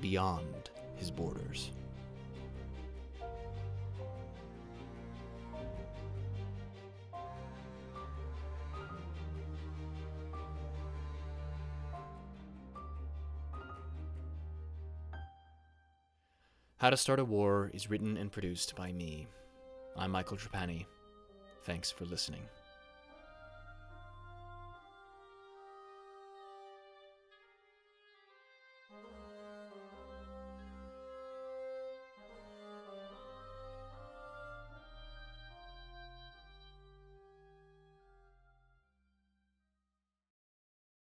beyond 0.00 0.70
his 0.96 1.10
borders. 1.10 1.72
How 16.76 16.90
to 16.90 16.96
Start 16.98 17.18
a 17.18 17.24
War 17.24 17.70
is 17.72 17.88
written 17.88 18.18
and 18.18 18.30
produced 18.30 18.76
by 18.76 18.92
me. 18.92 19.26
I'm 19.96 20.10
Michael 20.10 20.36
Trapani. 20.36 20.84
Thanks 21.62 21.90
for 21.90 22.04
listening. 22.04 22.42